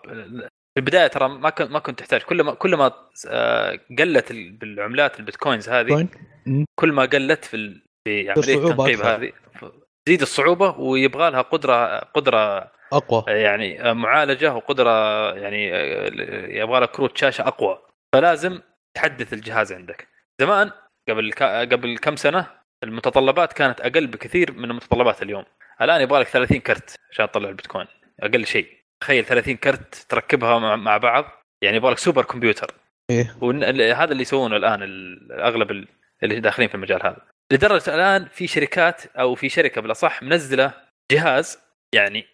[0.75, 2.21] في البداية ترى ما كنت ما كنت تحتاج.
[2.21, 2.91] كل ما كل ما
[3.27, 6.07] آه، قلت ال- بالعملات البيتكوينز هذه
[6.45, 6.65] مم.
[6.79, 9.01] كل ما قلت في في عمليه الصعوبة التنقيب.
[9.01, 9.31] هذه
[10.05, 13.23] تزيد الصعوبة ويبغى لها قدرة قدرة أقوى.
[13.27, 14.91] يعني معالجة وقدرة
[15.33, 15.67] يعني
[16.57, 17.81] يبغى لها كروت شاشة أقوى.
[18.15, 18.59] فلازم
[18.93, 20.07] تحدث الجهاز عندك.
[20.41, 20.71] زمان
[21.09, 21.31] قبل
[21.71, 22.47] قبل كم سنة
[22.83, 25.45] المتطلبات كانت أقل بكثير من متطلبات اليوم.
[25.81, 27.87] الآن يبغى لك 30 كرت عشان تطلع البيتكوين.
[28.19, 28.80] أقل شيء.
[29.01, 31.25] تخيل 30 كرت تركبها مع, بعض
[31.63, 32.73] يعني يبغى لك سوبر كمبيوتر.
[33.09, 33.35] إيه.
[33.41, 35.87] وهذا اللي يسوونه الآن ال- أغلب ال-
[36.23, 37.17] اللي داخلين في المجال هذا.
[37.51, 40.73] لدرجة الآن في شركات أو في شركة بالأصح منزلة
[41.11, 41.59] جهاز
[41.95, 42.25] يعني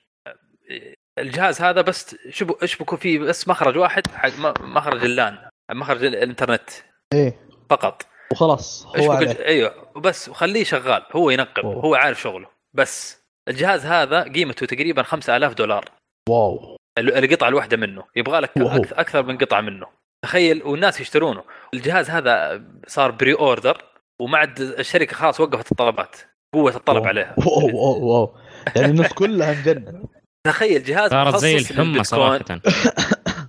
[1.19, 2.15] الجهاز هذا بس
[2.61, 4.30] اشبكوا فيه؟ بس مخرج واحد حق
[4.61, 5.38] مخرج اللان
[5.72, 6.69] مخرج ال- الإنترنت.
[7.14, 7.39] إيه.
[7.69, 8.06] فقط.
[8.31, 9.14] وخلاص هو
[9.45, 9.91] أيوه.
[9.95, 11.76] وبس وخليه شغال هو ينقب أوه.
[11.76, 12.48] هو عارف شغله.
[12.73, 15.85] بس الجهاز هذا قيمته تقريبا 5000 دولار.
[16.30, 16.78] Wow.
[16.98, 18.04] ال- القطعة الواحدة منه.
[18.16, 18.52] يبغى لك
[18.94, 19.88] أكثر من قطعة منه.
[20.26, 21.44] تخيل والناس يشترونه.
[21.74, 23.84] الجهاز هذا صار pre-order
[24.22, 26.16] ومع الد- الشركة خلاص وقفت الطلبات.
[26.54, 27.06] قوة الطلب wow.
[27.08, 27.36] عليها.
[27.38, 28.36] wow wow wow
[28.76, 30.04] يعني الناس كلها مجنن
[30.48, 32.04] تخيل جهاز صارت مخصص زي الحمى للبيتكوين.
[32.04, 32.62] صراحة.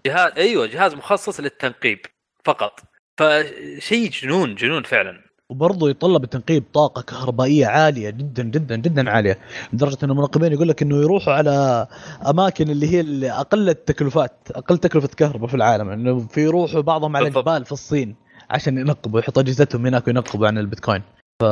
[0.06, 1.98] جهاز أيوه جهاز مخصص للتنقيب
[2.44, 2.80] فقط.
[3.20, 5.27] فشيء جنون جنون فعلا.
[5.50, 9.38] وبرضه يتطلب التنقيب طاقة كهربائية عالية جدا جدا جدا عالية
[9.72, 11.86] لدرجة إنه المنقبين يقول لك إنه يروحوا على
[12.26, 17.16] أماكن اللي هي اللي أقل التكلفات أقل تكلفة كهرباء في العالم إنه في يروحوا بعضهم
[17.16, 17.48] على بالضبط.
[17.48, 18.14] جبال في الصين
[18.50, 21.02] عشان ينقبوا يحطوا أجهزتهم هناك وينقبوا عن البيتكوين
[21.42, 21.44] ف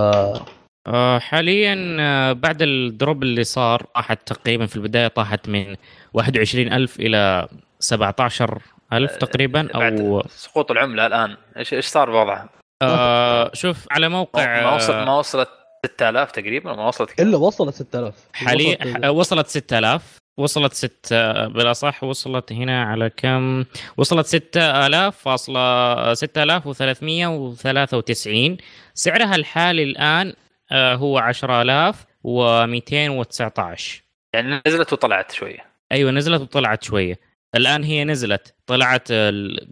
[0.89, 5.77] آه، حاليا آه، بعد الدروب اللي صار طاحت تقريبا في البداية طاحت من
[6.14, 7.48] 21000 إلى
[7.81, 14.62] 17000 تقريبا أو بعد سقوط العملة الآن إيش إيش صار وضعها؟ آه شوف على موقع
[14.62, 15.48] ما آه، ما وصلت
[15.86, 22.05] 6000 تقريبا ما وصلت؟ إلا وصلت 6000 حاليا وصلت- ح- وصلت 6000 وصلت 6 بالاصح
[22.05, 23.65] وصلت هنا على كم؟
[23.97, 28.57] وصلت 6000 فاصلة 6393
[28.94, 30.32] سعرها الحالي الآن
[30.73, 34.03] آه، هو 10219
[34.35, 35.59] يعني نزلت وطلعت شوية.
[35.93, 37.19] أيوه نزلت وطلعت شوية.
[37.55, 38.55] الآن هي نزلت.
[38.66, 39.12] طلعت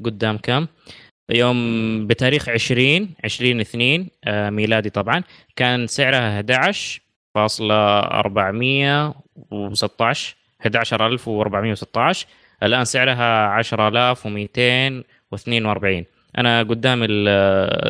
[0.05, 0.67] قدام كم؟
[1.31, 5.23] يوم بتاريخ 20 20 2 آه، ميلادي طبعا
[5.57, 7.01] كان سعرها 11
[7.35, 10.37] فاصلة 416
[10.67, 12.27] 11416
[12.63, 16.05] الآن سعرها 10242
[16.39, 17.29] أنا قدام ال-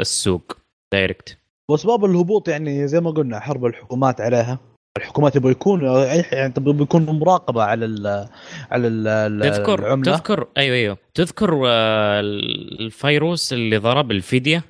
[0.01, 0.57] السوق
[0.93, 1.39] دايركت
[1.71, 4.59] وأسباب الهبوط يعني زي ما قلنا حرب الحكومات عليها.
[4.99, 8.29] الحكومات يبغوا يكونوا يعني تبغى يكون مراقبة على ال
[8.71, 10.13] على ال تذكر العملة.
[10.13, 10.99] تذكر أيوه أيوه.
[11.15, 14.63] تذكر آه، الفيروس اللي ضرب الفديه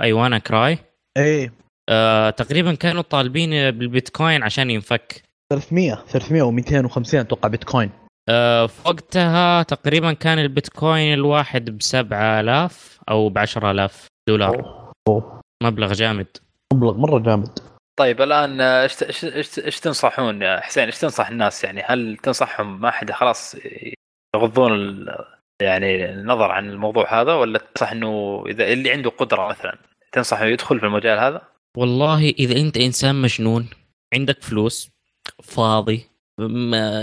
[0.00, 0.78] ايوانا كراي
[1.16, 1.52] إيه.
[1.88, 5.22] آه، تقريبا كانوا طالبين بالبيتكوين عشان ينفك.
[5.52, 7.90] 300 300 و250 أتوقع بيتكوين.
[8.28, 14.90] آه، في وقتها تقريبا كان البيتكوين الواحد ب 7000 أو ب 10000 دولار.
[15.08, 15.40] أوه.
[15.62, 16.26] مبلغ جامد.
[16.74, 17.58] مبلغ مرة جامد.
[18.00, 22.90] طيب الآن إيش إيش إيش تنصحون يا حسين؟ إيش تنصح الناس يعني؟ هل تنصحهم ما
[22.90, 23.56] حد خلاص
[24.36, 25.24] يغضون ال-
[25.62, 29.78] يعني النظر عن الموضوع هذا ولا تنصح إنه إذا اللي عنده قدرة مثلا
[30.12, 31.42] تنصحه يدخل في المجال هذا؟
[31.76, 33.68] والله إذا أنت إنسان مجنون
[34.14, 34.90] عندك فلوس
[35.42, 36.04] فاضي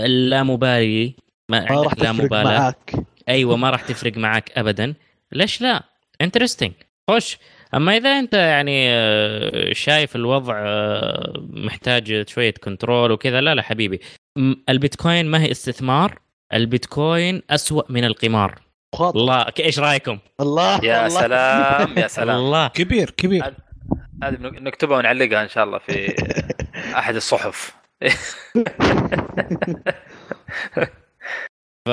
[0.06, 1.14] لا مبالي
[1.50, 2.58] ما ما راح عندك لا تفرق مبالاه.
[2.60, 2.92] معاك.
[3.28, 4.94] أيوه ما راح تفرق معك ابدا.
[5.32, 5.82] ليش لا؟
[6.20, 6.72] interesting
[7.10, 7.38] خش.
[7.74, 14.00] أما إذا أنت يعني آه، شايف الوضع آه، محتاج شوية control وكذا لا لا حبيبي.
[14.68, 16.18] البيتكوين ما هي استثمار
[16.52, 18.54] البيتكوين أسوأ من القمار.
[18.94, 21.20] خاطر الله إيش رأيكم؟ الله يا الله.
[21.20, 22.36] سلام يا سلام.
[22.36, 22.68] الله.
[22.68, 23.54] كبير كبير.
[24.22, 26.14] هذه نكتبها ونعلقها إن شاء الله في
[26.98, 27.76] أحد الصحف.
[31.88, 31.90] ف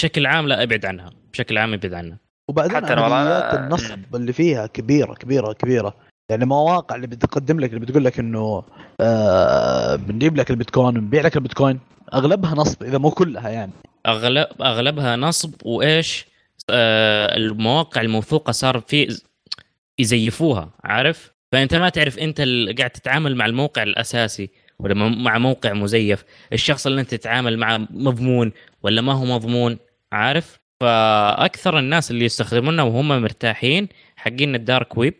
[0.00, 2.18] بشكل عام لا أبعد عنها بشكل عام أبعد عنها.
[2.48, 5.94] وبعدين حتى أنا عمليات النصب اللي فيها كبيرة كبيرة كبيرة.
[6.28, 8.62] يعني مواقع اللي بتقدم لك اللي بتقول لك إنه
[9.00, 11.80] آه بنجيب لك البيتكوين ونبيع لك البيتكوين
[12.14, 13.72] أغلبها نصب إذا مو كلها يعني.
[14.06, 16.26] أغلب أغلبها نصب وإيش؟
[16.70, 19.20] آه المواقع الموثوقه صار في
[19.98, 25.72] يزيفوها عارف؟ فأنت ما تعرف أنت اللي قاعد تتعامل مع الموقع الأساسي ولا مع موقع
[25.72, 26.24] مزيف.
[26.52, 28.52] الشخص اللي أنت تتعامل معه مضمون
[28.82, 29.78] ولا ما هو مضمون
[30.12, 35.14] عارف؟ فأكثر الناس اللي يستخدمونها وهم مرتاحين حقين الدارك ويب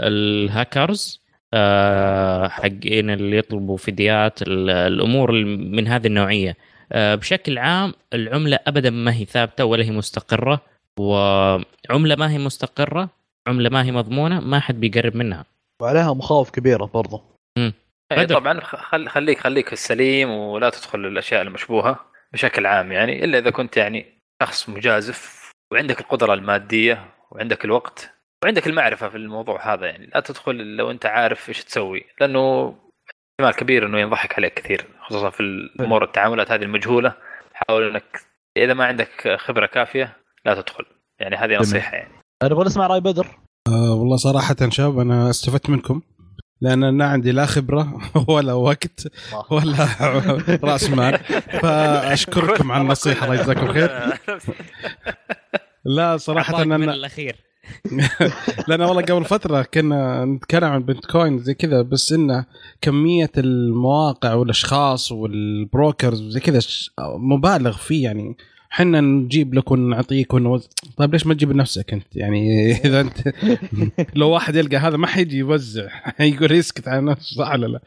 [0.00, 1.20] الهاكرز
[1.54, 6.56] آه، حقين اللي يطلبوا فديات ال- الأمور من هذه النوعية.
[6.92, 10.60] آه، بشكل عام العملة ابدا ما هي ثابتة ولا هي مستقرة
[11.00, 13.08] وعملة ما هي مستقرة
[13.46, 15.44] عملة ما هي مضمونة ما حد بيقرب منها.
[15.82, 17.22] وعليها مخاوف كبيرة برضه.
[18.12, 18.34] بدر.
[18.38, 22.00] طبعا خل- خليك خليك في السليم ولا تدخل الأشياء المشبوهة
[22.32, 24.06] بشكل عام يعني إلا إذا كنت يعني
[24.42, 28.10] شخص مجازف وعندك القدرة المادية وعندك الوقت
[28.44, 29.86] وعندك المعرفة في الموضوع هذا.
[29.86, 32.74] يعني لا تدخل لو أنت عارف إيش تسوي لأنه
[33.40, 37.14] احتمال كبير إنه ينضحك عليك كثير خصوصا في الأمور التعاملات هذه المجهولة.
[37.54, 38.20] حاول إنك
[38.56, 40.84] إذا ما عندك خبرة كافية لا تدخل.
[41.20, 42.12] يعني هذه نصيحة يعني.
[42.42, 43.26] نبغى نسمع رأي بدر.
[43.68, 46.00] آه والله صراحة شباب أنا استفدت منكم.
[46.60, 49.08] لأن أنا عندي لا خبرة ولا وقت
[49.50, 49.88] ولا
[50.64, 51.18] رأس مال.
[51.62, 53.24] فأشكركم على النصيحة.
[53.24, 53.90] الله يجزاكم خير.
[55.84, 57.36] لا صراحة عطاك من الأخير.
[58.68, 62.44] لأن والله قبل فترة كنا نتكلم عن بيتكوين زي كذا بس انه
[62.80, 66.60] كمية المواقع والأشخاص والبروكرز وزي كذا
[67.18, 68.36] مبالغ فيه يعني.
[68.70, 70.68] حنا نجيب لك ونعطيك ونوز...
[70.96, 73.18] طيب ليش ما تجيب لنفسك أنت؟ يعني إذا أنت
[74.18, 75.88] لو واحد يلقى هذا ما حيجي يوزع
[76.20, 77.80] يقول يسكت على نفسه صح ولا لا؟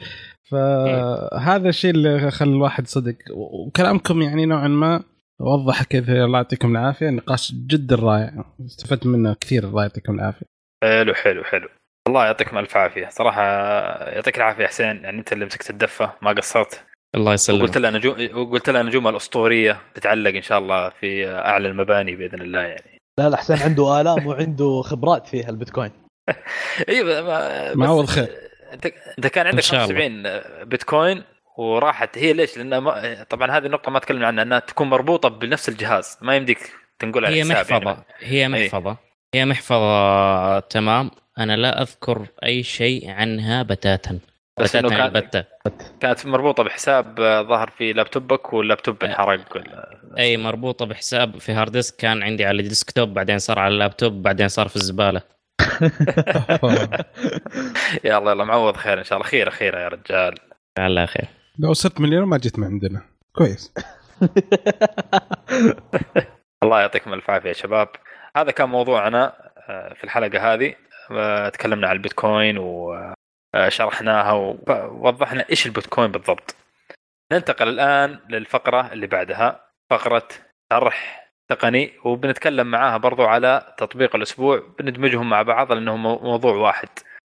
[0.52, 3.16] فهذا الشيء اللي خلى الواحد صدق.
[3.32, 5.04] وكلامكم يعني نوعا ما
[5.40, 7.10] وضح كثير الله يعطيكم العافية.
[7.10, 8.46] نقاش جدا رائع.
[8.66, 10.46] استفدت منه كثير الله يعطيكم العافية.
[10.84, 11.68] حلو حلو حلو.
[12.08, 13.10] الله يعطيكم ألف عافية.
[13.10, 13.42] صراحة
[14.10, 14.86] يعطيك العافية حسين.
[15.04, 16.84] يعني أنت اللي مسكت الدفة ما قصرت.
[17.16, 17.62] الله يسلمك.
[17.62, 22.42] وقلت لها نجوم وقلت لها نجوم الأسطورية تتعلق إن شاء الله في أعلى المباني بإذن
[22.42, 23.00] الله يعني.
[23.20, 25.92] لا لا حسين عنده آلام وعنده خبرات في البيتكوين.
[26.90, 28.28] أيوه ما معوض بس- خير.
[28.74, 28.86] انت
[29.18, 29.96] أنت كان عندك إن شاء الله.
[30.04, 31.24] 75 بيتكوين
[31.58, 32.18] وراحت.
[32.18, 33.24] هي ليش؟ لأن ما...
[33.30, 36.18] طبعا هذه النقطة ما تكلمنا عنها إنها تكون مربوطة بنفس الجهاز.
[36.22, 37.92] ما يمديك تنقل على هي الحساب محفظة.
[37.92, 38.06] يعني.
[38.20, 38.98] هي محفظة.
[39.36, 41.12] هي محفظة تمام.
[41.40, 44.20] أنا لا أذكر أي شيء عنها بتاتا.
[44.60, 45.46] بس بتاتا كان- البتة
[46.00, 51.38] كانت مربوطة بحساب آه، ظهر في laptop ك وال laptop انحرق ولا أي مربوطة بحساب
[51.38, 54.76] في hard disk كان عندي على ال desktop بعدين صار على اللابتوب بعدين صار في
[54.76, 55.22] الزبالة.
[58.04, 59.30] يلا يلا معوض خير إن شاء الله.
[59.30, 60.36] خير خير يا رجال.
[60.80, 61.26] الله خير.
[61.60, 63.02] لو صرت مليون ما جيت من عندنا.
[63.34, 63.74] كويس.
[66.64, 67.88] الله يعطيكم الف عافية يا شباب.
[68.38, 69.34] هذا كان موضوعنا
[69.70, 70.74] آه، في الحلقة هذه.
[71.12, 72.58] آه، تكلمنا عن البيتكوين
[73.56, 76.56] وشرحناها ووضحنا إيش البيتكوين بالضبط.
[77.34, 80.28] ننتقل الآن للفقرة اللي بعدها فقرة
[80.74, 86.90] شرح تقني وبنتكلم معاها برضو على تطبيق الأسبوع بندمجهم مع بعض لانهم مو- موضوع واحد.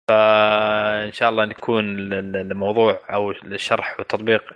[0.10, 4.54] فإن شاء الله نكون ال- الموضوع أو الشرح والتطبيق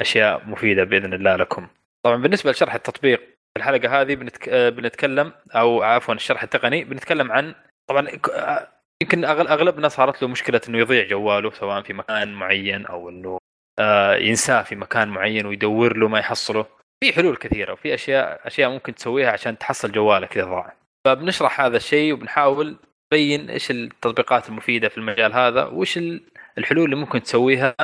[0.00, 1.68] أشياء مفيدة بإذن الله لكم.
[2.04, 4.48] طبعا بالنسبة لشرح التطبيق في الحلقة هذه بنتك...
[4.48, 7.54] آه، بنتكلم أو عفوا الشرح التقني بنتكلم عن
[7.88, 8.68] طبعا آه،
[9.02, 13.38] يمكن اغلبنا صارت له مشكلة إنه يضيع جواله سواء في مكان معين أو إنه
[13.78, 16.66] آه، ينساه في مكان معين ويدور له ما يحصله.
[17.04, 20.72] في حلول كثيرة وفي أشياء أشياء ممكن تسويها عشان تحصل جوالك إذا ضاع.
[21.06, 22.76] فبنشرح هذا الشيء وبنحاول
[23.12, 26.20] نبين إيش التطبيقات المفيدة في المجال هذا وإيش ال-
[26.58, 27.74] الحلول اللي ممكن تسويها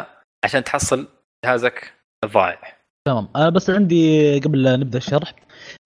[0.45, 1.09] عشان تحصل
[1.45, 1.93] جهازك
[2.25, 2.59] الضايع
[3.07, 3.29] تمام.
[3.37, 5.35] أنا بس عندي قبل لا نبدأ الشرح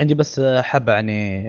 [0.00, 1.48] عندي بس حابة يعني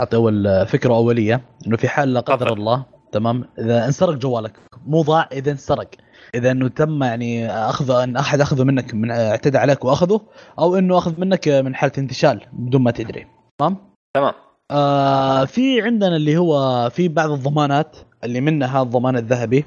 [0.00, 1.40] أعطي أول فكرة أولية.
[1.66, 2.52] إنه في حال لا قدر.
[2.52, 2.86] الله
[3.18, 4.52] تمام؟ إذا انسرق جوالك.
[4.86, 5.88] مو ضاع إذا انسرق.
[6.34, 10.20] إذا إنه تم يعني أخذ إن أحد أخذه منك من اعتدى عليك وأخذه
[10.58, 13.26] أو إنه أخذ منك من حالة انتشال بدون ما تدري.
[13.58, 13.76] تمام؟
[14.16, 14.32] تمام.
[14.70, 19.64] آه في عندنا اللي هو في بعض الضمانات اللي منها الضمان الذهبي.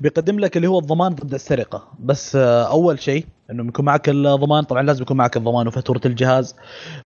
[0.00, 1.88] بيقدم لك اللي هو الضمان ضد السرقة.
[2.00, 4.64] بس آه أول شيء إنه بيكون معك الضمان.
[4.64, 6.56] طبعا لازم يكون معك الضمان وفاتورة الجهاز.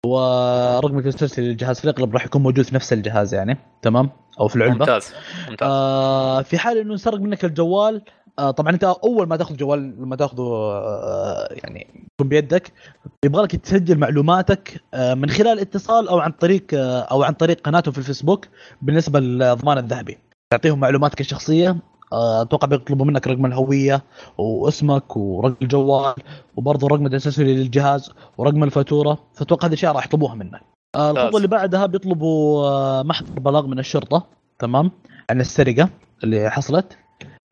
[0.07, 3.59] ورقمك التسجيل للجهاز في الأغلب راح يكون موجود في نفس الجهاز يعني.
[3.83, 4.11] تمام؟
[4.41, 5.13] أو في العلبه ممتاز
[5.51, 5.69] ممتاز.
[5.69, 8.03] آه في حال إنه انسرق منك الجوال
[8.39, 12.73] آه طبعا أنت أول ما تأخذ جوال لما تأخذه آه يعني يكون بيدك
[13.25, 17.61] يبغى لك تسجل معلوماتك آه من خلال اتصال أو عن طريق آه أو عن طريق
[17.61, 18.47] قناتهم في الفيسبوك
[18.83, 20.19] بالنسبة للضمان الذهبي.
[20.53, 21.77] تعطيهم معلوماتك الشخصية
[22.13, 24.03] أتوقع بيطلبوا منك رقم الهوية
[24.39, 26.15] واسمك ورقم الجوال
[26.57, 30.61] وبرضه رقم التسجيل للجهاز ورقم الفاتورة فأتوقع هذه الاشياء راح يطلبوها منك.
[30.97, 31.11] آه،.
[31.11, 34.27] الخطوة اللي بعدها بيطلبوا آه، محضر بلاغ من الشرطة
[34.59, 34.91] تمام
[35.31, 35.89] عن السرقة
[36.25, 36.99] اللي حصلت.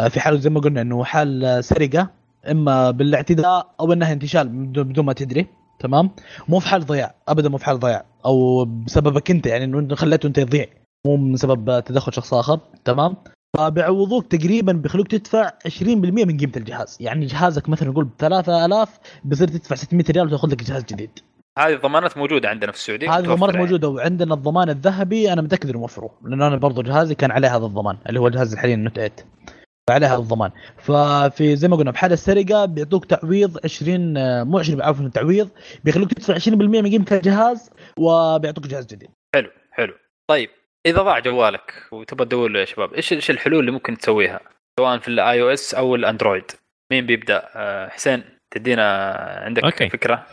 [0.00, 2.10] آه، في حال زي ما قلنا إنه حال آه، سرقة
[2.50, 5.46] إما بالاعتداء أو إنها انتشال بدون ما تدري
[5.78, 6.10] تمام.
[6.48, 10.26] مو في حال ضياع ابدا مو في حال ضياع أو بسببك أنت يعني إنه خليته
[10.26, 10.66] أنت يضيع
[11.06, 13.16] مو من سبب تدخل شخص آخر تمام.
[13.54, 16.98] فبيعوضوك تقريبا بيخلوك تدفع 20% من قيمة الجهاز.
[17.00, 21.10] يعني جهازك مثلا نقول ب 3000 بصير تدفع 600 ريال وتاخذ لك جهاز جديد.
[21.58, 23.58] هذه الضمانات موجودة عندنا في السعودية؟ هذه الضمانات يعني.
[23.58, 27.66] موجودة وعندنا الضمان الذهبي أنا متأكد إنه موفروه لأنه أنا برضو جهازي كان عليه هذا
[27.66, 29.12] الضمان اللي هو الجهاز الحالي النوت 8
[29.88, 30.50] فعليه هذا الضمان.
[30.78, 35.48] ففي زي ما قلنا بحال السرقه بيعطوك تعويض 20 آه، مو 20 عفوا تعويض
[35.84, 39.10] بيخلوك تدفع 20% من قيمة الجهاز وبيعطوك جهاز جديد.
[39.34, 39.94] حلو حلو.
[40.30, 40.50] طيب
[40.86, 44.40] إذا ضاع جوالك وتبغى تدور له يا شباب إيش إيش الحلول اللي ممكن تسويها؟
[44.80, 46.44] سواء في ال iOS أو الاندرويد
[46.92, 49.12] مين بيبدأ؟ آه، حسين تدينا
[49.44, 49.88] عندك okay.
[49.88, 50.26] فكرة؟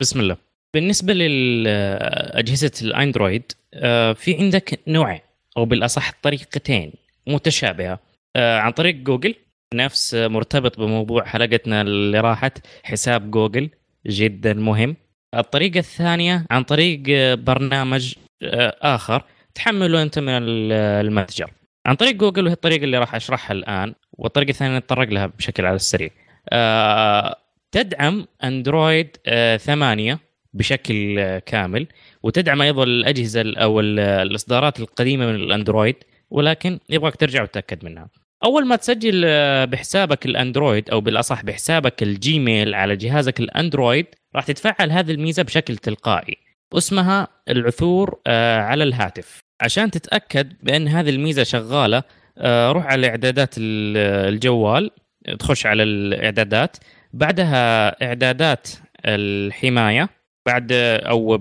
[0.00, 0.36] بسم الله.
[0.74, 5.20] بالنسبة لاجهزه الاندرويد آه، في عندك نوعين
[5.56, 6.92] أو بالأصح طريقتين
[7.26, 7.98] متشابهة.
[8.36, 9.34] آه، عن طريق جوجل
[9.74, 13.70] نفس آه، مرتبط بموضوع حلقتنا اللي راحت حساب جوجل
[14.06, 14.96] جدا مهم.
[15.34, 19.22] الطريقة الثانية عن طريق آه، برنامج آه، آخر
[19.62, 20.72] تحمله انت من ال-
[21.06, 21.50] المتجر.
[21.86, 25.76] عن طريق جوجل وهي الطريقة اللي راح أشرحها الآن والطريقة الثانية نتطرق لها بشكل على
[25.76, 26.10] السريع.
[26.52, 27.36] آه،
[27.72, 30.18] تدعم أندرويد آه، 8
[30.54, 31.86] بشكل آه، كامل
[32.22, 35.96] وتدعم أيضا الأجهزة ال- أو ال- الإصدارات القديمة من الأندرويد
[36.30, 38.08] ولكن يبغاك ترجع وتتأكد منها.
[38.44, 44.06] أول ما تسجل آه، بحسابك الأندرويد أو بالأصح بحسابك الجيميل على جهازك الأندرويد
[44.36, 46.36] راح تتفعل هذه الميزة بشكل تلقائي
[46.74, 49.40] اسمها العثور آه، على الهاتف.
[49.60, 52.02] عشان تتأكد بأن هذه الميزة شغالة
[52.38, 53.96] آه، روح على إعدادات ال-
[54.34, 54.90] الجوال
[55.38, 56.76] تخش على الإعدادات
[57.12, 58.68] بعدها إعدادات
[59.06, 60.08] الحماية
[60.46, 61.36] بعد أو.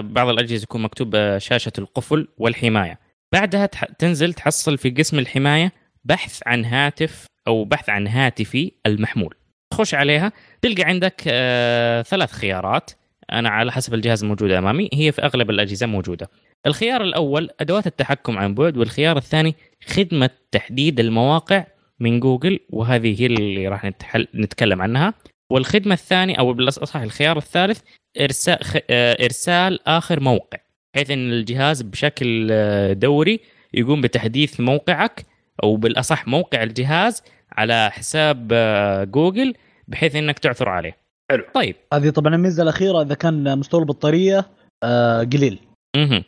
[0.00, 2.98] بعض الأجهزة يكون مكتوب شاشه القفل والحماية
[3.32, 3.66] بعدها.
[3.98, 5.72] تنزل تحصل في قسم الحماية
[6.04, 9.34] بحث عن هاتف أو بحث عن هاتفي المحمول
[9.70, 10.32] تخش عليها
[10.62, 12.90] تلقى عندك آه، ثلاث خيارات
[13.32, 16.30] أنا على حسب الجهاز الموجود أمامي هي في أغلب الأجهزة موجودة
[16.66, 19.54] الخيار الأول أدوات التحكم عن بعد والخيار الثاني
[19.86, 21.66] خدمة تحديد المواقع
[22.00, 24.28] من جوجل وهذه هي اللي راح نتحل...
[24.34, 25.14] نتكلم عنها.
[25.50, 27.80] والخدمة الثانية أو بالاصح الخيار الثالث
[28.20, 28.76] ارسال خ...
[28.90, 30.58] آه، إرسال آخر موقع.
[30.94, 33.40] بحيث إن الجهاز بشكل آه، دوري
[33.74, 35.26] يقوم بتحديث موقعك
[35.62, 37.22] أو بالأصح موقع الجهاز
[37.52, 39.54] على حساب آه، جوجل
[39.88, 40.96] بحيث إنك تعثر عليه.
[41.30, 41.44] حلو.
[41.54, 41.76] طيب.
[41.94, 44.46] هذه طبعا الميزة الأخيرة إذا كان مستوى البطارية
[44.82, 45.58] آه قليل.
[45.96, 46.24] مهم.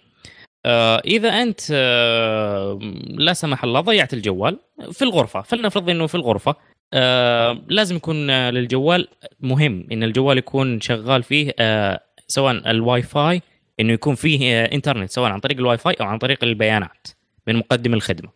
[0.67, 4.59] آه إذا أنت آه لا سمح الله ضيعت الجوال
[4.93, 5.43] في الغرفة.
[5.43, 6.55] فلنفرض إنه في الغرفة
[6.93, 9.09] آه لازم يكون للجوال
[9.41, 11.53] مهم إن الجوال يكون شغال فيه
[12.29, 13.43] سواء الواي فاي
[13.81, 17.09] إنه يكون فيه إنترنت سواء عن طريق الواي فاي أو عن طريق البيانات
[17.47, 18.31] من مقدم الخدمة.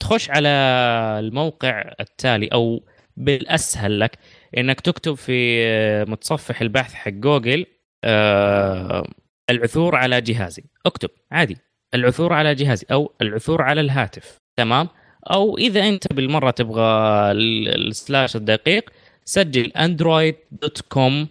[0.00, 0.48] تخش على
[1.18, 2.82] الموقع التالي أو
[3.16, 4.18] بالأسهل لك
[4.58, 5.64] إنك تكتب في
[6.08, 7.66] متصفح البحث حق جوجل
[9.50, 10.64] العثور على جهازي.
[10.86, 11.10] اكتب.
[11.32, 11.56] عادي.
[11.94, 14.38] العثور على جهازي أو العثور على الهاتف.
[14.56, 14.88] تمام؟
[15.30, 16.82] أو إذا أنت بالمرة تبغى
[17.32, 18.90] ال- ال slash الدقيق
[19.24, 21.26] سجل android.com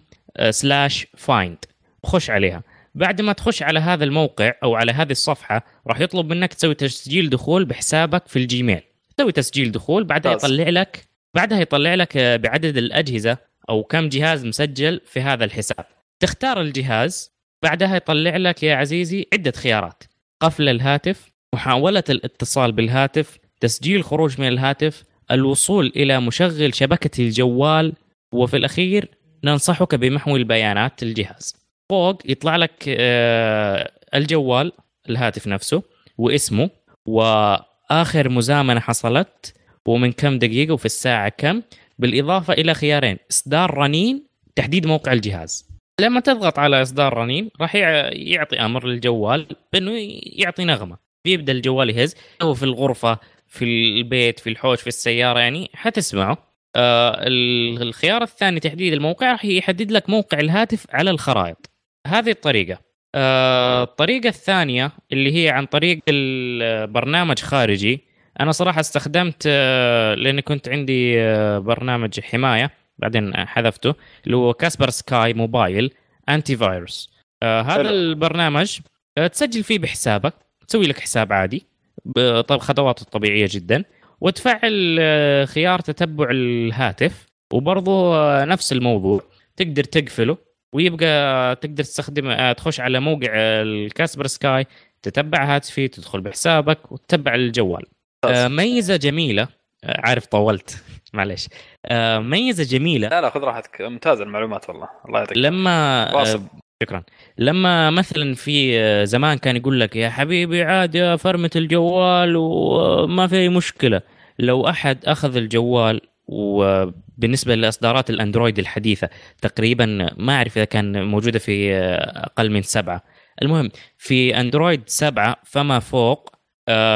[0.50, 1.58] slash find
[2.06, 2.62] خش عليها.
[2.94, 7.30] بعد ما تخش على هذا الموقع أو على هذه الصفحة راح يطلب منك تسوي تسجيل
[7.30, 8.80] دخول بحسابك في الجيميل.
[9.16, 10.32] تسوي تسجيل دخول بعدها.
[10.32, 13.38] يطلع لك بعدها يطلع لك بعدد الأجهزة
[13.70, 15.84] أو كم جهاز مسجل في هذا الحساب.
[16.20, 20.04] تختار الجهاز بعدها يطلع لك يا عزيزي عدة خيارات.
[20.42, 27.92] قفل الهاتف محاولة الاتصال بالهاتف تسجيل خروج من الهاتف الوصول إلى مشغل شبكة الجوال
[28.32, 29.08] وفي الأخير
[29.44, 31.56] ننصحك بمحو البيانات الجهاز.
[31.90, 34.72] فوق يطلع لك آه، الجوال
[35.10, 35.82] الهاتف نفسه
[36.18, 36.70] واسمه
[37.06, 39.54] وآخر مزامنة حصلت
[39.86, 41.62] ومن كم دقيقة وفي الساعة كم
[41.98, 44.26] بالإضافة إلى خيارين إصدار رنين
[44.56, 45.68] تحديد موقع الجهاز.
[46.00, 49.92] لما تضغط على إصدار رنين راح يع- يعطي أمر للجوال بأنه
[50.22, 50.96] يعطي نغمة.
[51.24, 56.38] بيبدا الجوال يهز هو في الغرفة في البيت في الحوش في السيارة يعني حتسمعه.
[56.76, 61.70] آه ال- الخيار الثاني تحديد الموقع راح يحدد لك موقع الهاتف على الخرائط.
[62.06, 62.78] هذه الطريقة.
[63.14, 68.04] آه الطريقة الثانية اللي هي عن طريق البرنامج خارجي
[68.40, 72.70] أنا صراحة استخدمت آه لاني كنت عندي آه برنامج حماية.
[72.98, 73.94] بعدين حذفته
[74.26, 75.90] اللي هو كاسبر سكاي موبايل
[76.28, 77.10] انتي فايروس
[77.42, 77.88] آه هذا حلو.
[77.88, 78.78] البرنامج
[79.18, 80.34] آه تسجل فيه بحسابك
[80.68, 81.66] تسوي لك حساب عادي
[82.04, 83.84] بطب خطواته الطبيعيه جدا
[84.20, 89.22] وتفعل آه، خيار تتبع الهاتف وبرضه آه، نفس الموضوع
[89.56, 90.36] تقدر تقفله
[90.72, 94.66] ويبقى تقدر تستخدم آه، تخش على موقع الكاسبر سكاي
[95.02, 97.84] تتبع هاتفي تدخل بحسابك وتتبع الجوال.
[98.26, 99.48] ميزة جميلة
[99.84, 100.82] عارف طولت.
[101.14, 101.48] معلش
[101.86, 103.08] آه، ميزة جميلة.
[103.08, 103.80] لا لا خذ راحتك.
[103.80, 104.88] ممتازة المعلومات والله.
[105.08, 106.38] الله يعطيك لما واصل.
[106.38, 107.02] آه، شكرا.
[107.38, 113.26] لما مثلا في آه، زمان كان يقول لك يا حبيبي عاد يا فرمة الجوال وما
[113.26, 114.02] في أي مشكلة.
[114.38, 119.08] لو أحد أخذ الجوال وبالنسبة لإصدارات الأندرويد الحديثة
[119.42, 123.02] تقريبا ما أعرف إذا كان موجودة في أقل من سبعة.
[123.42, 126.38] المهم في أندرويد سبعة فما فوق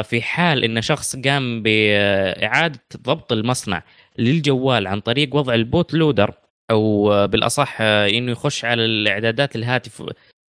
[0.03, 3.83] في حال إن شخص قام بإعادة ضبط المصنع
[4.17, 6.33] للجوال عن طريق وضع ال bootloader
[6.71, 10.03] أو آه، بالأصح آه، إنه يخش على الإعدادات الهاتف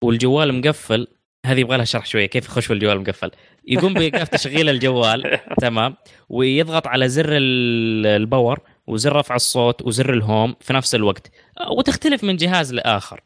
[0.04, 1.06] والجوال مقفل.
[1.46, 3.30] هذه يبغى لها شرح شوية كيف يخش والجوال مقفل؟
[3.68, 5.38] يقوم بإيقاف تشغيل الجوال.
[5.60, 5.96] تمام.
[6.28, 11.30] ويضغط على زر ال- ال power وزر رفع الصوت وزر ال home في نفس الوقت.
[11.60, 13.20] آه، وتختلف من جهاز لآخر.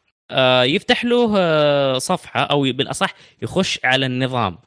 [0.63, 4.57] يفتح له صفحة أو بالأصح يخش على النظام.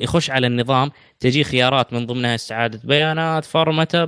[0.00, 4.06] يخش على النظام تجي خيارات من ضمنها استعادة بيانات فرمته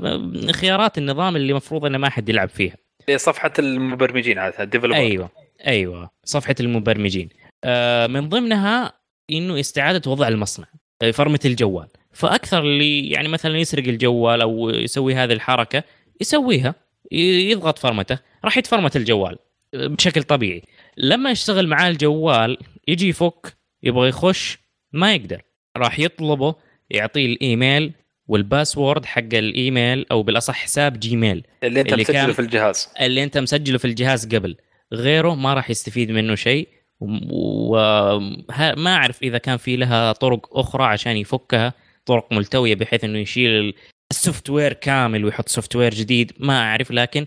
[0.52, 2.76] خيارات النظام اللي مفروض إنه ما حد يلعب فيها.
[3.16, 5.30] صفحة المبرمجين الديفلوبر أيوه
[5.66, 7.28] أيوه صفحة المبرمجين.
[7.64, 8.92] آه، من ضمنها
[9.30, 10.66] إنه استعادة وضع المصنع
[11.02, 11.86] آه، فرمه الجوال.
[12.12, 15.82] فأكثر اللي يعني مثلا يسرق الجوال أو يسوي هذه الحركة
[16.20, 16.74] يسويها
[17.12, 19.38] يضغط فرمته راح يتفرمت الجوال
[19.74, 20.62] آه، بشكل طبيعي.
[20.96, 22.58] لما يشتغل معاه الجوال
[22.88, 24.58] يجي يفك يبغى يخش
[24.92, 25.42] ما يقدر.
[25.76, 26.54] راح يطلبه
[26.90, 27.92] يعطيه الإيميل
[28.26, 31.46] وال password حق الإيميل أو بالأصح حساب Gmail.
[31.62, 32.88] اللي أنت اللي مسجله كان- في الجهاز.
[33.00, 34.56] اللي أنت مسجله في الجهاز قبل.
[34.92, 36.68] غيره ما راح يستفيد منه شيء.
[37.00, 41.72] وما أعرف إذا كان في لها طرق أخرى عشان يفكها.
[42.06, 43.74] طرق ملتوية بحيث إنه يشيل
[44.10, 46.32] ال software كامل ويحط software جديد.
[46.38, 47.26] ما أعرف لكن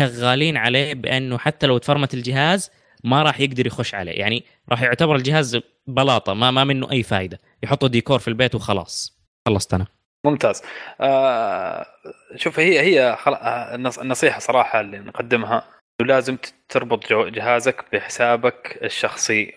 [0.00, 2.70] شغالين عليه بأنه حتى لو تفرمت الجهاز
[3.04, 4.12] ما راح يقدر يخش عليه.
[4.12, 9.18] يعني راح يعتبر الجهاز بلاطة ما ما منه أي فائده يحطوا ديكور في البيت وخلاص.
[9.48, 9.86] خلصت أنا.
[10.26, 10.62] ممتاز.
[11.00, 11.86] آه
[12.36, 13.00] شوف هي هي.
[13.26, 15.64] آه، النص- النصيحة صراحة اللي نقدمها
[16.00, 16.36] لازم
[16.68, 19.52] تربط جهازك بحسابك الشخصي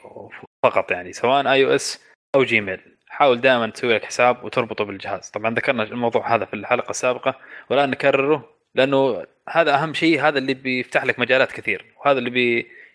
[0.64, 2.02] فقط يعني سواء iOS
[2.36, 5.30] أو Gmail حاول دائما تسوي لك حساب وتربطه بالجهاز.
[5.30, 7.36] طبعا ذكرنا الموضوع هذا في الحلقة السابقة
[7.70, 12.30] والان نكرره لأنه هذا أهم شيء هذا اللي بيفتح لك مجالات كثير وهذا اللي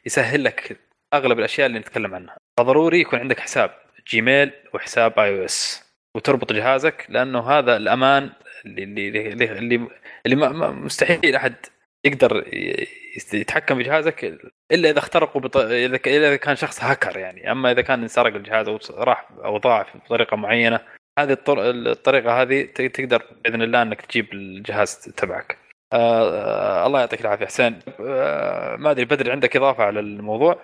[0.04, 0.80] بيسهل لك
[1.14, 2.36] أغلب الأشياء اللي نتكلم عنها.
[2.58, 3.70] فضروري يكون عندك حساب
[4.08, 5.84] Gmail وحساب iOS
[6.16, 8.30] وتربط جهازك لأنه هذا الأمان
[8.66, 9.88] اللي اللي اللي,
[10.26, 11.54] اللي, مستحيل أحد
[12.04, 12.44] يقدر
[13.32, 14.24] يتحكم في جهازك
[14.72, 15.56] إلا إذا اخترقوا بط...
[15.56, 17.52] إذا إذا كان شخص هاكر يعني.
[17.52, 20.80] أما إذا كان انسرق الجهاز أو راح أو ضاع بطريقة معينة
[21.18, 21.70] هذه الطر...
[21.70, 25.58] الطريقة هذه تقدر بإذن الله إنك تجيب الجهاز تبعك.
[25.92, 27.46] آه الله يعطيك العافية.
[27.46, 30.58] حسين آه ما أدري بدري عندك إضافة على الموضوع؟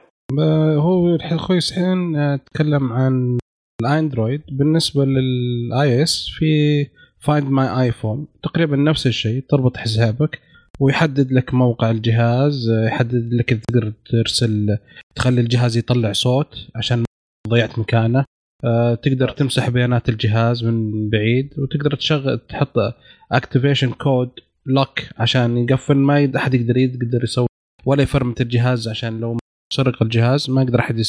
[0.79, 3.39] هو أخوي حسين آه، تكلم عن
[3.83, 4.43] الأندرويد.
[4.51, 6.87] بالنسبة لل iOS في
[7.21, 10.41] Find My iPhone تقريبا نفس الشيء تربط حسابك
[10.81, 14.79] ويحدد لك موقع الجهاز آه، يحدد لك تقدر ترسل
[15.17, 17.05] تخلي الجهاز يطلع صوت عشان
[17.49, 18.25] ضيعت مكانه.
[18.65, 22.73] آه، تقدر تمسح بيانات الجهاز من بعيد وتقدر تشغل تحط
[23.33, 24.31] activation code
[24.69, 27.47] lock عشان يقفل ما أحد يقدر يقدر يسوي
[27.87, 29.39] ولا يفرمت الجهاز عشان لو
[29.73, 31.03] سرق الجهاز ما يقدر أحد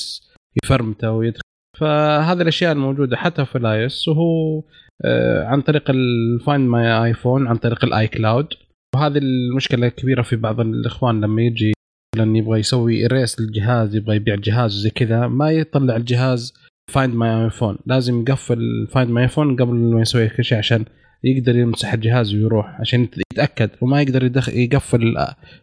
[0.63, 1.41] يفرمته ويدخل
[1.77, 4.63] فهذه الأشياء الموجودة حتى في ال iOS وهو
[5.05, 8.47] آه، عن طريق ال Find My iPhone عن طريق ال iCloud
[8.95, 11.73] وهذه المشكلة الكبيره في بعض الإخوان لما يجي
[12.15, 16.53] مثلا يبغى يسوي reset للجهاز يبغى يبيع جهاز زي كذا ما يطلع الجهاز
[16.91, 20.85] Find My iPhone لازم يقفل Find My iPhone قبل ما يسوي كل شيء عشان
[21.23, 25.15] يقدر يمسح الجهاز ويروح عشان يتأكد وما يقدر يدخل يقفل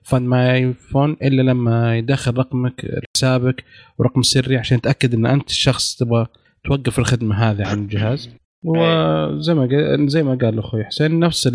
[0.02, 3.64] Find My iPhone إلا لما يدخل رقمك حسابك
[3.98, 6.26] ورقم سري عشان يتأكد إن أنت الشخص تبغى
[6.64, 8.30] توقف الخدمة هذه عن الجهاز.
[8.64, 11.52] وزي ما قال زي ما قال أخوي حسين نفس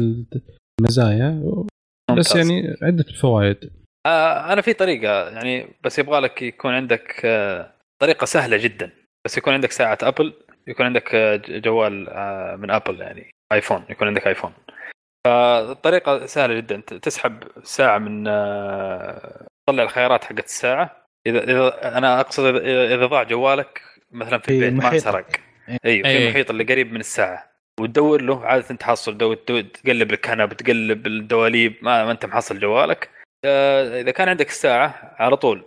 [0.80, 1.44] المزايا
[2.18, 2.36] بس.
[2.36, 3.58] يعني عدة فوائد.
[4.06, 8.92] آه أنا في طريقة يعني بس يبغى لك يكون عندك آه طريقة سهلة جدا.
[9.26, 10.34] بس يكون عندك ساعة Apple
[10.72, 14.54] يكون عندك آه، جوال آه من Apple يعني iPhone يكون عندك iPhone
[15.28, 16.80] فالطريقة سهلة جدا.
[16.80, 21.06] تسحب ساعة من آه تطلع الخيارات حقت الساعة.
[21.28, 23.82] إذا إذا أنا أقصد إذا إذا ضاع جوالك
[24.12, 24.92] مثلا في البيت ما.
[24.94, 25.26] انسرق.
[25.86, 26.24] أيوه في أي.
[26.26, 27.52] المحيط اللي قريب من الساعة.
[27.80, 33.10] وتدور له عادة تحصل دو- دو- تقلب الكنب تقلب الدواليب ما, ما انت محصل جوالك.
[33.46, 35.64] إذا كان عندك الساعة على طول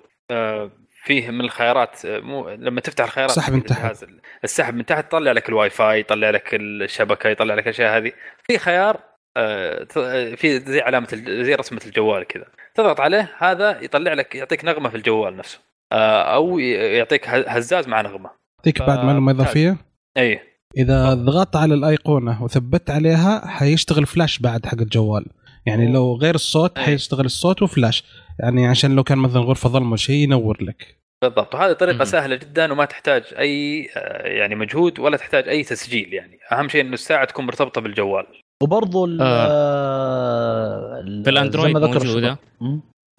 [1.04, 4.04] فيه من الخيارات مو لما تفتح الخيارات سحب من تحت.
[4.44, 8.12] السحب من تحت يطلع لك الواي فاي يطلع لك الشبكة يطلع لك الأشياء هذه.
[8.46, 9.00] في خيار
[9.36, 12.44] آه، ت- آه، في زي علامة زي رسمة الجوال كذا.
[12.74, 15.58] تضغط عليه هذا يطلع لك يعطيك نغمة في الجوال نفسه.
[15.92, 18.30] آه، أو يعطيك ه- هزاز مع نغمة.
[18.58, 19.32] يعطيك بعد معلومه.
[19.32, 19.76] اضافيه
[20.16, 20.40] إي.
[20.76, 25.24] إذا ضغطت على الأيقونة وثبت عليها حيشتغل فلاش بعد حق الجوال.
[25.66, 26.78] يعني لو غير الصوت.
[26.78, 28.04] حيشتغل الصوت وفلاش
[28.40, 30.96] يعني عشان لو كان مثلا غرفة ظلمة شيء ينور لك.
[31.22, 31.54] بالضبط.
[31.54, 32.04] وهذه طريقة مم.
[32.04, 36.38] سهلة جدا وما تحتاج أي آه، يعني مجهود ولا تحتاج أي تسجيل يعني.
[36.52, 38.26] أهم شيء إنه الساعة تكون مرتبطة بالجوال.
[38.62, 39.46] وبرضه ال- آه.
[39.48, 42.38] آه، ال- في الأندرويد زي ما ذكر موجودة.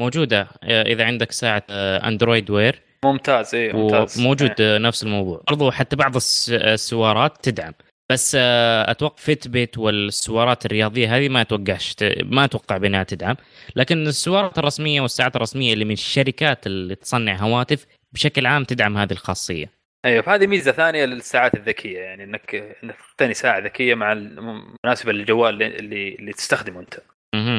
[0.01, 0.47] موجودة.
[0.63, 2.81] آه، إذا عندك ساعة Android Wear.
[3.05, 4.19] ممتاز اي ممتاز.
[4.19, 5.43] وموجود نفس الموضوع.
[5.47, 7.73] برضو حتى بعض الس- السوارات تدعم.
[8.11, 13.35] بس آه، أتوقع Fitbit والسوارات الرياضية هذه ما اتوقعش ت- ما أتوقع بأنها تدعم.
[13.75, 19.11] لكن السوارات الرسمية والساعات الرسمية اللي من الشركات اللي تصنع هواتف بشكل عام تدعم هذه
[19.11, 19.71] الخاصية.
[20.05, 25.53] أيوه فهذه ميزة ثانية للساعات الذكية يعني إنك إنك تقتني ساعة ذكية مع المناسبه للجوال
[25.63, 26.95] اللي اللي, اللي تستخدمه أنت.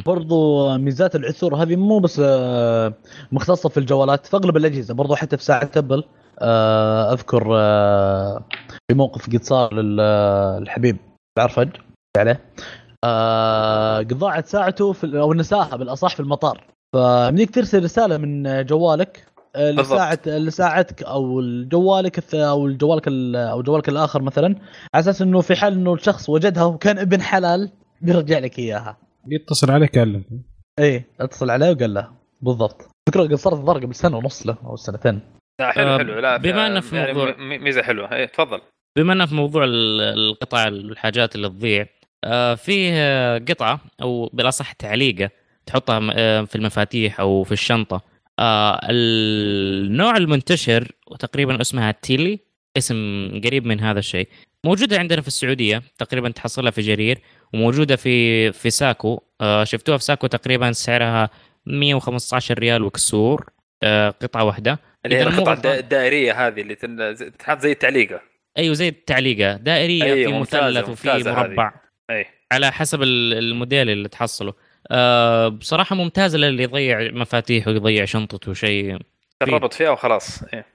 [0.07, 2.95] برضو ميزات العثور هذه مو بس آه،
[3.33, 6.05] مختصة في الجوالات في أغلب الأجهزة برضو حتى في ساعة أبل
[6.39, 7.43] آه، أذكر
[8.91, 10.97] في موقف قد صار للحبيب.
[11.39, 11.69] عرفج
[12.17, 12.41] عليه.
[13.05, 16.65] آه، قد ضاعت ساعته في أو نساها بالأصح في المطار.
[16.95, 19.27] فمنك ترسل رسالة من جوالك
[19.57, 19.71] آه،.
[19.71, 24.47] لساعة لساعتك أو جوالك الث- أو جوالك ال- أو جوالك الآخر مثلا
[24.95, 28.97] على أساس إنه في حال إنه الشخص وجدها وكان ابن حلال بيرجع لك إياها.
[29.29, 30.23] يتصل عليك قال لك
[30.79, 32.11] إيه اتصل عليه وقال له.
[32.43, 32.83] بالضبط.
[33.09, 35.21] فكرة قصرت الظهر قبل سنه ونص له أو سنتين.
[35.61, 36.19] لا حلو آه، حلو.
[36.19, 38.13] لا بما إنه في يعني موضوع- ميزة حلوة.
[38.13, 38.61] إيه تفضل.
[38.97, 41.87] بما إنه في موضوع ال- القطع الحاجات اللي تضيع
[42.25, 45.31] آه، فيه قطعة أو بالاصح تعليقة
[45.67, 48.03] تحطها آه، في المفاتيح أو في الشنطة.
[48.39, 52.39] آه، النوع المنتشر وتقريبا اسمها تيلي
[52.77, 54.29] اسم قريب من هذا الشيء
[54.65, 57.19] موجودة عندنا في السعودية تقريبا تحصلها في جرير
[57.55, 59.21] وموجودة في في ساكو.
[59.63, 61.31] شفتوها في ساكو تقريبا سعرها
[61.67, 63.51] 115 ريال وكسور
[64.23, 64.79] قطعة واحدة.
[65.05, 66.75] اللي هي إذا مو القطعة الدائرية هذه اللي
[67.39, 68.21] تحط زي التعليقة.
[68.59, 69.53] أيوه زي التعليقة.
[69.57, 71.33] دائرية أيوة، في مثلث وفي هذه.
[71.33, 71.73] مربع.
[72.11, 72.27] أي.
[72.53, 74.55] على حسب ال- الموديل اللي تحصله.
[74.91, 78.99] أه بصراحة ممتازة للي يضيع مفاتيح ويضيع شنطته شيء
[79.41, 80.67] تربط فيها وخلاص إيه.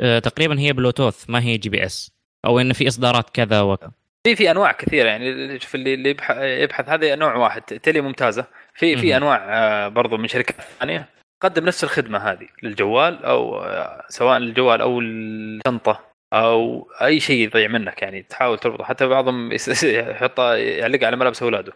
[0.00, 2.12] أه تقريبا هي بلوتوث ما هي GPS.
[2.44, 3.90] أو إنه في إصدارات كذا وكذا
[4.26, 8.46] في في أنواع كثيرة يعني شوف اللي اللي يبح- يبحث هذا نوع واحد تلي ممتازة.
[8.74, 9.16] في في.
[9.16, 11.08] أنواع آه، برضو من شركات ثانية.
[11.40, 16.00] تقدم نفس الخدمة هذه للجوال أو آه، سواء الجوال أو الشنطه
[16.32, 18.84] أو أي شيء يضيع منك يعني تحاول تربطه.
[18.84, 21.72] حتى بعضهم يس- يحطه يعلقه على ملابس أولاده.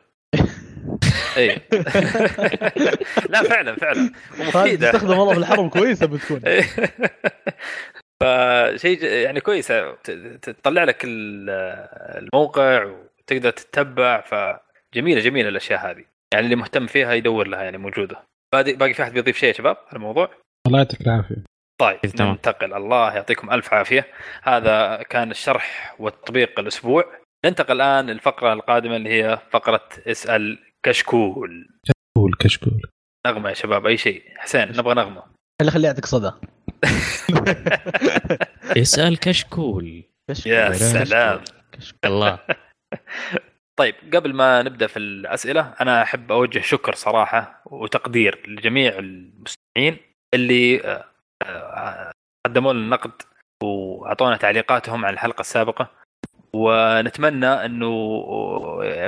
[1.37, 1.49] اي
[3.31, 4.11] لا فعلا فعلا.
[4.41, 4.91] ومفيدة.
[4.93, 6.41] تستخدم والله في الحرب كويسة بتكون.
[8.23, 9.93] فشيء يعني كويسة.
[10.43, 11.51] تطلع لك ال-
[12.23, 14.21] الموقع وتقدر تتبع.
[14.21, 16.05] فجميله جميلة الأشياء هذه.
[16.35, 18.17] يعني اللي مهتم فيها يدور لها يعني موجودة.
[18.55, 20.31] باقي باقي في أحد بيضيف شيء يا شباب على الموضوع؟
[20.67, 21.37] الله يعطيك العافية.
[21.81, 22.31] طيب تمام.
[22.31, 22.75] ننتقل.
[22.75, 24.07] الله يعطيكم ألف عافية.
[24.43, 27.05] هذا كان الشرح والتطبيق الأسبوع.
[27.45, 31.69] ننتقل الآن للفقرة القادمة اللي هي فقرة اسأل كشكول.
[31.87, 32.83] كشكول كشكول.
[33.27, 34.23] نغمة يا شباب أي شيء.
[34.37, 35.23] حسين نبغى نغمة.
[35.63, 36.33] خلي خلي يعطيك صدى.
[38.83, 40.05] اسأل كشكول.
[40.47, 41.41] يا سلام.
[42.05, 42.39] الله.
[43.79, 49.97] طيب قبل ما نبدأ في الأسئلة أنا أحب أوجه شكر صراحة وتقدير لجميع المستمعين
[50.35, 50.83] اللي
[52.47, 53.13] قدموا لنا نقد
[53.63, 55.91] وأعطونا تعليقاتهم على الحلقة السابقة.
[56.53, 57.91] ونتمنى إنه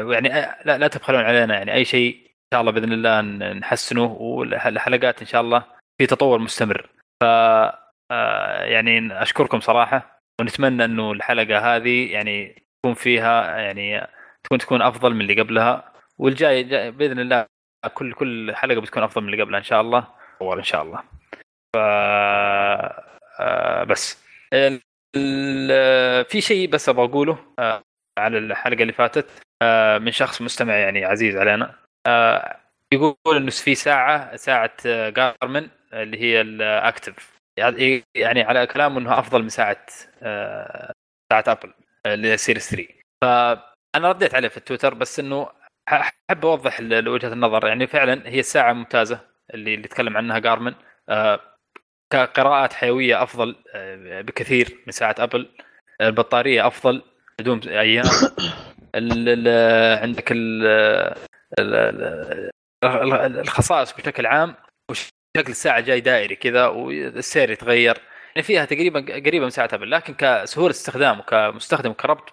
[0.07, 0.29] يعني
[0.65, 3.21] لا لا تبخلون علينا يعني أي شيء إن شاء الله بإذن الله
[3.53, 5.65] نحسنه والحلقات إن شاء الله
[5.99, 6.91] في تطور مستمر.
[7.23, 7.25] ف
[8.13, 14.07] آه، يعني أشكركم صراحة ونتمنى إنه الحلقة هذه يعني تكون فيها يعني
[14.45, 15.93] تكون تكون أفضل من اللي قبلها.
[16.19, 17.47] والجاي جاي بإذن الله
[17.95, 20.07] كل كل حلقة بتكون أفضل من اللي قبلها إن شاء الله.
[20.43, 21.03] إن شاء الله.
[21.75, 21.77] ف
[23.41, 24.23] آه، بس.
[26.29, 27.83] في شيء بس أبغى أقوله آه،
[28.19, 29.27] على الحلقة اللي فاتت
[29.63, 31.75] آه، من شخص مستمع يعني عزيز علينا
[32.93, 34.77] يقول إنه في ساعة ساعة
[35.11, 37.39] Garmin اللي هي ال Active
[38.17, 39.87] يعني على كلامه انها أفضل من ساعة
[41.31, 41.73] ساعة Apple
[42.07, 42.89] اللي هي Series 3
[43.23, 45.49] فانا رديت عليه في التويتر بس إنه
[45.89, 47.67] أحب أوضح وجهة النظر.
[47.67, 49.21] يعني فعلا هي الساعة ممتازة
[49.55, 50.75] اللي اللي تكلم عنها Garmin
[52.13, 55.49] كقراءات حيوية أفضل آه، بكثير من ساعة أبل.
[56.01, 57.03] البطارية أفضل
[57.39, 58.05] بدون أيام.
[60.03, 60.67] عندك ال-
[61.59, 62.51] ال-
[62.85, 64.55] ال- الخصائص بشكل عام
[64.91, 67.99] وشكل الساعة جاي دائري كذا والسير يتغير.
[68.35, 72.33] يعني فيها تقريبا قريبة من ساعة أبل لكن كسهولة استخدام وكمستخدم كربط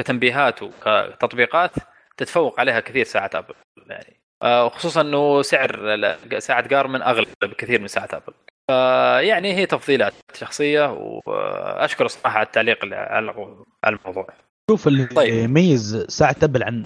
[0.00, 1.72] كتنبيهات وكتطبيقات
[2.16, 3.54] تتفوق عليها كثير ساعة أبل
[3.86, 4.20] يعني.
[4.42, 8.34] آه، وخصوصا إنه سعر ساعة جارمن أغلى بكثير من ساعة أبل.
[8.70, 10.92] فيعني هي تفضيلات شخصية
[11.26, 14.26] وأشكر صراحة على التعليق على الموضوع.
[14.70, 15.34] شوف اللي طيب.
[15.34, 16.84] يميز ساعة ابل عن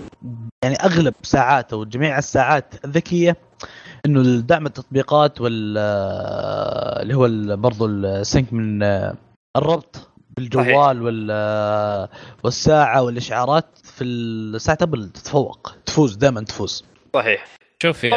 [0.64, 3.36] يعني أغلب ساعات أو جميع الساعات الذكية
[4.06, 5.78] إنه دعم التطبيقات وال
[7.02, 8.82] اللي هو برضو السنك من
[9.56, 12.08] الربط بالجوال وال
[12.44, 16.84] والساعة والإشعارات في ساعة ابل تتفوق تفوز دائما تفوز.
[17.14, 17.44] صحيح.
[17.82, 18.10] شوف يا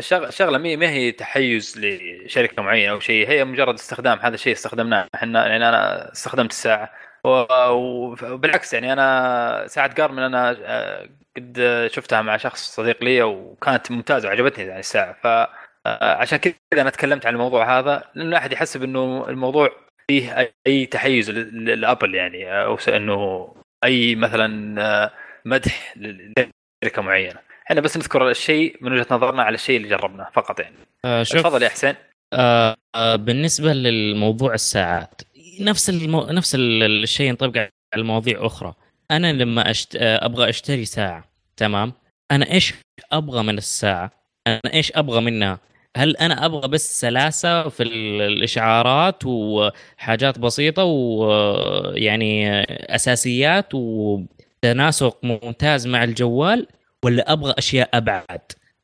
[0.00, 5.06] شغ- شغلة ما هي تحيز لشركة معينة أو شيء هي مجرد استخدام هذا الشيء استخدمناه.
[5.14, 6.92] إحنا يعني أنا استخدمت الساعة.
[7.24, 14.28] وبالعكس يعني أنا ساعة جارمن أنا آه، قد شفتها مع شخص صديق لي وكانت ممتازة
[14.28, 15.12] وعجبتني يعني الساعة.
[15.22, 19.70] ف آه، عشان كذا أنا تكلمت عن الموضوع هذا لأنه لا احد يحسب إنه الموضوع
[20.08, 23.54] فيه أي تحيز لأبل يعني أو إنه
[23.84, 25.10] أي مثلا آه،
[25.44, 27.51] مدح لشركة معينة.
[27.70, 30.76] إحنا بس نذكر الشيء من وجهة نظرنا على الشيء اللي جربناه فقط يعني.
[31.04, 31.94] آه، شوف تفضل يا حسين.
[32.32, 35.22] آه، آه، بالنسبة للموضوع الساعات
[35.60, 36.26] نفس المو...
[36.26, 38.74] نفس ال- الشيء ينطبق على المواضيع أخرى.
[39.10, 39.96] أنا لما أشت...
[39.96, 41.24] آه، أبغى أشتري ساعة
[41.56, 41.92] تمام؟
[42.30, 42.74] أنا إيش
[43.12, 44.10] أبغى من الساعة؟
[44.46, 45.58] أنا إيش أبغى منها؟
[45.96, 52.62] هل أنا أبغى بس سلاسة في ال- الإشعارات وحاجات بسيطة ويعني
[52.94, 56.66] أساسيات وتناسق ممتاز مع الجوال؟
[57.04, 58.40] ولا أبغى أشياء أبعد؟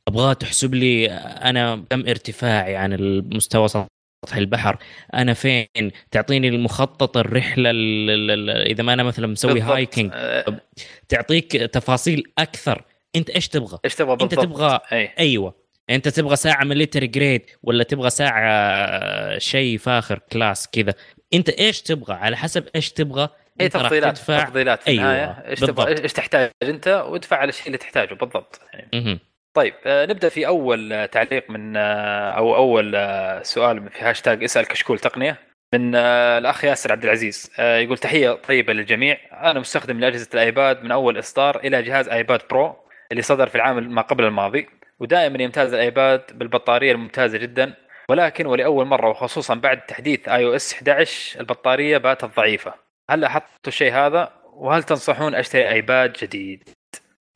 [0.09, 4.79] أبغاها تحسب لي أنا كم ارتفاعي عن المستوى سطح البحر؟
[5.15, 5.67] أنا فين؟
[6.11, 9.61] تعطيني المخطط الرحلة ال- ال- ال- إذا ما أنا مثلا مسوي.
[9.61, 10.61] هايكنج آه،
[11.09, 12.85] تعطيك تفاصيل أكثر.
[13.17, 15.11] أنت إيش تبغى؟ إيش تبغى أنت بالضبط؟ تبغى أي.
[15.19, 15.55] أيوه.
[15.91, 20.95] أنت تبغى ساعة military grade ولا تبغى ساعة شيء فاخر class كذا.
[21.35, 23.29] أنت إيش تبغى؟ على حسب إيش تبغى
[23.61, 25.45] راح تفضيلات تفضيلات في أيوة، النهاية.
[25.49, 25.61] إيش.
[25.61, 28.61] تبغى؟ إيش تحتاج أنت؟ وادفع على الشيء اللي تحتاجه بالضبط.
[28.73, 29.21] يعني.
[29.55, 32.97] طيب آه، نبدأ في أول آه، تعليق من آه، أو أول
[33.43, 35.37] سؤال في هاشتاج اسأل كشكول تقنية
[35.75, 37.51] من الأخ ياسر عبد العزيز.
[37.59, 39.19] يقول تحية طيبة للجميع.
[39.33, 42.77] أنا مستخدم لأجهزة ال iPad من أول إصدار إلى جهاز iPad Pro
[43.13, 44.69] اللي صدر في العام ما قبل الماضي.
[45.01, 47.75] ودائما يمتاز ال iPad بالبطارية الممتازة جدا.
[48.11, 52.88] ولكن ولأول مرة وخصوصا بعد تحديث iOS 11 البطارية باتت ضعيفة.
[53.11, 56.69] هل لاحظتوا الشيء هذا؟ وهل تنصحون أشتري iPad جديد؟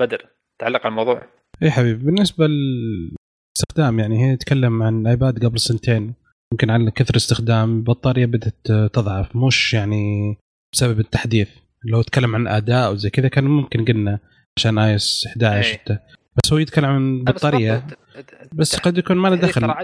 [0.01, 0.27] بدر
[0.61, 1.23] تعلق على الموضوع.
[1.62, 6.15] اي حبيبي بالنسبة للاستخدام يعني هي تتكلم عن iPad قبل سنتين.
[6.53, 10.36] يمكن على كثر استخدام البطارية بدأت تضعف مش يعني
[10.74, 11.49] بسبب التحديث.
[11.85, 14.19] لو تكلم عن أداء وزي كذا كان ممكن قلنا
[14.59, 15.73] عشان اي اس 11 أي.
[15.73, 15.99] حتى.
[16.36, 17.86] بس هو يتكلم عن بطارية.
[18.53, 19.74] بس قد يكون ما له ترى دخل.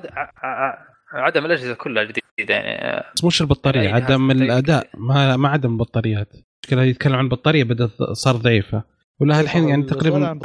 [1.12, 2.04] عدم الأجهزة كلها
[2.38, 4.88] جديدة يعني بس مش البطارية عدم الأداء.
[4.94, 6.32] ما ما عدم البطاريات
[6.64, 8.82] المشكلة يتكلم عن البطارية بدات صار ضعيفة
[9.20, 10.38] ولا الحين يعني تقريبا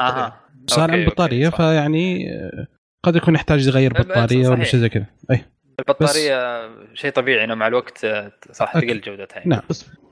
[0.67, 1.57] صار عن بطارية صح.
[1.57, 2.67] فيعني آه،
[3.03, 4.63] قد يكون يحتاج يغير بطارية ولا.
[4.63, 5.45] شيء زي كذا أي
[5.79, 8.73] البطارية شيء طبيعي إنه مع الوقت آه، صح.
[8.73, 9.49] تقل جودتها يعني.
[9.49, 9.61] نعم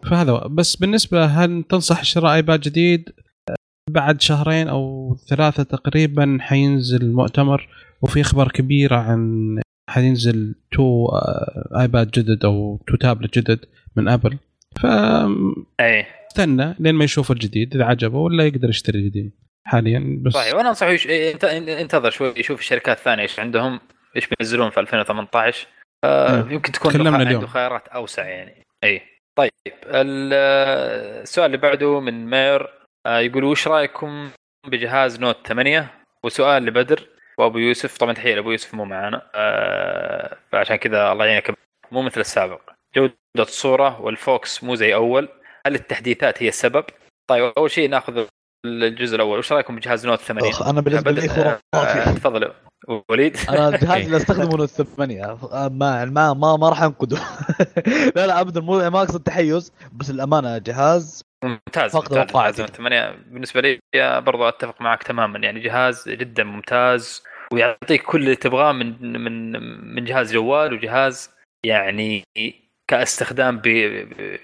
[0.09, 0.49] فهذا هو.
[0.49, 3.09] بس بالنسبة هل تنصح شراء iPad جديد
[3.49, 3.55] آه،
[3.89, 7.69] بعد شهرين أو ثلاثة تقريبا حينزل مؤتمر
[8.01, 9.59] وفي إخبار كبيرة عن
[9.91, 13.65] حينزل two آه، iPad جدد أو two tablet جدد
[13.95, 14.37] من Apple
[15.79, 19.31] اي فاستنى لين ما يشوف الجديد إذا عجبه ولا يقدر يشتري القديم
[19.65, 20.19] حاليا.
[20.21, 21.07] بس صحيح وأنا أنصحه يش...
[21.07, 23.79] إيه، انت انتظر شوي يشوف الشركات الثانية إيش عندهم
[24.15, 25.67] إيش بينزلون في 2018
[26.03, 26.51] آه نعم.
[26.51, 27.33] يمكن تكون تكلمنا اليوم.
[27.35, 28.65] عنده خيارات أوسع يعني.
[28.83, 29.01] اي
[29.35, 29.51] طيب
[29.85, 30.01] آه،
[31.21, 32.67] السؤال اللي بعده من مير
[33.05, 34.29] آه يقول وش رأيكم
[34.67, 35.91] بجهاز Note 8
[36.23, 37.07] وسؤال لبدر
[37.37, 39.21] وابو يوسف طبعا تحية لأبو يوسف مو معانا.
[39.35, 41.53] آه فعشان كذا الله يعينك.
[41.91, 42.61] مو مثل السابق.
[42.95, 45.29] جودة الصورة وال focus مو زي أول.
[45.65, 46.83] هل التحديثات هي السبب؟
[47.29, 48.25] طيب أول شيء ناخذ
[48.65, 49.39] الجزء الأول.
[49.39, 52.51] وش رأيكم بجهاز Note 8 أخ، أنا بالنسبة لي بدر- آه، خرافي تفضل
[53.09, 53.37] وليد.
[53.49, 55.37] أنا الجهاز اللي أستخدمه Note 8
[55.71, 57.17] ما ما ما, ما راح أنقده.
[58.15, 63.15] لا لا ابدا مو ما أقصد تحيز بس الأمانة جهاز ممتاز فقد ممتاز Note 8
[63.27, 63.79] بالنسبة لي
[64.21, 65.39] برضو أتفق معك تماما.
[65.39, 67.23] يعني جهاز جدا ممتاز
[67.53, 69.51] ويعطيك كل اللي تبغاه من من
[69.95, 71.29] من جهاز جوال وجهاز
[71.65, 72.23] يعني
[72.87, 73.65] كاستخدام ب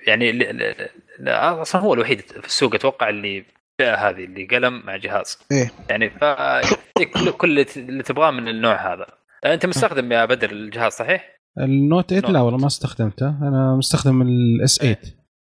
[0.07, 3.37] يعني ل- ل- ل- أصلا هو الوحيد في السوق أتوقع اللي
[3.81, 5.39] الفئه هذه اللي قلم مع جهاز.
[5.51, 5.71] إيه.
[5.89, 9.05] يعني فيعطيك كل كل اللي تبغاه من النوع هذا.
[9.45, 12.41] أنت مستخدم يا بدر الجهاز صحيح؟ ال Note 8 لا.
[12.41, 13.27] والله ما استخدمته.
[13.29, 14.97] أنا مستخدم ال S8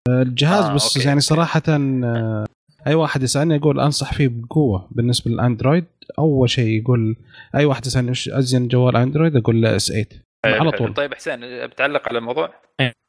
[0.09, 1.21] الجهاز آه، بس okay، يعني.
[1.21, 2.47] صراحة آه،
[2.87, 5.85] أي واحد يسألني يقول أنصح فيه بقوة بالنسبة لل Android
[6.19, 7.17] أول شيء يقول
[7.55, 10.07] أي واحد يسألني وش أزين جوال Android أقول له S8
[10.45, 10.71] على حلو.
[10.71, 12.55] طول طيب حسين بتعلق على الموضوع؟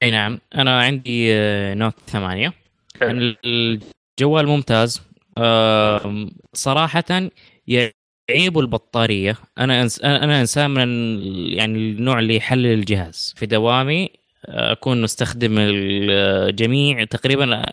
[0.03, 2.53] اي نعم أنا عندي آه، Note 8
[2.99, 3.09] حلو.
[3.09, 5.01] يعني الجوال ممتاز
[5.37, 7.03] آم، صراحة
[7.67, 10.87] يعيب البطارية أنا إنس- أنا إنسان من
[11.53, 14.09] يعني النوع اللي يحلل الجهاز في دوامي
[14.45, 17.65] أكون مستخدم الجميع تقريبا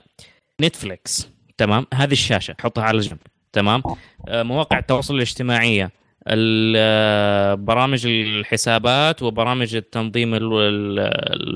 [0.61, 1.28] نتفليكس.
[1.59, 3.19] تمام؟ هذه الشاشة حطها على جنب.
[3.53, 3.82] تمام؟
[4.28, 5.91] آه، مواقع التواصل الاجتماعية
[6.28, 10.99] ال- آه، برامج الحسابات وبرامج التنظيم ال- ال-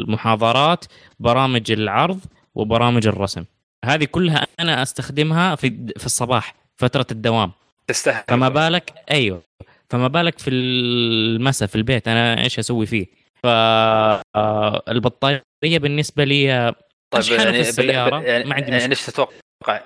[0.00, 0.84] المحاضرات
[1.20, 2.20] برامج العرض
[2.54, 3.44] وبرامج الرسم.
[3.84, 7.52] هذه كلها أنا أستخدمها في في الصباح فترة الدوام.
[7.86, 9.42] تستاهل فما بالك؟ أيوه.
[9.90, 13.06] فما بالك في المساء في البيت أنا إيش أسوي فيه؟
[13.42, 15.42] فالبطاريه
[15.78, 16.74] بالنسبة لي آه،
[17.14, 18.90] في السيارة، يعني ما عندي يعني مشكلة.
[18.90, 19.80] إيش تتوقع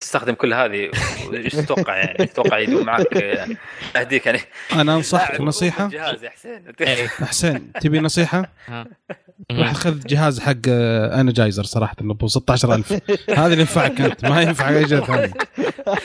[0.00, 0.90] بتستخدم كل هذه
[1.34, 3.56] إيش تتوقع يعني؟ تتوقع يدوم معك؟ يعني
[3.96, 4.40] أهديك يعني.
[4.72, 6.64] أنا أنصحك نصيحه الجهاز يا حسين.
[6.80, 7.06] إيه.
[7.06, 8.86] حسين تبي نصيحة؟ ها.
[9.52, 12.92] روح خذ جهاز حق Energizer صراحة انه ب 16000
[13.30, 15.32] هذا اللي ينفعك أنت ما ينفع أي شيء ثاني.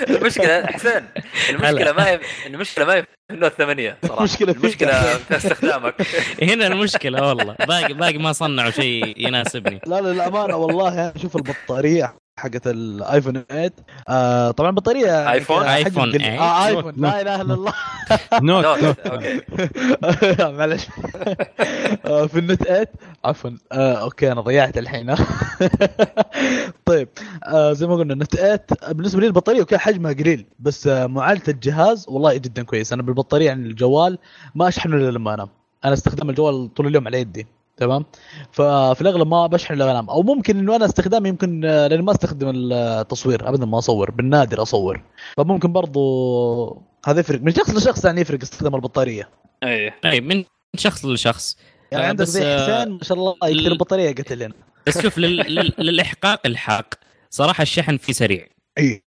[0.10, 1.06] المشكلة حسين
[1.50, 4.28] المشكلة ما هي المشكلة ما هي ال Note 8 صراحة.
[4.42, 5.96] المشكلة يا في استخدامك.
[6.42, 7.56] هنا المشكلة والله.
[7.68, 9.80] باقي باقي ما صنعوا شيء يناسبني.
[9.88, 12.25] لا لا الامانه والله شوف البطارية.
[12.40, 13.72] حقت ال iPhone 8
[14.10, 16.22] آه طبعا؟ حجم آيفون قليل.
[16.22, 16.40] 8.
[16.40, 17.74] آه ايفون لا إله إلا الله.
[18.42, 19.42] نوت أوكي.
[20.58, 20.88] معلش.
[22.06, 22.88] آه، في النت 8
[23.26, 23.50] عفوا.
[23.72, 25.16] آه أوكي أنا ضيعت الحين.
[26.86, 27.10] طيب
[27.44, 28.60] آه زي ما قلنا النت 8
[28.90, 32.94] بالنسبة لي البطارية أوكي حجمها قليل بس آه معالجة الجهاز والله جدا كويس.
[32.94, 34.18] أنا بالبطارية عن الجوال
[34.56, 35.50] ما أشحنه إلا لما أنام.
[35.86, 37.48] أنا استخدام الجوال طول اليوم على يدي.
[37.78, 38.06] تمام؟
[38.52, 42.12] ففي الأغلب ما بشحن إلا انام أو ممكن إنه أنا استخدامي يمكن آه، لأني ما
[42.12, 43.50] أستخدم التصوير.
[43.50, 44.12] ابدا ما أصور.
[44.12, 45.02] بالنادر أصور.
[45.38, 47.42] فممكن برضو هذا يفرق.
[47.42, 49.30] من شخص لشخص يعني يفرق استخدام البطارية.
[49.64, 50.44] اي طيب من
[50.78, 51.58] شخص لشخص.
[51.92, 54.54] يعني آه، عندك زي آه، حسين ما شاء الله يكثر ال- البطارية قتلنا
[54.88, 55.38] بس شوف لل...
[55.56, 55.74] لل...
[55.78, 56.94] للإحقاق الحاق.
[57.30, 58.48] صراحة الشحن فيه سريع.
[58.78, 59.04] اي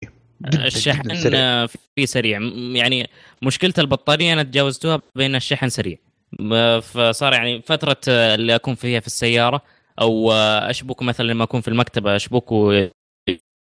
[0.47, 1.67] جداً- الشحن جداً سريع.
[1.97, 2.39] فيه سريع.
[2.39, 3.11] م- يعني
[3.43, 5.97] مشكلة البطارية أنا تجاوزتها بان الشحن سريع.
[6.81, 9.63] فصار يعني فترة آه، اللي أكون فيها في السيارة
[10.01, 12.91] أو آه، اشبك مثلا لما أكون في المكتبة أشبكه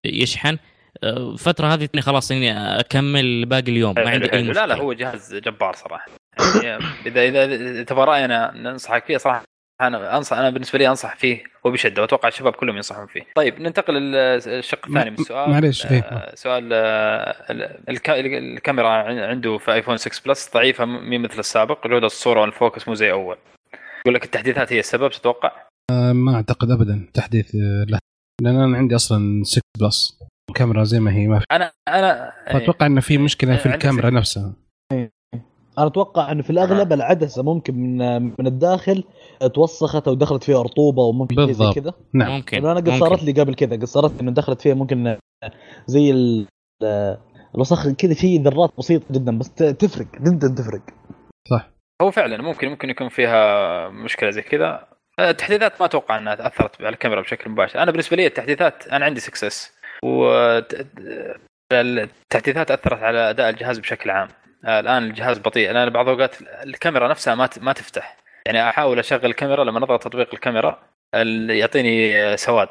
[0.07, 0.59] يشحن.
[1.03, 4.43] آه، الفترة هذه تني خلاص إني أكمل باقي اليوم ما عندي أي.
[4.43, 6.07] مشكله لا لا هو جهاز جبار صراحة.
[6.63, 9.45] يعني إذا إذا تبغى راينا ننصحك فيه صراحة.
[9.81, 13.23] أنا انصح أنا بالنسبة لي أنصح فيه وبشدة وأتوقع الشباب كلهم ينصحون فيه.
[13.37, 16.01] طيب ننتقل للشق الثاني من السؤال معليش، إيه.
[16.01, 18.89] آه، سؤال آه، ال- الك- الكاميرا
[19.29, 23.13] عنده في iPhone 6 Plus ضعيفة مي مثل السابق جوده الصورة وال focus مو زي
[23.13, 23.37] أول.
[24.07, 25.53] يقول لك التحديثات هي السبب تتوقع؟
[25.91, 27.99] آه، ما أعتقد ابدا تحديث آه، له
[28.43, 30.19] لأن أنا عندي أصلا 6 بلس
[30.51, 34.53] الكاميرا زي ما هي ما في أنا أنا فأتوقع إنه في مشكلة في الكاميرا نفسها
[35.79, 39.05] أنا أتوقع إنه في الأغلب العدسة ممكن من من الداخل
[39.55, 41.75] توسخت أو دخلت فيها رطوبة وممكن شيء زي بالضبط.
[41.75, 42.31] كذا نعم.
[42.31, 42.91] ممكن أنا قد.
[42.91, 45.17] صارت لي قبل كذا قد صارت لي إنه دخلت فيها ممكن
[45.87, 46.47] زي ال
[47.55, 50.83] الوسخ كذا في ذرات بسيطة جدا بس تفرق جدا تفرق.
[51.51, 51.71] صح.
[52.03, 54.89] هو فعلا ممكن ممكن يكون فيها مشكلة زي كذا.
[55.21, 57.83] التحديثات ما أتوقع إنها أثرت على الكاميرا بشكل مباشر.
[57.83, 59.73] أنا بالنسبة لي التحديثات أنا عندي 6 اس
[61.73, 64.29] والتحديثات أثرت على أداء الجهاز بشكل عام.
[64.65, 65.71] الآن الجهاز بطيء.
[65.71, 68.17] أنا بعض الأوقات الكاميرا نفسها ما ما تفتح.
[68.49, 70.79] يعني أحاول أشغل الكاميرا لما اضغط تطبيق الكاميرا
[71.15, 72.69] ال- يعطيني سواد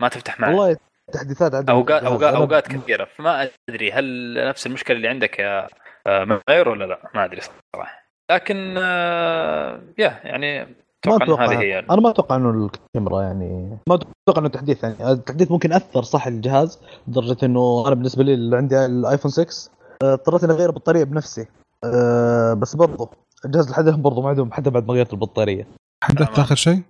[0.00, 0.54] ما تفتح معي.
[0.54, 0.76] والله
[1.12, 2.02] تحديثات عندنا اوقات.
[2.02, 5.68] اوقات أوقات كثيرة فما أدري هل نفس المشكلة اللي عندك يا
[6.06, 7.40] آه، معير ولا لا؟ ما أدري
[7.76, 8.08] صراحة.
[8.30, 10.64] لكن آه، يا يعني
[11.06, 12.50] ما أتوقع هذه هي أنا ما أتوقع إنه
[12.94, 15.12] الكاميرا يعني ما أتوقع إنه تحديث يعني.
[15.12, 19.70] التحديث ممكن أثر صح الجهاز لدرجة إنه أنا بالنسبة لي اللي عندي الايفون 6
[20.02, 21.46] آه، اضطريت إني اغير البطاريه بنفسي
[21.84, 23.10] أه بس برضه
[23.44, 25.66] الجهاز لحد الان برضه ما عندهم حتى بعد ما غيرت البطارية.
[26.04, 26.40] حدثت تمام.
[26.40, 26.82] آخر شيء؟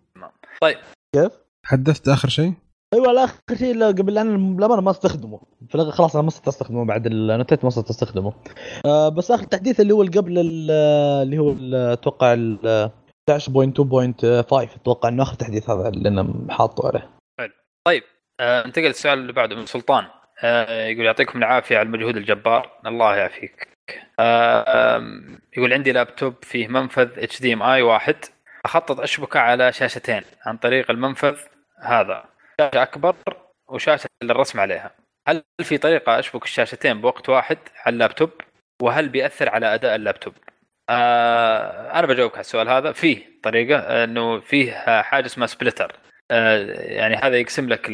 [0.61, 0.77] طيب.
[1.15, 1.33] كيف؟
[1.66, 2.53] حدثت آخر شيء؟
[2.95, 5.41] أيوه آخر شيء قبل أنا للامانه ما استخدمه.
[5.69, 8.33] في الأغ- خلاص أنا ما صرت أستخدمه بعد النتات ما صرت أستخدمه.
[8.87, 10.70] آه بس آخر تحديث اللي هو اللي قبل ال-
[11.23, 11.55] اللي هو
[11.93, 12.91] أتوقع ال
[13.31, 17.11] 11.2.5 أتوقع إنه آخر تحديث هذا اللي أنا حاطه عليه.
[17.87, 18.03] طيب
[18.41, 20.05] آه، ننتقل للسؤال اللي بعده من سلطان.
[20.43, 22.70] آه، يقول يعطيكم العافية على المجهود الجبار.
[22.87, 23.69] الله يعافيك.
[25.56, 28.16] يقول عندي لابتوب فيه منفذ HDMI واحد.
[28.65, 31.36] أخطط أشبكه على شاشتين عن طريق المنفذ
[31.82, 32.24] هذا.
[32.60, 33.15] شاشة أكبر
[33.69, 34.90] وشاشة للرسم عليها.
[35.28, 38.31] هل في طريقة أشبك الشاشتين بوقت واحد على اللابتوب؟
[38.82, 40.35] وهل بيأثر على أداء اللابتوب؟
[40.90, 42.93] آه أنا بجاوبك على السؤال هذا.
[42.93, 45.97] فيه طريقة إنه فيه حاجة اسمها سبلتر
[46.31, 47.90] آه، يعني هذا يقسم لك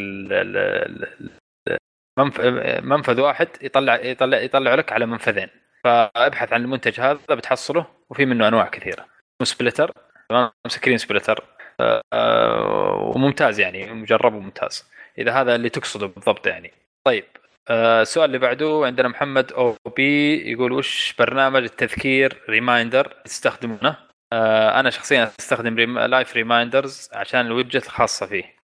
[2.82, 5.48] منفذ واحد يطلع يطلع يطلع لك على منفذين.
[5.84, 9.06] فابحث عن المنتج هذا بتحصله وفي منه أنواع كثيرة.
[9.42, 9.92] splitter
[10.28, 11.44] تمام؟ screen splitter
[11.80, 14.84] آه، وممتاز يعني مجرب وممتاز.
[15.18, 16.72] إذا هذا اللي تقصده بالضبط يعني.
[17.06, 17.24] طيب
[17.70, 23.96] آه، السؤال اللي بعده عندنا محمد OB يقول وش برنامج التذكير reminder تستخدمونه؟
[24.32, 25.98] آه، أنا شخصيا أستخدم.
[25.98, 28.54] Life Reminders عشان ال widget الخاصة فيه.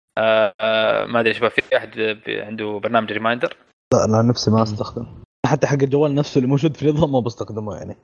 [1.12, 3.56] ما أدري شباب في أحد عنده برنامج ريمايندر
[3.92, 5.22] لا أنا نفسي ما أستخدم.
[5.50, 7.96] حتى حق الجوال نفسه اللي موجود في النظام ما بستخدمه يعني.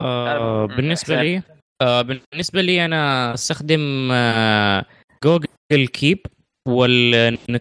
[0.00, 1.22] آه بالنسبة.
[1.22, 1.42] لي
[1.82, 4.84] آه بالنسبة لي أنا أستخدم آه
[5.24, 5.46] Google
[5.92, 6.18] Keep
[6.68, 7.56] والمنبه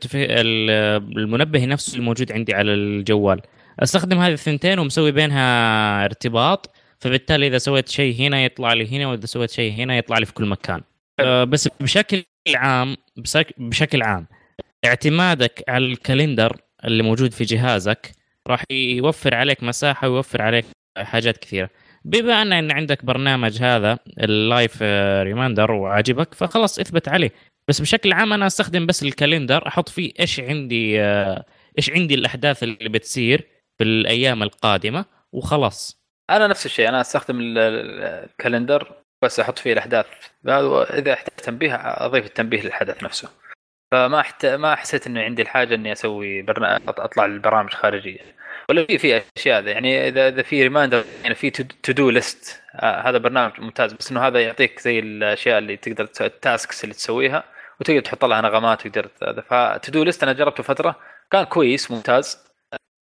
[1.65, 3.41] نفسه الموجود عندي على الجوال.
[3.79, 9.25] أستخدم هذه الثنتين ومسوي بينها ارتباط فبالتالي إذا سويت شيء هنا يطلع لي هنا وإذا
[9.25, 10.81] سويت شيء هنا يطلع لي في كل مكان.
[11.19, 12.23] آه بس بشكل
[12.55, 12.97] عام
[13.57, 14.27] بشكل عام
[14.85, 18.11] اعتمادك على ال calendar اللي موجود في جهازك
[18.47, 20.65] راح يوفر عليك مساحة ويوفر عليك
[20.97, 21.69] حاجات كثيرة.
[22.05, 24.81] بما أن عندك برنامج هذا ال Life
[25.23, 27.31] Reminder وعاجبك فخلاص إثبت عليه.
[27.69, 31.45] بس بشكل عام أنا أستخدم بس ال calendar أحط فيه إيش عندي آه،
[31.77, 33.47] إيش عندي الأحداث اللي بتصير
[33.77, 36.01] في الأيام القادمة وخلاص.
[36.29, 38.91] أنا نفس الشيء أنا أستخدم ال- ال- ال calendar
[39.23, 40.05] بس أحط فيه الأحداث.
[40.47, 43.29] إذا احتجت تنبيه أضيف التنبيه للحدث نفسه.
[43.91, 44.45] فما حت...
[44.45, 46.79] ما حسيت إنه عندي الحاجة إني أسوي برنا...
[46.87, 48.34] أطلع البرامج خارجيه
[48.69, 53.17] ولا في في أشياء يعني اذا إذا في reminder يعني في to do list هذا
[53.17, 57.43] برنامج ممتاز بس إنه هذا يعطيك زي الأشياء اللي تقدر ال tasks اللي تسويها
[57.79, 59.41] وتقدر تحط لها نغمات وتقدر هذا.
[59.41, 60.95] ف to do list أنا جربته فترة
[61.31, 62.37] كان كويس ممتاز.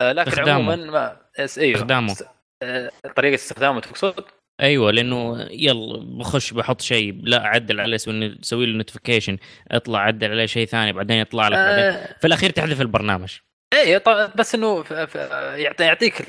[0.01, 0.49] آه لكن.
[0.51, 1.17] عموما ما
[1.59, 1.75] أيوه.
[1.75, 2.13] استخدامه.
[2.13, 2.29] است-
[2.63, 4.25] آه، طريقة استخدامه تقصد؟
[4.61, 9.39] أيوه لأنه يلا بخش بحط شيء لا أعدل عليه أسوي أسوي له notification
[9.71, 11.85] اطلع عدل عليه شيء ثاني بعدين يطلع لك بعدين.
[11.85, 13.39] آه، في الأخير تحذف البرنامج.
[13.73, 14.85] إيه طبعا بس إنه
[15.81, 16.25] يعطيك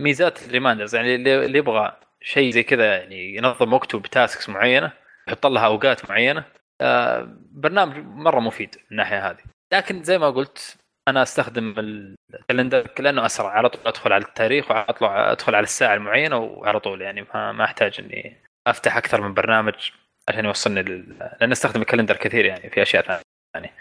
[0.00, 4.92] ميزات ال reminders يعني اللي يبغى شيء زي كذا يعني ينظم وقته ب tasks معينة
[5.28, 6.44] يحط لها أوقات معينة.
[6.80, 9.42] آه، برنامج مرة مفيد من الناحية هذه.
[9.72, 10.76] لكن زي ما قلت
[11.08, 15.94] أنا أستخدم ال calendar لأنه أسرع على طول أدخل على التاريخ واطلع أدخل على الساعة
[15.94, 18.36] المعينة وعلى طول يعني ما, ما أحتاج إني
[18.66, 19.90] أفتح أكثر من برنامج
[20.28, 21.18] عشان يوصلني لل...
[21.40, 23.22] لأن أستخدم ال calendar كثير يعني في أشياء
[23.54, 23.74] ثانية.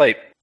[0.00, 0.41] طيب آه آه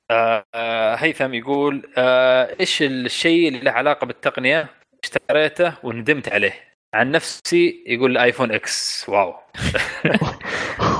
[0.95, 4.69] هيثم يقول آه إيش الشيء اللي له علاقة بالتقنية؟
[5.03, 6.53] اشتريته وندمت عليه.
[6.94, 9.36] عن نفسي يقول iPhone X واو.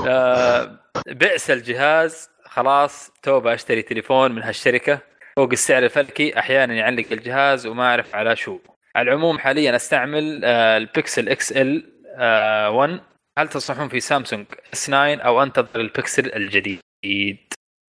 [0.08, 4.98] آه بئس الجهاز خلاص توبه أشتري تليفون من هالشركة.
[5.36, 8.58] فوق السعر الفلكي أحيانا يعلق الجهاز وما أعرف على شو.
[8.96, 13.00] على العموم حاليا أستعمل آه ال Pixel XL 1
[13.38, 16.80] هل تنصحون في Samsung S 9 أو أنتظر البكسل الجديد.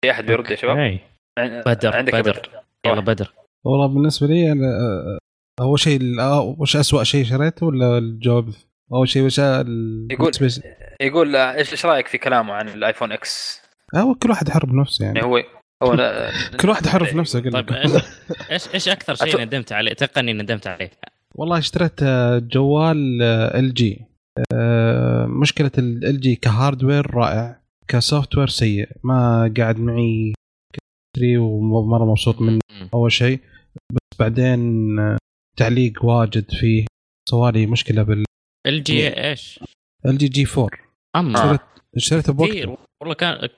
[0.01, 0.99] في أحد بيرد يا شباب.
[1.65, 2.49] بدر عندك بدر.
[2.85, 3.33] يلا بدر.
[3.63, 5.17] والله بالنسبة لي أنا آه،
[5.61, 8.49] أول شيء آه، وش اسوء شيء شريته ولا الجواب؟
[8.93, 10.07] أول شيء وش يقول-
[11.01, 13.61] يقول آه، إيش إيش رأيك في كلامه عن ال iPhone X؟
[13.95, 15.19] هو كل واحد حر بنفسه يعني.
[15.19, 15.43] يعني هو
[15.83, 15.95] هو
[16.59, 17.69] كل واحد حر في نفسه أقول طيب
[18.51, 20.91] إيش إيش أكثر أتو- شيء ندمت عليه؟ تقني ندمت عليه.
[21.35, 22.03] والله اشتريت
[22.53, 23.21] جوال
[23.55, 24.05] LG
[25.41, 30.33] مشكلة LG ك hardware رائع ك software سيء ما قاعد معي
[31.19, 32.59] كثير ومرة مبسوط منه.
[32.93, 33.39] أول شيء.
[33.93, 35.17] بس بعدين آه،
[35.57, 36.85] تعليق واجد فيه.
[37.29, 38.25] سوالي مشكلة بال
[38.67, 39.59] ال جي إيش؟
[40.07, 40.69] جي جي 4
[41.15, 41.61] أما اشتريت
[41.95, 42.65] اشتريته كثير.
[42.67, 43.49] بوقته والله كان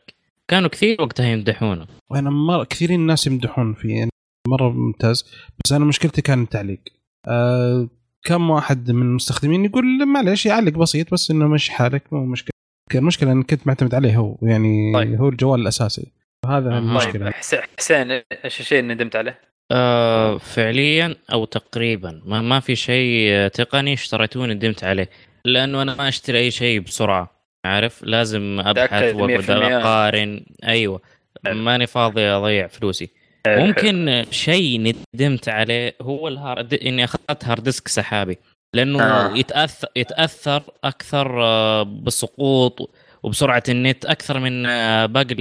[0.47, 1.87] كانوا كثير وقتها يمدحونه.
[2.11, 3.95] وأنا مره كثيرين الناس يمدحون فيه.
[3.95, 4.11] يعني
[4.47, 5.25] مرة ممتاز.
[5.65, 6.79] بس أنا مشكلتي كان التعليق.
[7.27, 7.89] آه
[8.23, 12.51] كم واحد من المستخدمين يقول معليش يعلق بسيط بس إنه مش حالك مو مشكلة.
[12.95, 14.37] المشكلة ان كنت معتمد عليه هو.
[14.41, 15.21] يعني طيب.
[15.21, 16.20] هو الجوال الأساسي.
[16.45, 16.77] هذا.
[16.77, 19.39] المشكلة طيب حس- حسين إيش الشيء اللي ندمت عليه؟
[19.71, 25.09] آه فعليا أو تقريبا ما, ما في شيء تقني اشتريته وندمت عليه
[25.45, 27.31] لأنه أنا ما أشتري أي شيء بسرعة
[27.65, 31.01] عارف لازم أبحث تأكد واقعد 100% أقارن أيوه.
[31.47, 33.09] ماني فاضي أضيع فلوسي
[33.47, 38.37] ممكن شيء ندمت عليه هو ال hard إني أخذت hard disk سحابي
[38.75, 39.33] لأنه آه.
[39.33, 39.37] آه.
[39.37, 42.89] يتاثر يتأثر أكثر آه، بالسقوط
[43.23, 45.35] وبسرعة النت أكثر من آه، باقي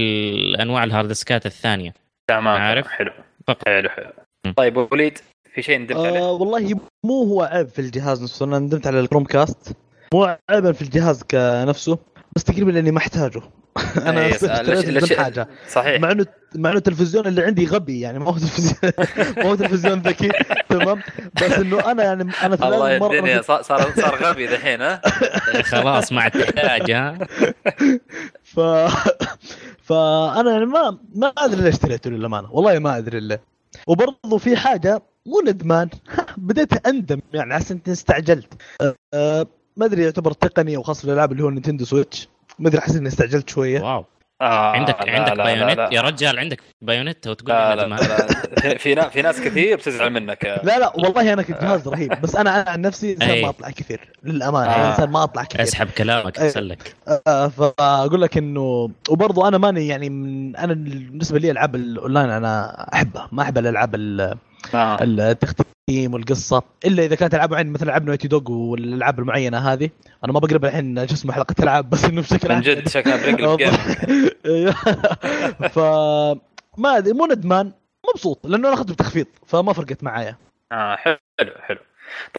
[0.61, 1.93] انواع ال hard disk ات الثانية
[2.27, 3.11] تمام عارف؟ حلو
[3.47, 3.67] فقط.
[3.67, 4.11] حلو حلو.
[4.57, 5.17] طيب وليد
[5.53, 8.99] في شيء ندمت عليه؟ آه والله مو هو عيب في الجهاز نفسه أنا ندمت على
[8.99, 9.77] الكروم كاست
[10.13, 11.97] مو عيبا في الجهاز كنفسه
[12.35, 13.41] بس تقريبا لاني ما أحتاجه.
[13.97, 15.47] أنا إيه، اشتريت حاجة.
[15.69, 16.01] صحيح.
[16.01, 16.25] مع انه
[16.55, 18.93] مع إنه التلفزيون اللي عندي غبي يعني ما هو تلفزيون
[19.37, 20.29] ما هو تلفزيون ذكي
[20.69, 21.01] تمام؟
[21.35, 25.01] بس إنه أنا يعني أنا الله الدنيا صار صار غبي دحين ها؟
[25.71, 27.17] خلاص ما عاد تحتاج ها؟
[28.43, 28.59] ف
[29.83, 32.51] فانا يعني ما ما أدري ليش اشتريته للأمانة.
[32.51, 33.41] والله ما أدري ليه.
[33.87, 35.89] وبرضه في حاجة مو ندمان.
[36.37, 38.53] بديت أندم يعني حاسس إني استعجلت.
[39.13, 42.27] أه ما أدري يعتبر تقني أو خاص في الالعاب اللي هو Nintendo Switch
[42.59, 44.05] ما أدري أحس إني استعجلت شوية واو
[44.41, 45.89] آه عندك لا عندك لا لا Bayonetta لا.
[45.91, 47.87] يا رجال عندك Bayonetta وتقول لا لي لا.
[47.95, 48.27] لا,
[48.65, 48.77] لا.
[48.77, 52.21] في نا- في ناس كثير بتزعل منك يا لا لا والله أنا كنت جهاز رهيب
[52.21, 53.41] بس أنا أنا عن نفسي إنسان.
[53.41, 54.91] ما أطلع كثير للأمانة آه.
[54.91, 56.35] إنسان ما أطلع كثير أسحب كلامك.
[56.35, 56.95] تسلك
[57.27, 62.85] آه، فأقول لك إنه وبرضه أنا ماني يعني من أنا بالنسبة لي ألعاب الأونلاين أنا
[62.93, 64.37] أحبها ما أحب الألعاب ال-
[64.75, 64.97] آه.
[65.03, 69.89] التختيم والقصة إلا إذا كانت ألعاب معينه مثل ألعاب Naughty Dog والألعاب المعينة هذه.
[70.25, 72.63] أنا ما بقرب الحين شو اسمه حلقة ألعاب بس إنه بشكل من عام.
[72.63, 73.71] جد شكلها game.
[75.75, 75.79] ف
[76.77, 77.71] ما أدري مو ندمان
[78.13, 80.37] مبسوط لأنه أنا أخذته بتخفيض فما فرقت معايا.
[80.71, 81.79] آه حلو حلو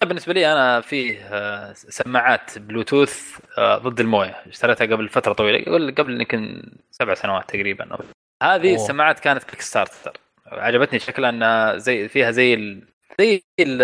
[0.00, 4.36] طيب بالنسبة لي أنا فيه آه، سماعات بلوتوث آه، ضد الموية.
[4.48, 7.84] اشتريتها قبل فترة طويلة قبل قبل يمكن سبع سنوات تقريبا.
[8.42, 8.74] هذه أوه.
[8.74, 10.12] السماعات كانت Kickstarter
[10.60, 12.88] عجبتني شكلها إنها زي فيها زي ال...
[13.20, 13.82] زي ال...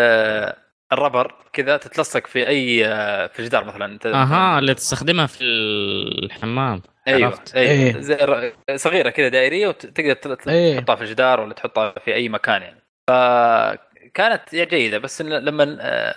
[0.92, 3.98] ال rubber كذا تتلصق في أي آه، في جدار مثلا.
[4.06, 6.82] أها اللي تستخدمها في الحمام.
[7.08, 7.56] أيوه عرفت.
[7.56, 7.70] أيوه.
[7.70, 8.00] إيه.
[8.00, 10.76] زي صغيرة كذا دائرية وتقدر إيه.
[10.76, 12.80] تحطها في الجدار ولا تحطها في أي مكان يعني.
[13.08, 14.98] فكانت جيدة.
[14.98, 16.14] بس إن لما آه،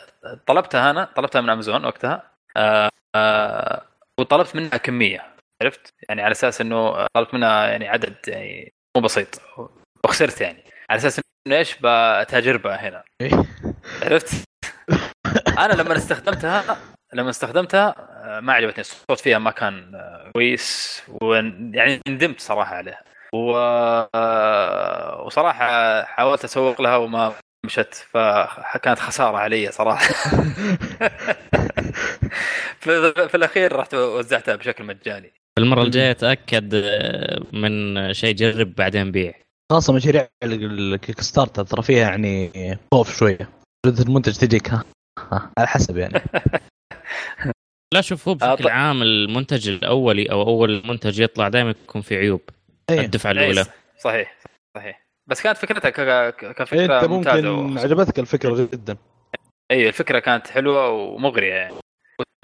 [0.47, 2.89] طلبتها أنا طلبتها من أمازون وقتها آه،
[4.19, 5.31] وطلبت منها كمية.
[5.61, 9.41] عرفت؟ يعني على أساس إنه طلبت منها يعني عدد يعني مو بسيط.
[10.05, 10.63] وخسرت يعني.
[10.89, 13.03] على أساس إنه إيش؟ بتجربه هنا.
[13.21, 13.43] إيه.
[14.01, 14.43] عرفت؟
[15.57, 16.77] أنا لما استخدمتها
[17.13, 18.81] لما استخدمتها آه، ما عجبتني.
[18.81, 21.01] الصوت فيها ما كان آه، كويس.
[21.21, 23.03] ويعني ندمت صراحة عليها.
[23.33, 23.57] و...
[24.15, 27.33] آه، وصراحة حاولت أسوق لها وما
[27.65, 27.93] مشت.
[27.93, 30.13] فكانت خسارة علي صراحة.
[32.81, 35.33] في, في الأخير رحت وزعتها بشكل مجاني.
[35.59, 36.75] المرة الجاية تاكد
[37.53, 39.33] من شيء جرب بعدين بيع.
[39.71, 42.51] خاصه مشاريع الكيك ستارتر ترى فيها يعني
[42.93, 43.49] خوف شوية.
[43.85, 44.83] المنتج تجيك ها.
[45.57, 46.21] على حسب يعني.
[47.93, 52.17] لا شوف هو بشكل ط- عام المنتج الاولي أو أول منتج يطلع دائما يكون في
[52.17, 52.41] عيوب
[52.89, 52.99] إيه.
[52.99, 53.61] الدفعة الأولى.
[53.61, 53.67] إيه،
[54.03, 54.37] صحيح
[54.77, 55.05] صحيح.
[55.29, 57.81] بس كانت فكرتها ك- ك- إيه، كفكره أنت ممتازة ممكن و...
[57.81, 58.97] عجبتك الفكرة جدا.
[59.71, 61.75] اي الفكرة كانت حلوة ومغرية يعني.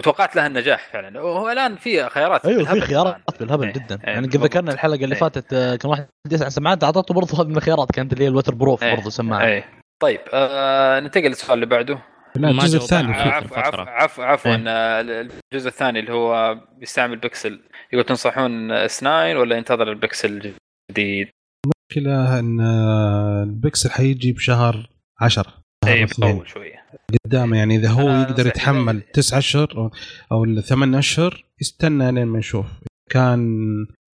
[0.02, 3.16] وتوقعت لها النجاح فعلا وهو الآن في خيارات أيوه في بالهبل خيارات.
[3.40, 4.36] بالهبل جدا إيه، يعني قد.
[4.36, 5.20] ذكرنا الحلقة اللي إيه.
[5.20, 8.54] فاتت آه، كان واحد يسعى سماعات أعطته برضه هذه من الخيارات كانت اللي هي الوتر
[8.54, 9.64] بروف إيه، برضه سماعة اي
[10.02, 11.98] طيب آه ننتقل للسؤال اللي بعده
[12.36, 13.12] لا الجزء الثاني.
[13.14, 14.24] عفوا عفوا.
[14.24, 14.56] عفوا.
[14.66, 17.60] آه، الجزء الثاني اللي هو بيستعمل بيكسل
[17.92, 20.54] يقول تنصحون إس 9 ولا ينتظر البيكسل
[20.90, 21.28] الجديد؟
[21.66, 25.54] المشكلة إن آه، البكسل حيجي بشهر 10
[25.92, 26.84] اي مطول شوية.
[27.26, 29.00] قدامه يعني إذا هو أنا يقدر يتحمل.
[29.00, 29.96] تسعة أشهر أو-
[30.32, 32.66] أو الثمان أشهر يستنى لين ما نشوف
[33.10, 33.46] كان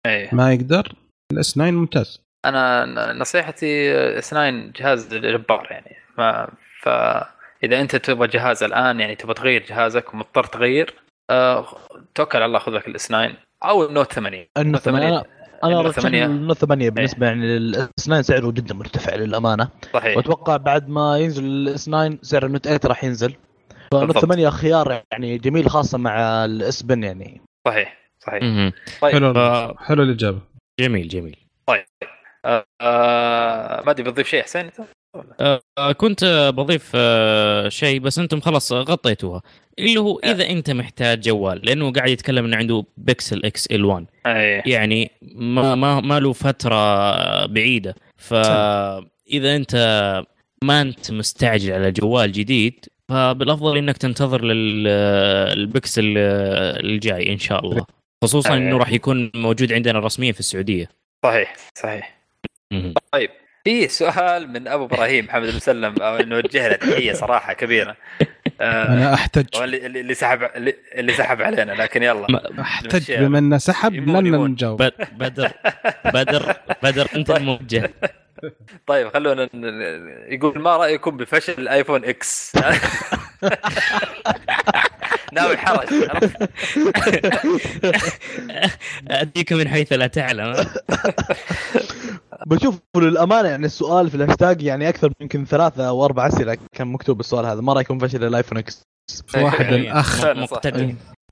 [0.06, 0.92] اي ما يقدر
[1.32, 2.20] الاس 9 ممتاز.
[2.44, 5.96] أنا نصيحتي اس 9 جهاز جبار يعني.
[6.18, 6.48] ما
[6.82, 10.94] فاذا أنت تبغى جهاز الآن يعني تبغى تغير جهازك ومضطر تغير
[11.30, 11.66] آه
[12.14, 13.32] توكل على الله خذ لك الاس 9
[13.64, 15.24] أو النوت 8 النوت 8 أنا
[15.64, 16.24] أنا النوت رشح 8.
[16.26, 19.68] النوت 8 بالنسبة يعني للاس 9 سعره جدا مرتفع للأمانة.
[19.94, 20.16] صحيح.
[20.16, 23.34] وأتوقع بعد ما ينزل الإس 9 سعر النوت 8 راح ينزل.
[23.92, 24.24] فالنوت بالضبط.
[24.24, 27.40] 8 خيار يعني جميل خاصة مع الإس بن يعني.
[27.68, 28.42] صحيح صحيح.
[29.00, 29.12] طيب.
[29.12, 30.38] حلو ف- حلو الإجابة.
[30.80, 31.36] جميل جميل.
[32.46, 34.80] آه آه ما أدري بتضيف شيء حسين؟ انت؟
[35.40, 39.42] آه، كنت بضيف آه، شيء بس أنتم خلاص غطيتوها.
[39.78, 40.30] اللي هو آه.
[40.30, 44.62] إذا أنت محتاج جوال لأنه قاعد يتكلم انه عنده بيكسل XL 1 أي.
[44.66, 47.94] يعني ما ما ما له فترة بعيدة.
[48.16, 49.74] فاذا أنت
[50.64, 57.86] ما أنت مستعجل على جوال جديد فبالأفضل إنك تنتظر للبكسل الجاي إن شاء الله.
[58.24, 58.56] خصوصا.
[58.56, 60.90] إنه راح يكون موجود عندنا رسميا في السعودية.
[61.24, 62.20] صحيح صحيح.
[62.72, 62.94] مهم.
[63.64, 67.96] في سؤال من أبو إبراهيم محمد بن مسلم أو نوجه له تحية صراحة كبيرة.
[68.60, 69.46] آه أنا أحتج.
[69.56, 72.60] اللي سحب اللي- اللي سحب علينا لكن يلا.
[72.60, 73.12] أحتج.
[73.12, 74.44] بما انه سحب لن.
[74.50, 74.82] نجاوب
[75.12, 75.50] بدر
[76.14, 77.90] بدر بدر أنت الموجه.
[78.86, 79.48] طيب خلونا
[80.28, 82.52] يقول ما رأيكم بفشل الآيفون إكس؟
[85.34, 86.48] ناوي حرج عرفت؟
[89.08, 90.54] اديك من حيث لا تعلم
[92.46, 96.86] بشوف للأمانة يعني السؤال في الهاشتاج يعني أكثر من يمكن ثلاثة أو أربع أسئلة كان
[96.88, 98.82] مكتوب السؤال هذا ما رايكم فشل الآيفون إكس
[99.36, 100.24] واحد يعني الأخ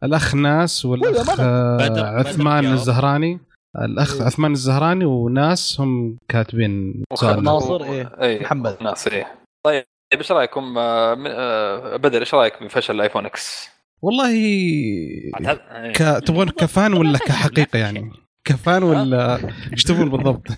[0.05, 2.67] الأخ ناس والأخ والله آه، عثمان.
[2.67, 3.41] الزهراني
[3.83, 4.23] الأخ إيه.
[4.23, 8.11] عثمان الزهراني وناس هم كاتبين سؤال ناصر، إيه.
[8.23, 8.77] اي محمد.
[8.83, 9.35] ناصر إيه
[9.67, 9.85] طيب
[10.15, 13.72] إيش رأيكم آه، من- آه، بدر إيش رأيك بفشل الآيفون إكس؟
[14.03, 15.93] والله هذا- إيه.
[15.93, 16.25] ك...
[16.27, 18.11] تبغون كفان ولا كحقيقة يعني؟
[18.45, 19.39] كفان ولا
[19.73, 20.47] إيش تبون بالضبط؟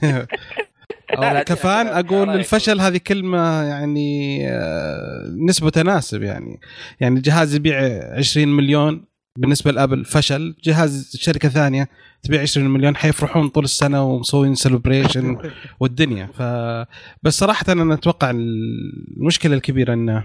[1.47, 2.31] كفان أقول.
[2.31, 6.61] الفشل هذه كلمة يعني آه، نسبة تناسب يعني.
[7.01, 7.79] يعني جهاز يبيع
[8.19, 9.05] 20 مليون
[9.39, 10.55] بالنسبة لأبل فشل.
[10.65, 11.89] جهاز شركة ثانية
[12.23, 15.37] تبيع 20 مليون حيفرحون طول السنة ومسوين سيلبريشن
[15.81, 16.27] والدنيا.
[16.27, 16.43] ف
[17.23, 20.25] بس صراحة أنا أتوقع المشكلة الكبيرة إنه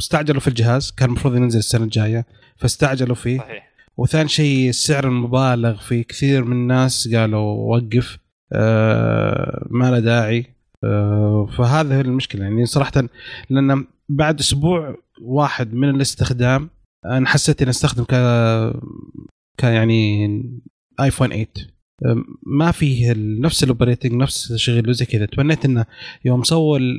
[0.00, 2.26] استعجلوا في الجهاز كان المفروض ينزل السنة الجاية
[2.56, 3.38] فاستعجلوا فيه.
[3.38, 3.74] صحيح.
[3.96, 8.18] وثاني شيء السعر المبالغ فيه كثير من الناس قالوا وقف
[8.52, 10.46] آه ما له داعي.
[10.84, 12.42] آه فهذا هي المشكلة.
[12.44, 13.08] يعني صراحة
[13.50, 16.70] لأن بعد أسبوع واحد من الاستخدام
[17.04, 18.14] أنا حسيت إني أستخدم ك
[19.58, 20.42] ك يعني
[21.00, 21.46] ايفون 8
[22.06, 25.26] آه، ما فيه نفس ال operating نفس الشغل وزي كذا.
[25.26, 25.86] تمنيت إنه
[26.24, 26.94] يوم سووا ال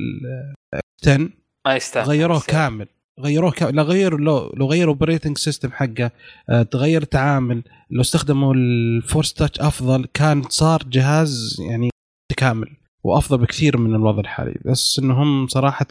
[1.06, 1.28] 10
[1.66, 2.40] ما يستاهل غيروه.
[2.40, 2.86] كامل.
[3.20, 6.10] غيروه كامل لا غيروا لو لو غيروا operating system حقه
[6.50, 11.90] آه، تغير التعامل لو استخدموا ال force touch أفضل كان صار جهاز يعني
[12.32, 14.54] متكامل وأفضل بكثير من الوضع الحالي.
[14.64, 15.86] بس إنهم صراحة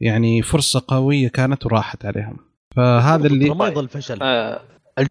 [0.00, 2.36] يعني فرصة قوية كانت وراحت عليهم.
[2.76, 4.18] فهذا اللي ما يظل فشل.
[4.22, 4.60] آه،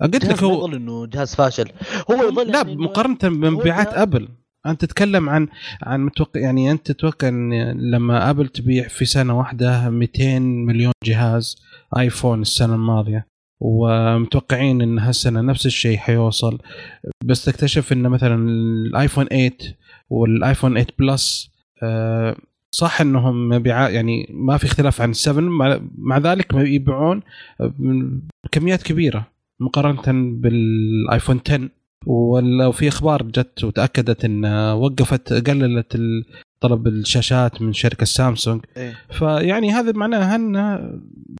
[0.01, 1.69] قلت لك هو يظل إنه جهاز فاشل.
[2.11, 4.27] هو يظل لا يعني مقارنة بمبيعات جهاز- أبل.
[4.65, 5.47] أنت تتكلم عن
[5.83, 7.53] عن متوقع يعني أنت تتوقع إن
[7.91, 11.55] لما آبل تبيع في سنة واحدة 200 مليون جهاز
[11.97, 13.25] آيفون السنة الماضية
[13.61, 16.57] ومتوقعين إن هالسنة نفس الشيء حيوصل
[17.25, 19.51] بس تكتشف إن مثلا الآيفون 8
[20.09, 21.51] والآيفون 8 بلس
[21.83, 22.35] آه،
[22.71, 27.21] صح إنهم مبيعات يعني ما في اختلاف عن 7 مع- ذلك يبيعون
[28.43, 29.27] بكميات كبيرة
[29.59, 31.69] مقارنة بالآيفون 10
[32.05, 35.97] ولو في أخبار جت وتأكدت إن وقفت قللت
[36.59, 38.97] طلب الشاشات من شركة سامسونج إيه.
[39.09, 40.55] فيعني هذا معناه إن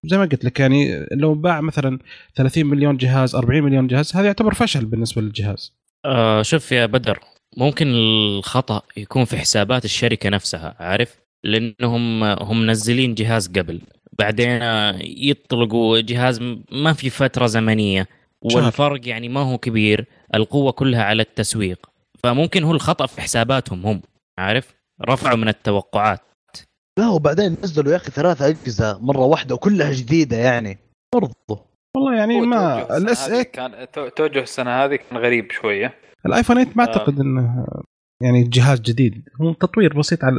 [0.05, 1.99] زي ما قلت لك يعني لو باع مثلا
[2.35, 5.73] 30 مليون جهاز 40 مليون جهاز هذا يعتبر فشل بالنسبة للجهاز
[6.05, 7.19] آه شوف يا بدر
[7.57, 13.81] ممكن الخطأ يكون في حسابات الشركة نفسها عارف لأنهم هم منزلين جهاز قبل
[14.19, 14.61] بعدين
[15.01, 16.39] يطلقوا جهاز
[16.71, 18.07] ما في فترة زمنية.
[18.41, 20.05] والفرق يعني ما هو كبير
[20.35, 21.89] القوة كلها على التسويق.
[22.23, 24.01] فممكن هو الخطأ في حساباتهم هم
[24.39, 24.73] عارف؟
[25.09, 26.19] رفعوا من التوقعات.
[26.99, 30.77] لا وبعدين نزلوا يا أخي ثلاث اجهزه مرة واحدة وكلها جديدة يعني.
[31.15, 31.65] برضو.
[31.95, 35.51] والله يعني ما توجه السنة الاس هذه 8 كان تو- توجه السنة هذه كان غريب
[35.51, 35.93] شوية.
[36.26, 36.88] الآيفون 8 ما آه.
[36.88, 37.65] أعتقد إنه
[38.22, 39.23] يعني جهاز جديد.
[39.41, 40.35] هو تطوير بسيط على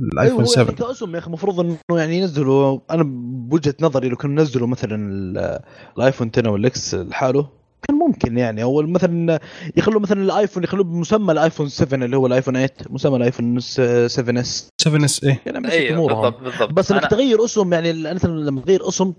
[0.00, 3.02] الايفون أيوة 7 كأسهم يا أخي المفروض إنه يعني ينزلوا أنا
[3.48, 5.60] بوجهة نظري لو كانوا نزلوا مثلا ال-
[5.98, 7.48] الايفون 10 أو الاكس لحاله
[7.82, 8.62] كان ممكن يعني.
[8.62, 9.40] أو مثلا
[9.76, 14.68] يخلوا مثلا الآيفون يخلوه بمسمى الآيفون 7 اللي هو الآيفون 8 مسمى الآيفون 7 إس.
[14.78, 15.40] 7 إس إيه.
[15.46, 16.72] يعني مشيت اي امورهم بالضبط بالضبط.
[16.72, 19.14] بس انك تغير اسم يعني أنت لما تغير اسم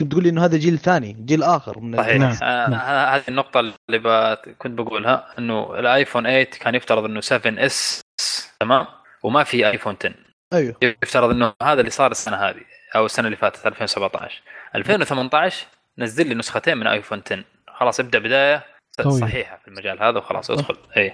[0.00, 2.16] بتقول لي إنه هذا جيل ثاني جيل آخر من صحيح.
[2.16, 2.36] نعم.
[2.42, 3.14] آه، نعم.
[3.14, 4.38] هذه النقطة اللي ب...
[4.58, 8.02] كنت بقولها إنه الآيفون 8 كان يفترض إنه 7 إس
[8.60, 8.86] تمام؟
[9.22, 10.14] وما في آيفون 10
[10.52, 10.76] أيوه.
[11.02, 12.60] يفترض إنه هذا اللي صار السنة هذه
[12.96, 14.42] أو السنة اللي فاتت 2017
[14.74, 15.66] 2018
[15.98, 17.44] نزل لي نسختين من آيفون 10
[17.76, 18.64] خلاص ابدأ بداية
[19.00, 19.20] قوي.
[19.20, 20.76] صحيحة في المجال هذا وخلاص ادخل.
[20.96, 21.12] اي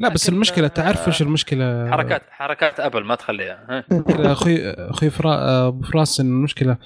[0.00, 3.66] لا بس المشكلة تعرف آه، إيش المشكلة؟ حركات حركات أبل ما تخليها.
[3.68, 3.84] ها؟
[4.32, 6.76] أخوي أخوي فرا أبو فراس إن المشكلة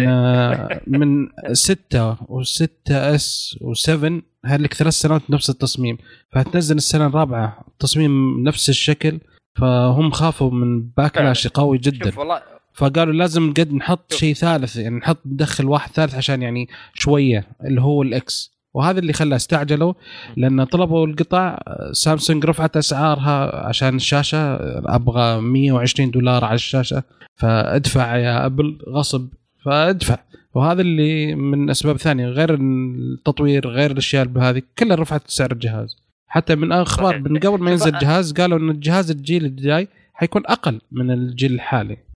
[0.00, 4.12] إن من 6 و6 إس و7
[4.44, 5.98] هلك ثلاث سنوات نفس التصميم.
[6.32, 9.20] فهتنزل السنة الرابعة تصميم نفس الشكل
[9.58, 12.10] فهم خافوا من backlash قوي جدا.
[12.10, 12.42] شوف والله
[12.80, 14.12] فقالوا لازم قد نحط.
[14.12, 19.12] شيء ثالث يعني نحط ندخل واحد ثالث عشان يعني شوية اللي هو الاكس وهذا اللي
[19.12, 19.92] خلاه استعجلوا
[20.36, 21.58] لأن طلبوا القطع
[21.92, 24.56] سامسونج رفعت أسعارها عشان الشاشة
[24.94, 27.02] أبغى 120 دولار على الشاشة.
[27.36, 29.28] فادفع يا أبل غصب
[29.64, 30.18] فادفع.
[30.54, 35.96] وهذا اللي من أسباب ثانية غير التطوير غير الأشياء هذه كلها رفعت سعر الجهاز.
[36.26, 37.18] حتى من أخبار.
[37.18, 42.09] من قبل ما ينزل الجهاز قالوا إن الجهاز الجيل الجاي حيكون أقل من الجيل الحالي.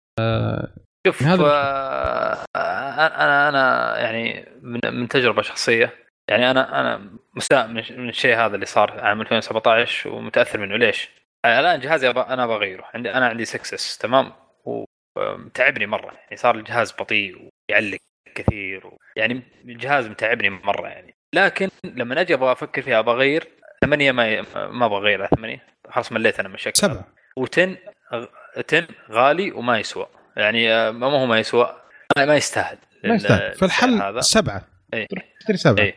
[1.07, 2.45] شوف هذا آه،
[3.07, 8.55] أنا أنا يعني من, من تجربة شخصية يعني أنا أنا مستاء من من الشيء هذا
[8.55, 10.77] اللي صار عام 2017 ومتأثر منه.
[10.77, 11.11] ليش؟
[11.45, 14.32] الآن جهازي أنا بغيره عندي أنا عندي 6 اس تمام
[14.65, 16.12] وتعبني مرة.
[16.12, 17.99] يعني صار الجهاز بطيء ويعلق
[18.35, 18.99] كثير و...
[19.16, 21.15] يعني الجهاز متعبني مرة يعني.
[21.35, 23.49] لكن لما أجي أبغى أفكر فيها أبغى أغير
[23.85, 26.95] ثمانية ما ما أبغى اغير على ثمانية؟ خلاص مليت أنا من الشكل هذا.
[26.95, 27.15] سبعة.
[27.41, 27.78] و10
[28.56, 30.06] 10 غالي وما يسوى.
[30.36, 31.81] يعني آه، ما هو ما يسوى
[32.16, 32.78] ما ما يستاهل.
[33.05, 33.55] ما يستاهل.
[33.55, 34.20] فالحل هذا.
[34.20, 34.62] سبعة.
[34.94, 35.06] إيه.
[35.40, 35.85] تشتري سبعة.
[35.85, 35.94] إيه.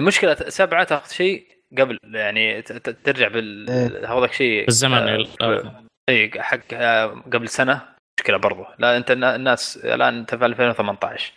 [0.00, 1.46] المشكلة سبعة تاخذ شيء
[1.78, 3.66] قبل يعني ت- ت- ترجع بال.
[4.02, 5.84] تاخذك شيء بالزمن آه،.
[6.08, 6.30] إي.
[6.38, 7.82] حق آه، قبل سنة.
[8.20, 8.64] مشكلة برضو.
[8.78, 11.32] لا أنت النا- الناس الآن أنت في 2018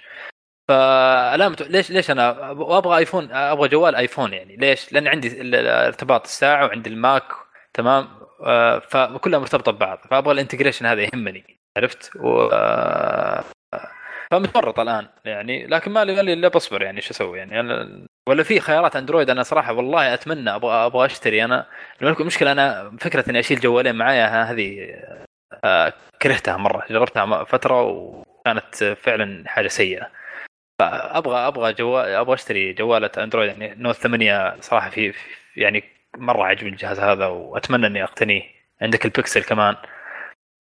[0.69, 5.41] فالآن ليش ليش أنا أبغى آيفون أبغى جوال آيفون يعني؟ ليش؟ لأن عندي
[5.87, 7.23] ارتباط الساعة وعندي الماك
[7.73, 8.07] تمام؟
[8.79, 9.99] فكلها مرتبطة ببعض.
[10.11, 11.43] فأبغى ال integration هذا يهمني.
[11.77, 13.43] عرفت؟ و آه،
[14.31, 18.59] فمتورط الآن يعني لكن ما لي إلا بصبر يعني شو أسوي؟ يعني أنا ولا في
[18.59, 21.43] خيارات أندرويد أنا صراحة والله أتمنى أبغى أبغى أشتري.
[21.43, 21.65] أنا
[22.21, 24.95] المشكلة أنا فكرة إني أشيل جوالين معايا هذه
[25.63, 30.09] آه، كرهتها مرة جربتها فترة وكانت فعلا حاجة سيئة.
[30.81, 35.13] فابغى أبغى جوال أبغى أشتري جوالة أندرويد يعني نوت 8 صراحة في-
[35.57, 35.83] يعني
[36.18, 38.44] مرة عجبني الجهاز هذا وأتمنى إني أقتنيه
[38.81, 39.76] عندك البكسل كمان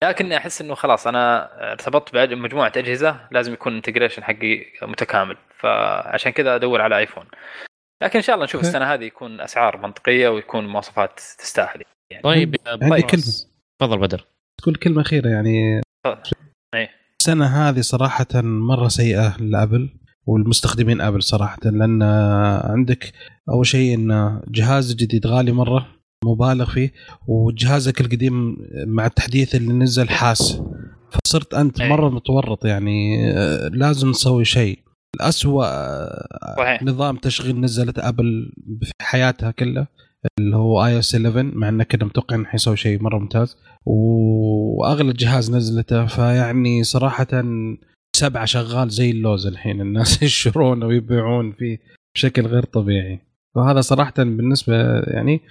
[0.04, 6.32] لكن أحس إنه خلاص أنا ارتبطت بمجموعه أجهزة لازم يكون ال integration حقي متكامل فعشان
[6.32, 7.26] كذا أدور على ايفون
[8.04, 8.62] لكن إن شاء الله نشوف.
[8.62, 13.02] السنة هذه يكون أسعار منطقية ويكون مواصفات تستاهل يعني طيب عندي.
[13.02, 13.24] كلمة.
[13.80, 14.28] تفضل بدر
[14.58, 15.82] تقول كلمة أخيرة يعني.
[16.76, 16.90] إيه.
[17.22, 19.90] السنة هذه صراحة مرة سيئة لأبل
[20.30, 22.02] والمستخدمين آبل صراحة لأن
[22.64, 23.14] عندك
[23.50, 25.88] أول شيء إن جهاز جديد غالي مرة
[26.26, 26.94] مبالغ فيه
[27.28, 28.58] وجهازك القديم
[28.88, 30.62] مع التحديث اللي نزل حاس
[31.12, 31.90] فصرت أنت أي.
[31.90, 33.32] مرة متورط يعني
[33.70, 34.80] لازم تسوي شيء
[35.16, 35.66] الأسوأ
[36.58, 36.84] صحيح.
[36.84, 38.52] نظام تشغيل نزلت آبل
[38.82, 39.88] في حياتها كلها
[40.40, 45.52] اللي هو iOS 11 مع انه كنا متوقع إنه حيسوي شيء مرة ممتاز وأغلى جهاز
[45.52, 47.28] نزلته فيعني صراحة
[48.20, 51.78] سبعة شغال زي اللوز الحين الناس يشترون ويبيعون فيه
[52.16, 53.20] بشكل غير طبيعي.
[53.56, 55.42] وهذا صراحة بالنسبة يعني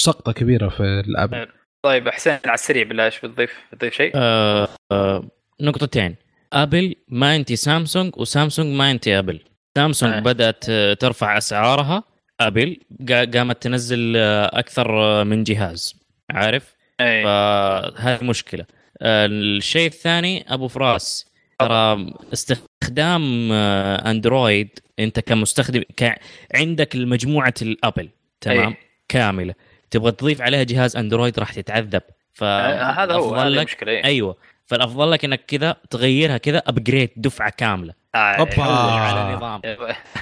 [0.00, 1.46] سقطة كبيرة في الأبل
[1.84, 5.28] طيب حسين على السريع بالله إيش بتضيف بتضيف شيء؟ آه آه
[5.60, 6.16] نقطتين.
[6.52, 9.40] ابل ما انتي سامسونج وسامسونج ما انتي ابل
[9.78, 10.20] سامسونج آه.
[10.20, 10.64] بدأت
[11.00, 12.02] ترفع أسعارها.
[12.40, 12.76] ابل
[13.10, 15.94] قا- قامت تنزل آه، أكثر آه، من جهاز.
[16.30, 17.24] عارف؟ أي.
[17.24, 18.64] فهذه مشكلة.
[19.02, 21.27] آه، الشيء الثاني أبو فراس.
[21.58, 26.18] ترى استخدام آه، اندرويد انت كمستخدم ك...
[26.54, 28.08] عندك مجموعة الابل
[28.40, 28.76] تمام أي.
[29.08, 29.54] كاملة
[29.90, 32.02] تبغى تضيف عليها جهاز اندرويد راح تتعذب
[32.34, 34.04] ف آه، هذا هو هذه لك المشكلة إيه.
[34.04, 34.36] أيوه
[34.66, 38.18] فالأفضل لك إنك كذا تغيرها كذا upgrade دفعة كاملة آه،.
[38.18, 38.62] إيه.
[38.62, 39.60] على نظام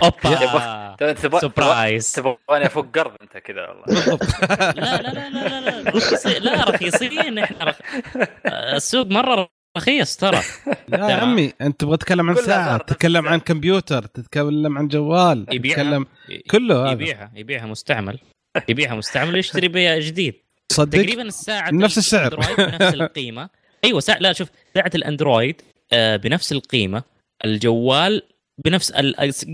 [0.03, 4.19] أوبا تبغى- تبغى- surprise تبغاني أفك قرض أنت كذا والله
[4.77, 7.75] لا لا لا لا لا لا رخيصين لا رخيصين إحنا.
[8.77, 10.41] السوق مرة رخيص ترى.
[10.89, 11.15] لا يا.
[11.15, 15.77] عمي أنت تبغى تتكلم عن صارت تتكلم نفس عن كمبيوتر تتكلم عن جوال يبيعها.
[15.77, 16.07] تتكلم
[16.51, 16.93] كله هذا.
[16.93, 18.19] يبيعها يبيعها مستعمل.
[18.69, 20.35] يبيعها مستعمل ويشتري بها جديد.
[20.73, 22.35] صدق؟ تقريبا الساعة نفس السعر.
[22.59, 23.49] بنفس القيمة.
[23.85, 25.63] أيوه ساعة لا شوف ساعة الأندرويد
[25.93, 27.03] آه، بنفس القيمة.
[27.45, 28.23] الجوال
[28.65, 28.93] بنفس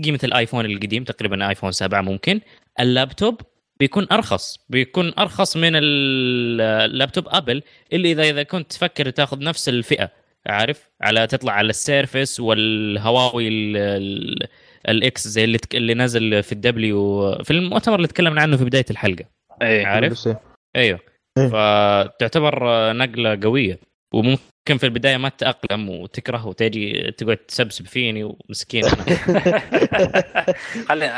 [0.03, 2.41] قيمة الآيفون القديم تقريبا آيفون 7 ممكن.
[2.79, 3.41] اللابتوب
[3.83, 7.61] بيكون أرخص بيكون أرخص من ال- اللابتوب أبل
[7.93, 10.09] اللي اذا إذا كنت تفكر تاخذ نفس الفئة
[10.47, 14.47] عارف على تطلع على ال Surface والهواوي ال- ال-
[14.89, 18.85] ال X زي اللي اللي نزل في الدبليو في المؤتمر اللي تكلمنا عنه في بداية
[18.91, 19.25] الحلقة
[19.61, 20.41] اي عارف إيه.
[20.75, 20.99] أيوه
[21.37, 21.47] إيه.
[21.47, 23.79] فتعتبر نقلة قوية
[24.13, 29.05] وممكن في البداية ما تتاقلم وتكره وتجي تقعد تسبسب فيني ومسكين أنا
[30.89, 31.11] خليني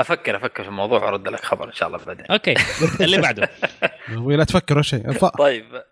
[0.00, 2.54] أفكر أفكر في الموضوع وأرد لك خبر إن شاء الله بعدين أوكي
[3.00, 3.48] اللي بعده
[4.16, 5.12] ولا تفكر ولا شيء.
[5.38, 5.82] طيب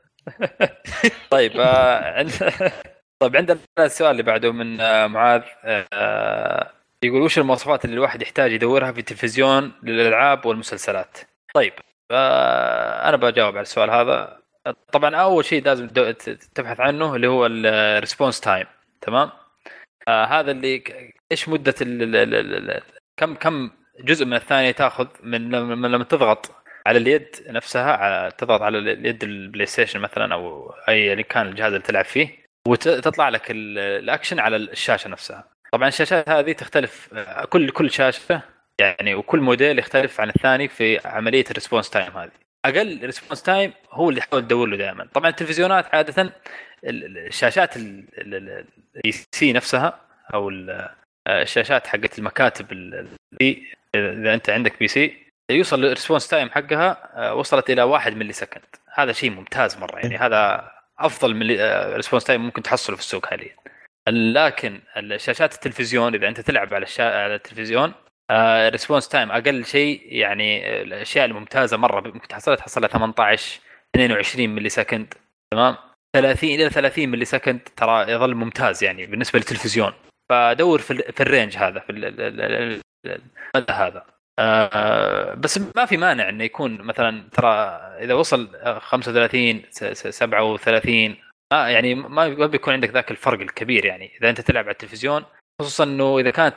[1.31, 2.27] طيب آه،.
[3.19, 6.71] طيب عندنا السؤال اللي بعده من آه، معاذ آه،
[7.03, 11.19] يقول وش المواصفات اللي الواحد يحتاج يدورها في التلفزيون للألعاب والمسلسلات؟
[11.55, 11.73] طيب
[12.11, 14.44] أنا بجاوب على السؤال هذا
[14.93, 15.89] طبعا أول شيء لازم
[16.55, 18.67] تبحث عنه اللي هو ال response time
[19.01, 19.31] تمام؟
[20.09, 20.85] آه هذا اللي
[21.33, 22.83] إيش مدة ال ال ال ال ال
[23.17, 23.71] كم كم
[24.01, 26.51] جزء من الثانية تاخذ من لما تضغط
[26.87, 31.73] على اليد نفسها على- تضغط على اليد البلاي ستيشن مثلا أو أي اللي كان الجهاز
[31.73, 37.45] اللي تلعب فيه وتطلع لك ال- الأكشن على الشاشة نفسها طبعا الشاشات هذه تختلف آه،
[37.45, 38.43] كل كل شاشة
[38.81, 42.31] يعني وكل موديل يختلف عن الثاني في عملية ال response time هذه
[42.65, 45.09] أقل response time هو اللي تحاول تدور له دائما.
[45.15, 46.33] طبعا التلفزيونات عادة ال-
[46.85, 50.01] ال- الشاشات ال PC نفسها
[50.35, 50.89] أو ال-
[51.29, 52.67] الشاشات حقت المكاتب
[53.95, 55.17] إذا أنت عندك PC
[55.51, 58.65] يوصل ال response time حقها آه، وصلت إلى 1 millisecond
[58.95, 60.17] هذا شيء ممتاز مرة يعني.
[60.17, 61.47] هذا أفضل من
[61.97, 63.57] response time ممكن تحصله في السوق حاليا.
[64.09, 66.87] لكن الشاشات التلفزيون إذا أنت تلعب على.
[66.99, 67.93] على التلفزيون
[68.69, 73.61] response time أقل شيء يعني آه، الأشياء الممتازة مرة ممكن تحصلها تحصلها 18
[73.97, 75.15] 22 millisecond
[75.55, 75.77] تمام؟
[76.17, 79.93] 30 إلى 30 millisecond ترى يظل ممتاز يعني بالنسبة للتلفزيون.
[80.31, 83.21] فدور في, في ال range هذا في ال- ال- ال- ال-
[83.57, 84.07] المدى هذا.
[84.39, 87.49] آه، بس ما في مانع إنه يكون مثلا ترى
[88.01, 91.17] إذا وصل آه، 35 س- س- 37
[91.53, 94.17] ما يعني ما بيكون عندك ذاك الفرق الكبير يعني.
[94.21, 95.25] إذا أنت تلعب على التلفزيون
[95.61, 96.55] خصوصا إنه إذا كانت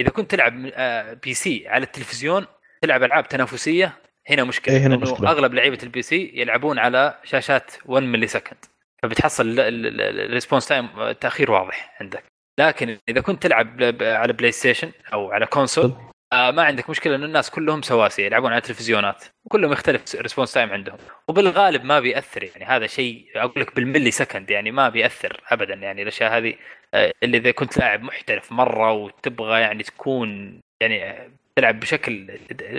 [0.00, 2.46] إذا كنت تلعب آه، PC على التلفزيون
[2.82, 3.92] تلعب ألعاب تنافسية
[4.30, 4.74] هنا مشكلة.
[4.74, 5.30] إيه، هنا لأنه مشكلة.
[5.30, 8.64] أغلب لعيبة ال PC يلعبون على شاشات 1 millisecond
[9.02, 12.24] فبتحصل ال response time تأخير واضح عندك.
[12.58, 15.92] لكن إذا كنت تلعب على بلاي ستيشن أو على console
[16.32, 20.70] آه ما عندك مشكلة إنه الناس كلهم سواسية يلعبون على التلفزيونات وكلهم يختلف response time
[20.72, 20.96] عندهم.
[21.28, 26.02] وبالغالب ما بيأثر يعني هذا شيء أقول لك بال millisecond يعني ما بيأثر ابدا يعني
[26.02, 26.54] الأشياء هذه
[26.94, 32.38] آه، اللي إذا كنت لاعب محترف مرة وتبغى يعني تكون يعني آه، تلعب بشكل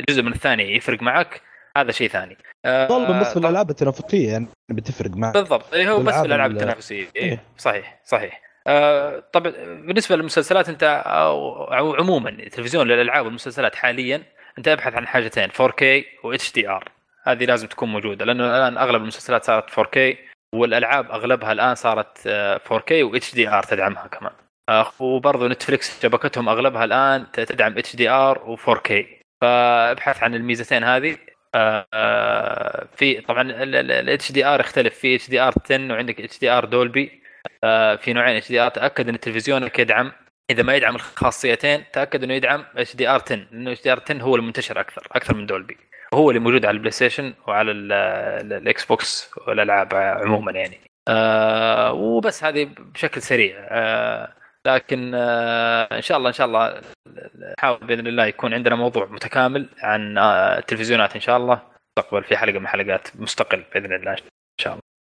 [0.10, 1.42] جزء من الثانية يفرق معك
[1.78, 2.38] هذا شيء ثاني.
[2.66, 5.34] آه، غالبا بس في طب- الألعاب التنافسية يعني بتفرق معك.
[5.34, 5.74] بالضبط.
[5.74, 7.08] إيه هو بس الألعاب ال- التنافسية.
[7.16, 7.44] إيه إيه.
[7.58, 8.47] صحيح صحيح.
[9.34, 9.52] طبعا
[9.86, 14.24] بالنسبة للمسلسلات أنت أو, عموما التلفزيون للألعاب والمسلسلات حاليا
[14.58, 15.84] أنت أبحث عن حاجتين 4K
[16.24, 16.84] و HDR
[17.24, 20.18] هذه لازم تكون موجودة لأنه الآن أغلب المسلسلات صارت 4K
[20.54, 24.34] والألعاب أغلبها الآن صارت آه، 4K و HDR تدعمها كمان.
[24.70, 28.94] آه، وبرضه نتفلكس شبكتهم أغلبها الآن تدعم HDR و 4K
[29.42, 31.18] فأبحث عن الميزتين هذه.
[31.56, 34.94] آه، آه، في طبعا ال HDR يختلف.
[35.00, 37.22] في HDR 10 وعندك HDR دولبي
[37.98, 40.12] في نوعين HDR تأكد إن تلفزيونك يدعم.
[40.50, 45.08] إذا ما يدعم الخاصيتين تأكد إنه يدعم HDR 10 لأنه HDR 10 هو المنتشر أكثر
[45.12, 45.78] أكثر من دولبي
[46.14, 50.80] وهو اللي موجود على البلاي ستيشن وعلى ال- ال- الاكس بوكس والألعاب عموما يعني.
[51.08, 53.56] آه وبس هذه بشكل سريع.
[53.70, 54.34] آه
[54.66, 56.82] لكن آه، إن شاء الله إن شاء الله
[57.58, 61.62] نحاول بإذن الله يكون عندنا موضوع متكامل عن آه، التلفزيونات إن شاء الله.
[61.98, 64.16] مستقبل في حلقة من حلقات مستقل بإذن الله.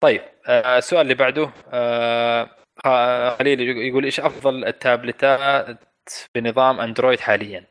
[0.06, 2.50] طيب آه، السؤال اللي بعده آه،
[2.86, 5.78] خ- خليل يقول إيش أفضل التابلتات
[6.36, 7.64] بنظام أندرويد حاليا؟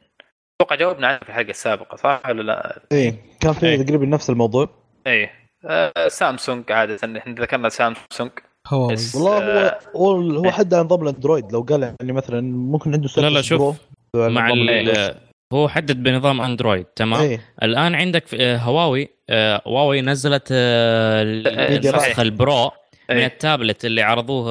[0.61, 3.83] أتوقع جاوبنا عنها في الحلقة السابقة صح ولا لا؟ إيه كان في إيه.
[3.83, 4.69] تقريبا نفس الموضوع
[5.07, 5.31] إيه
[5.65, 8.31] آه، سامسونج عادة إحنا ذكرنا سامسونج
[8.69, 10.51] هواوي والله آه، هو هو هو إيه.
[10.51, 13.77] حد عن نظام الأندرويد لو قال يعني مثلا ممكن عنده لا لا شوف
[14.17, 15.15] مع ال-.
[15.55, 17.41] هو حدد بنظام أندرويد تمام؟ إيه.
[17.63, 22.23] الآن عندك في- آه، هواوي آه، هواوي نزلت آه، النسخه.
[22.23, 22.71] البرو
[23.11, 23.27] من إيه.
[23.27, 24.45] التابلت اللي عرضوه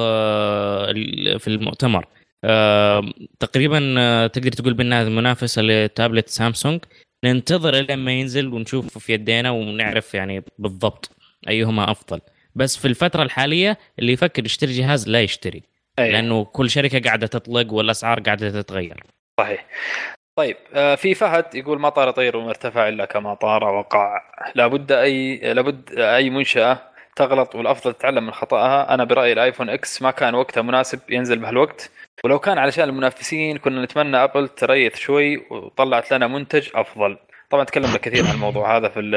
[1.38, 2.06] في المؤتمر.
[3.40, 3.78] تقريبا
[4.26, 6.80] تقدر تقول بأنها منافسة لتابلت سامسونج.
[7.24, 11.10] ننتظر إلى ما ينزل ونشوفه في يدينا ونعرف يعني بالضبط
[11.48, 12.20] أيهما أفضل.
[12.54, 15.62] بس في الفترة الحالية اللي يفكر يشتري جهاز لا يشتري
[15.98, 16.12] إيه.
[16.12, 19.02] لأنه كل شركة قاعدة تطلق والأسعار قاعدة تتغير.
[19.40, 19.66] صحيح.
[20.36, 24.20] طيب آه، في فهد يقول ما طار طير وما ارتفع إلا كما طار وقع.
[24.54, 26.78] لابد اي لابد أي منشأة
[27.16, 28.94] تغلط والأفضل تتعلم من خطأها.
[28.94, 31.90] أنا برأيي الآيفون إكس ما كان وقتها مناسب ينزل بهالوقت.
[32.24, 37.18] ولو كان علشان المنافسين كنا نتمنى أبل تريث شوي وطلعت لنا منتج أفضل.
[37.50, 39.14] طبعا تكلمنا كثير عن الموضوع هذا في ال-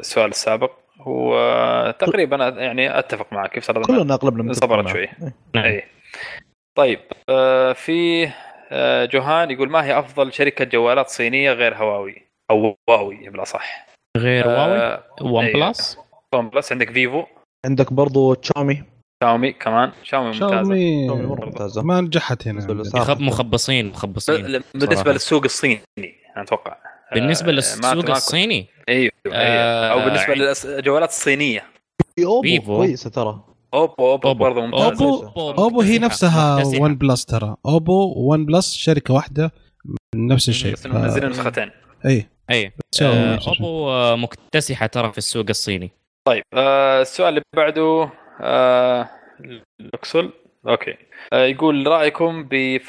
[0.00, 0.70] السؤال السابق.
[1.06, 4.88] وتقريبا يعني أتفق معك كيف صار كلنا اغلبنا صبرت.
[4.88, 5.00] شوي.
[5.00, 5.34] إيه.
[5.54, 5.64] نعم.
[5.64, 5.84] اي
[6.74, 8.28] طيب آه في
[9.12, 13.86] جوهان يقول ما هي أفضل شركة جوالات صينية غير هواوي؟ أو هواوي بالأصح.
[14.16, 15.68] غير هواوي آه ون أيوة.
[15.68, 15.98] بلس
[16.34, 17.24] ون بلس عندك فيفو
[17.66, 18.82] عندك برضو شاومي
[19.24, 20.50] شاومي كمان؟ شاومي ممتازة.
[20.50, 21.82] شاومي مرة ممتازة.
[21.82, 22.84] ما نجحت هنا
[23.14, 25.10] مخبصين مخبصين بالنسبة صراحة.
[25.12, 25.80] للسوق الصيني
[26.36, 26.76] أنا أتوقع.
[27.14, 29.92] بالنسبة آه، للسوق الصيني؟ إيوه إيوه.
[29.92, 31.64] أو آه، بالنسبة للجوالات الصينيه
[32.16, 32.76] في أوبو فيفو.
[32.76, 33.44] كويسة ترى.
[33.74, 34.44] اوبو اوبو أوبو.
[34.44, 35.50] برضه ممتازه أوبو.
[35.62, 36.62] أوبو هي نفسها.
[36.80, 37.56] ون بلس ترى.
[37.66, 39.52] أوبو ون بلس شركة واحدة
[40.16, 40.72] نفس الشيء.
[40.72, 41.70] بس منزلين نسختين
[42.06, 42.72] اي اي
[43.02, 43.66] آه، نفس الشيء.
[43.66, 45.90] أوبو آه، مكتسحة ترى في السوق الصيني.
[46.28, 48.10] طيب آه السؤال اللي بعده
[48.40, 49.08] آه
[49.80, 50.32] لوكسول.
[50.68, 50.94] OK.
[51.32, 52.80] آه يقول رأيكم ب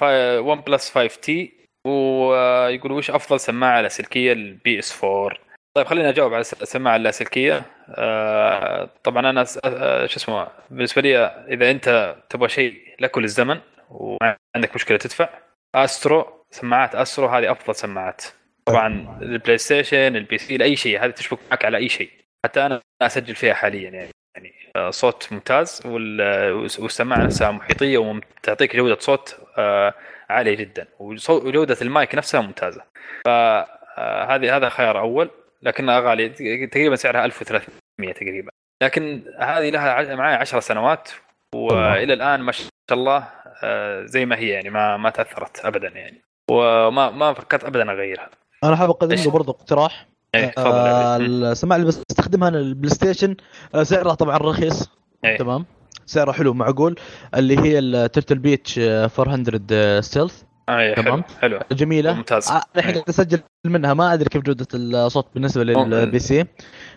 [0.46, 1.54] ون بلس 5 تي
[1.88, 5.45] ويقول وش أفضل سماعة لاسلكيه لل PS4
[5.76, 7.62] طيب خلينا أجاوب على الس- السماعه اللاسلكية.
[7.90, 14.36] آه طبعا أنا آه شو اسمه بالنسبة لي إذا أنت تبغى شيء لكل الزمن وما
[14.56, 15.30] عندك مشكلة تدفع
[15.76, 18.24] أسترو سماعات أسترو هذه أفضل سماعات.
[18.66, 22.10] طبعا البلاي ستيشن ال PC لأي شيء هذه تشبك معك على أي شيء.
[22.46, 24.10] حتى أنا أسجل فيها حاليا يعني.
[24.36, 29.94] يعني آه، صوت ممتاز وال- والسماعة نفسها محيطية وتعطيك جودة صوت آه،
[30.30, 30.88] عالية جدا.
[31.00, 32.82] وجودة المايك نفسها ممتازة.
[33.26, 35.30] فهذه هذا خيار أول.
[35.66, 36.28] لكنها غاليه
[36.68, 38.52] تقريبا سعرها 1300 تقريبا.
[38.84, 41.10] لكن هذه لها معي 10 سنوات
[41.56, 43.28] وإلى الآن ما شاء الله
[43.64, 46.22] آه، زي ما هي يعني ما ما تأثرت ابدا يعني
[46.52, 48.30] وما ما فكرت ابدا أغيرها.
[48.64, 50.08] أنا حاب أقدم؟ له برضو اقتراح.
[50.36, 51.18] إيه تفضل يا آه.
[51.18, 53.36] السماعه اللي بستخدمها أنا البلاي ستيشن
[53.76, 54.92] آه سعرها طبعا رخيص.
[55.26, 55.38] إيه.
[55.38, 55.66] تمام.
[56.06, 56.96] سعرها حلو معقول.
[57.36, 61.24] اللي هي الترتل بيتش 400 ستيلث اي تمام.
[61.42, 61.60] حلو حلو.
[61.78, 62.14] جميلة.
[62.14, 62.48] ممتاز.
[62.50, 63.94] آه، الحين قاعد اسجل منها.
[63.94, 66.46] ما أدري كيف جودة الصوت بالنسبة لل PC.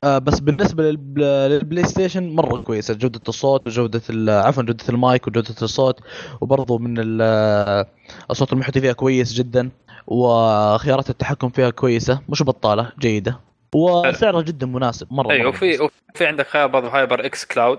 [0.04, 2.94] آه بس بالنسبة للب- للبلاي ستيشن مرة كويسة.
[2.94, 6.00] جودة الصوت وجودة عفوا جودة المايك وجودة الصوت.
[6.40, 7.84] وبرضه من ال-
[8.30, 9.70] الصوت المحيطي فيها كويس جدا.
[10.06, 12.20] وخيارات التحكم فيها كويسة.
[12.28, 13.40] مش بطالة جيدة.
[13.74, 15.06] وسعرها جدا مناسب.
[15.10, 15.80] مرة أيوه مرة وفي.
[16.14, 17.78] وفي عندك خيار برضه هايبر إكس كلاود.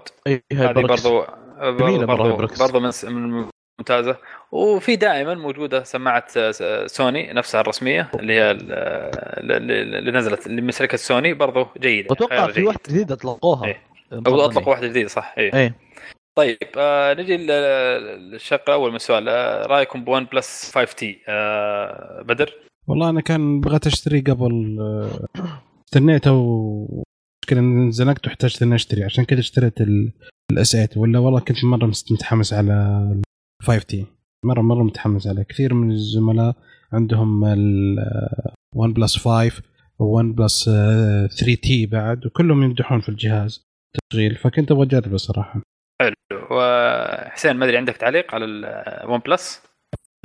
[0.53, 0.71] هذه.
[0.73, 1.23] برضو
[1.59, 2.61] جميلة مرة برضو هايبر إكس.
[2.61, 3.45] برضو من من
[3.79, 4.17] ممتازة.
[4.51, 6.63] وفي دائما موجودة سماعة س-
[6.95, 8.71] سوني نفسها الرسمية اللي هي ال-
[9.97, 12.67] اللي نزلت اللي من شركه سوني برضو جيدة واتوقع خيار في جيد.
[12.67, 13.65] واحدة جديده أطلقوها.
[13.65, 13.81] إيه.
[14.13, 14.19] أو.
[14.19, 15.35] اطلقوا واحدة جديده صح.
[15.37, 15.75] اي إيه.
[16.37, 19.29] طيب آه نجي لل- للشق الأول من السؤال.
[19.29, 22.53] آه رأيكم بون بلس 5T آه بدر؟
[22.87, 25.41] والله أنا كان بغيت أشتري قبل آه،
[25.85, 27.03] استنيته و
[27.43, 29.73] مشكلة إني زنقت واحتجت إني أشتري عشان كذا اشتريت
[30.51, 33.21] ال S8 ولا والله كنت مرة متحمس على ال
[33.61, 34.05] 5T.
[34.45, 35.43] مره مرة متحمس عليه.
[35.43, 36.55] كثير من الزملاء
[36.93, 37.97] عندهم ال
[38.75, 39.61] ون بلس 5
[40.01, 43.69] وون بلس 3T بعد وكلهم يمدحون في الجهاز.
[44.11, 44.35] تشغيل.
[44.35, 45.61] فكنت أبغى أجربه صراحة.
[46.01, 46.15] حلو.
[46.51, 49.61] وحسين ما أدري عندك تعليق على الون بلس؟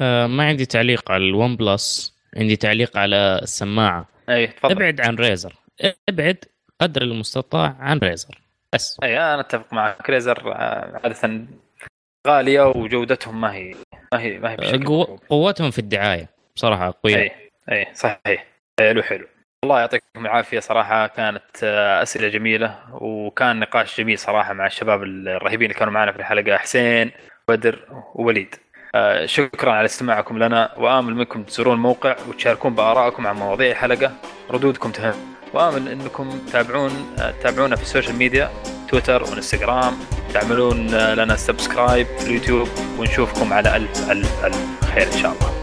[0.01, 2.15] آه، ما عندي تعليق على الون بلس.
[2.37, 4.09] عندي تعليق على السماعة.
[4.29, 4.73] أي تفضل.
[4.73, 5.55] أبعد عن ريزر
[6.09, 6.45] أبعد
[6.81, 8.41] قدر المستطاع عن ريزر
[8.75, 8.99] بس.
[9.03, 10.11] أي أنا أتفق معك.
[10.11, 11.47] ريزر آه، عادة
[12.27, 13.75] غالية وجودتهم ما هي
[14.13, 15.05] ما هي ما هي بشكل قو...
[15.29, 17.17] قوتهم في الدعاية بصراحة قوية.
[17.17, 17.31] اي
[17.73, 18.47] اي صحيح.
[18.81, 19.27] حلو حلو.
[19.65, 20.61] الله يعطيكم العافية.
[20.61, 26.13] صراحة كانت آه، أسئلة جميلة وكان نقاش جميل صراحة مع الشباب الرهيبين اللي كانوا معنا
[26.13, 26.57] في الحلقة.
[26.57, 27.11] حسين
[27.49, 27.79] بدر
[28.15, 28.55] ووليد.
[28.95, 34.13] آه، شكرا على استماعكم لنا وآمل منكم تزورون الموقع وتشاركون بآرائكم عن مواضيع الحلقة.
[34.51, 36.93] ردودكم تهم وامل إنكم تتابعون
[37.41, 38.51] تتابعونا في السوشيال ميديا
[38.89, 39.93] تويتر وإنستغرام
[40.35, 42.69] تعملون آه، لنا subscribe في اليوتيوب
[42.99, 44.57] ونشوفكم على ألف ألف ألف
[44.95, 45.55] خير إن شاء الله.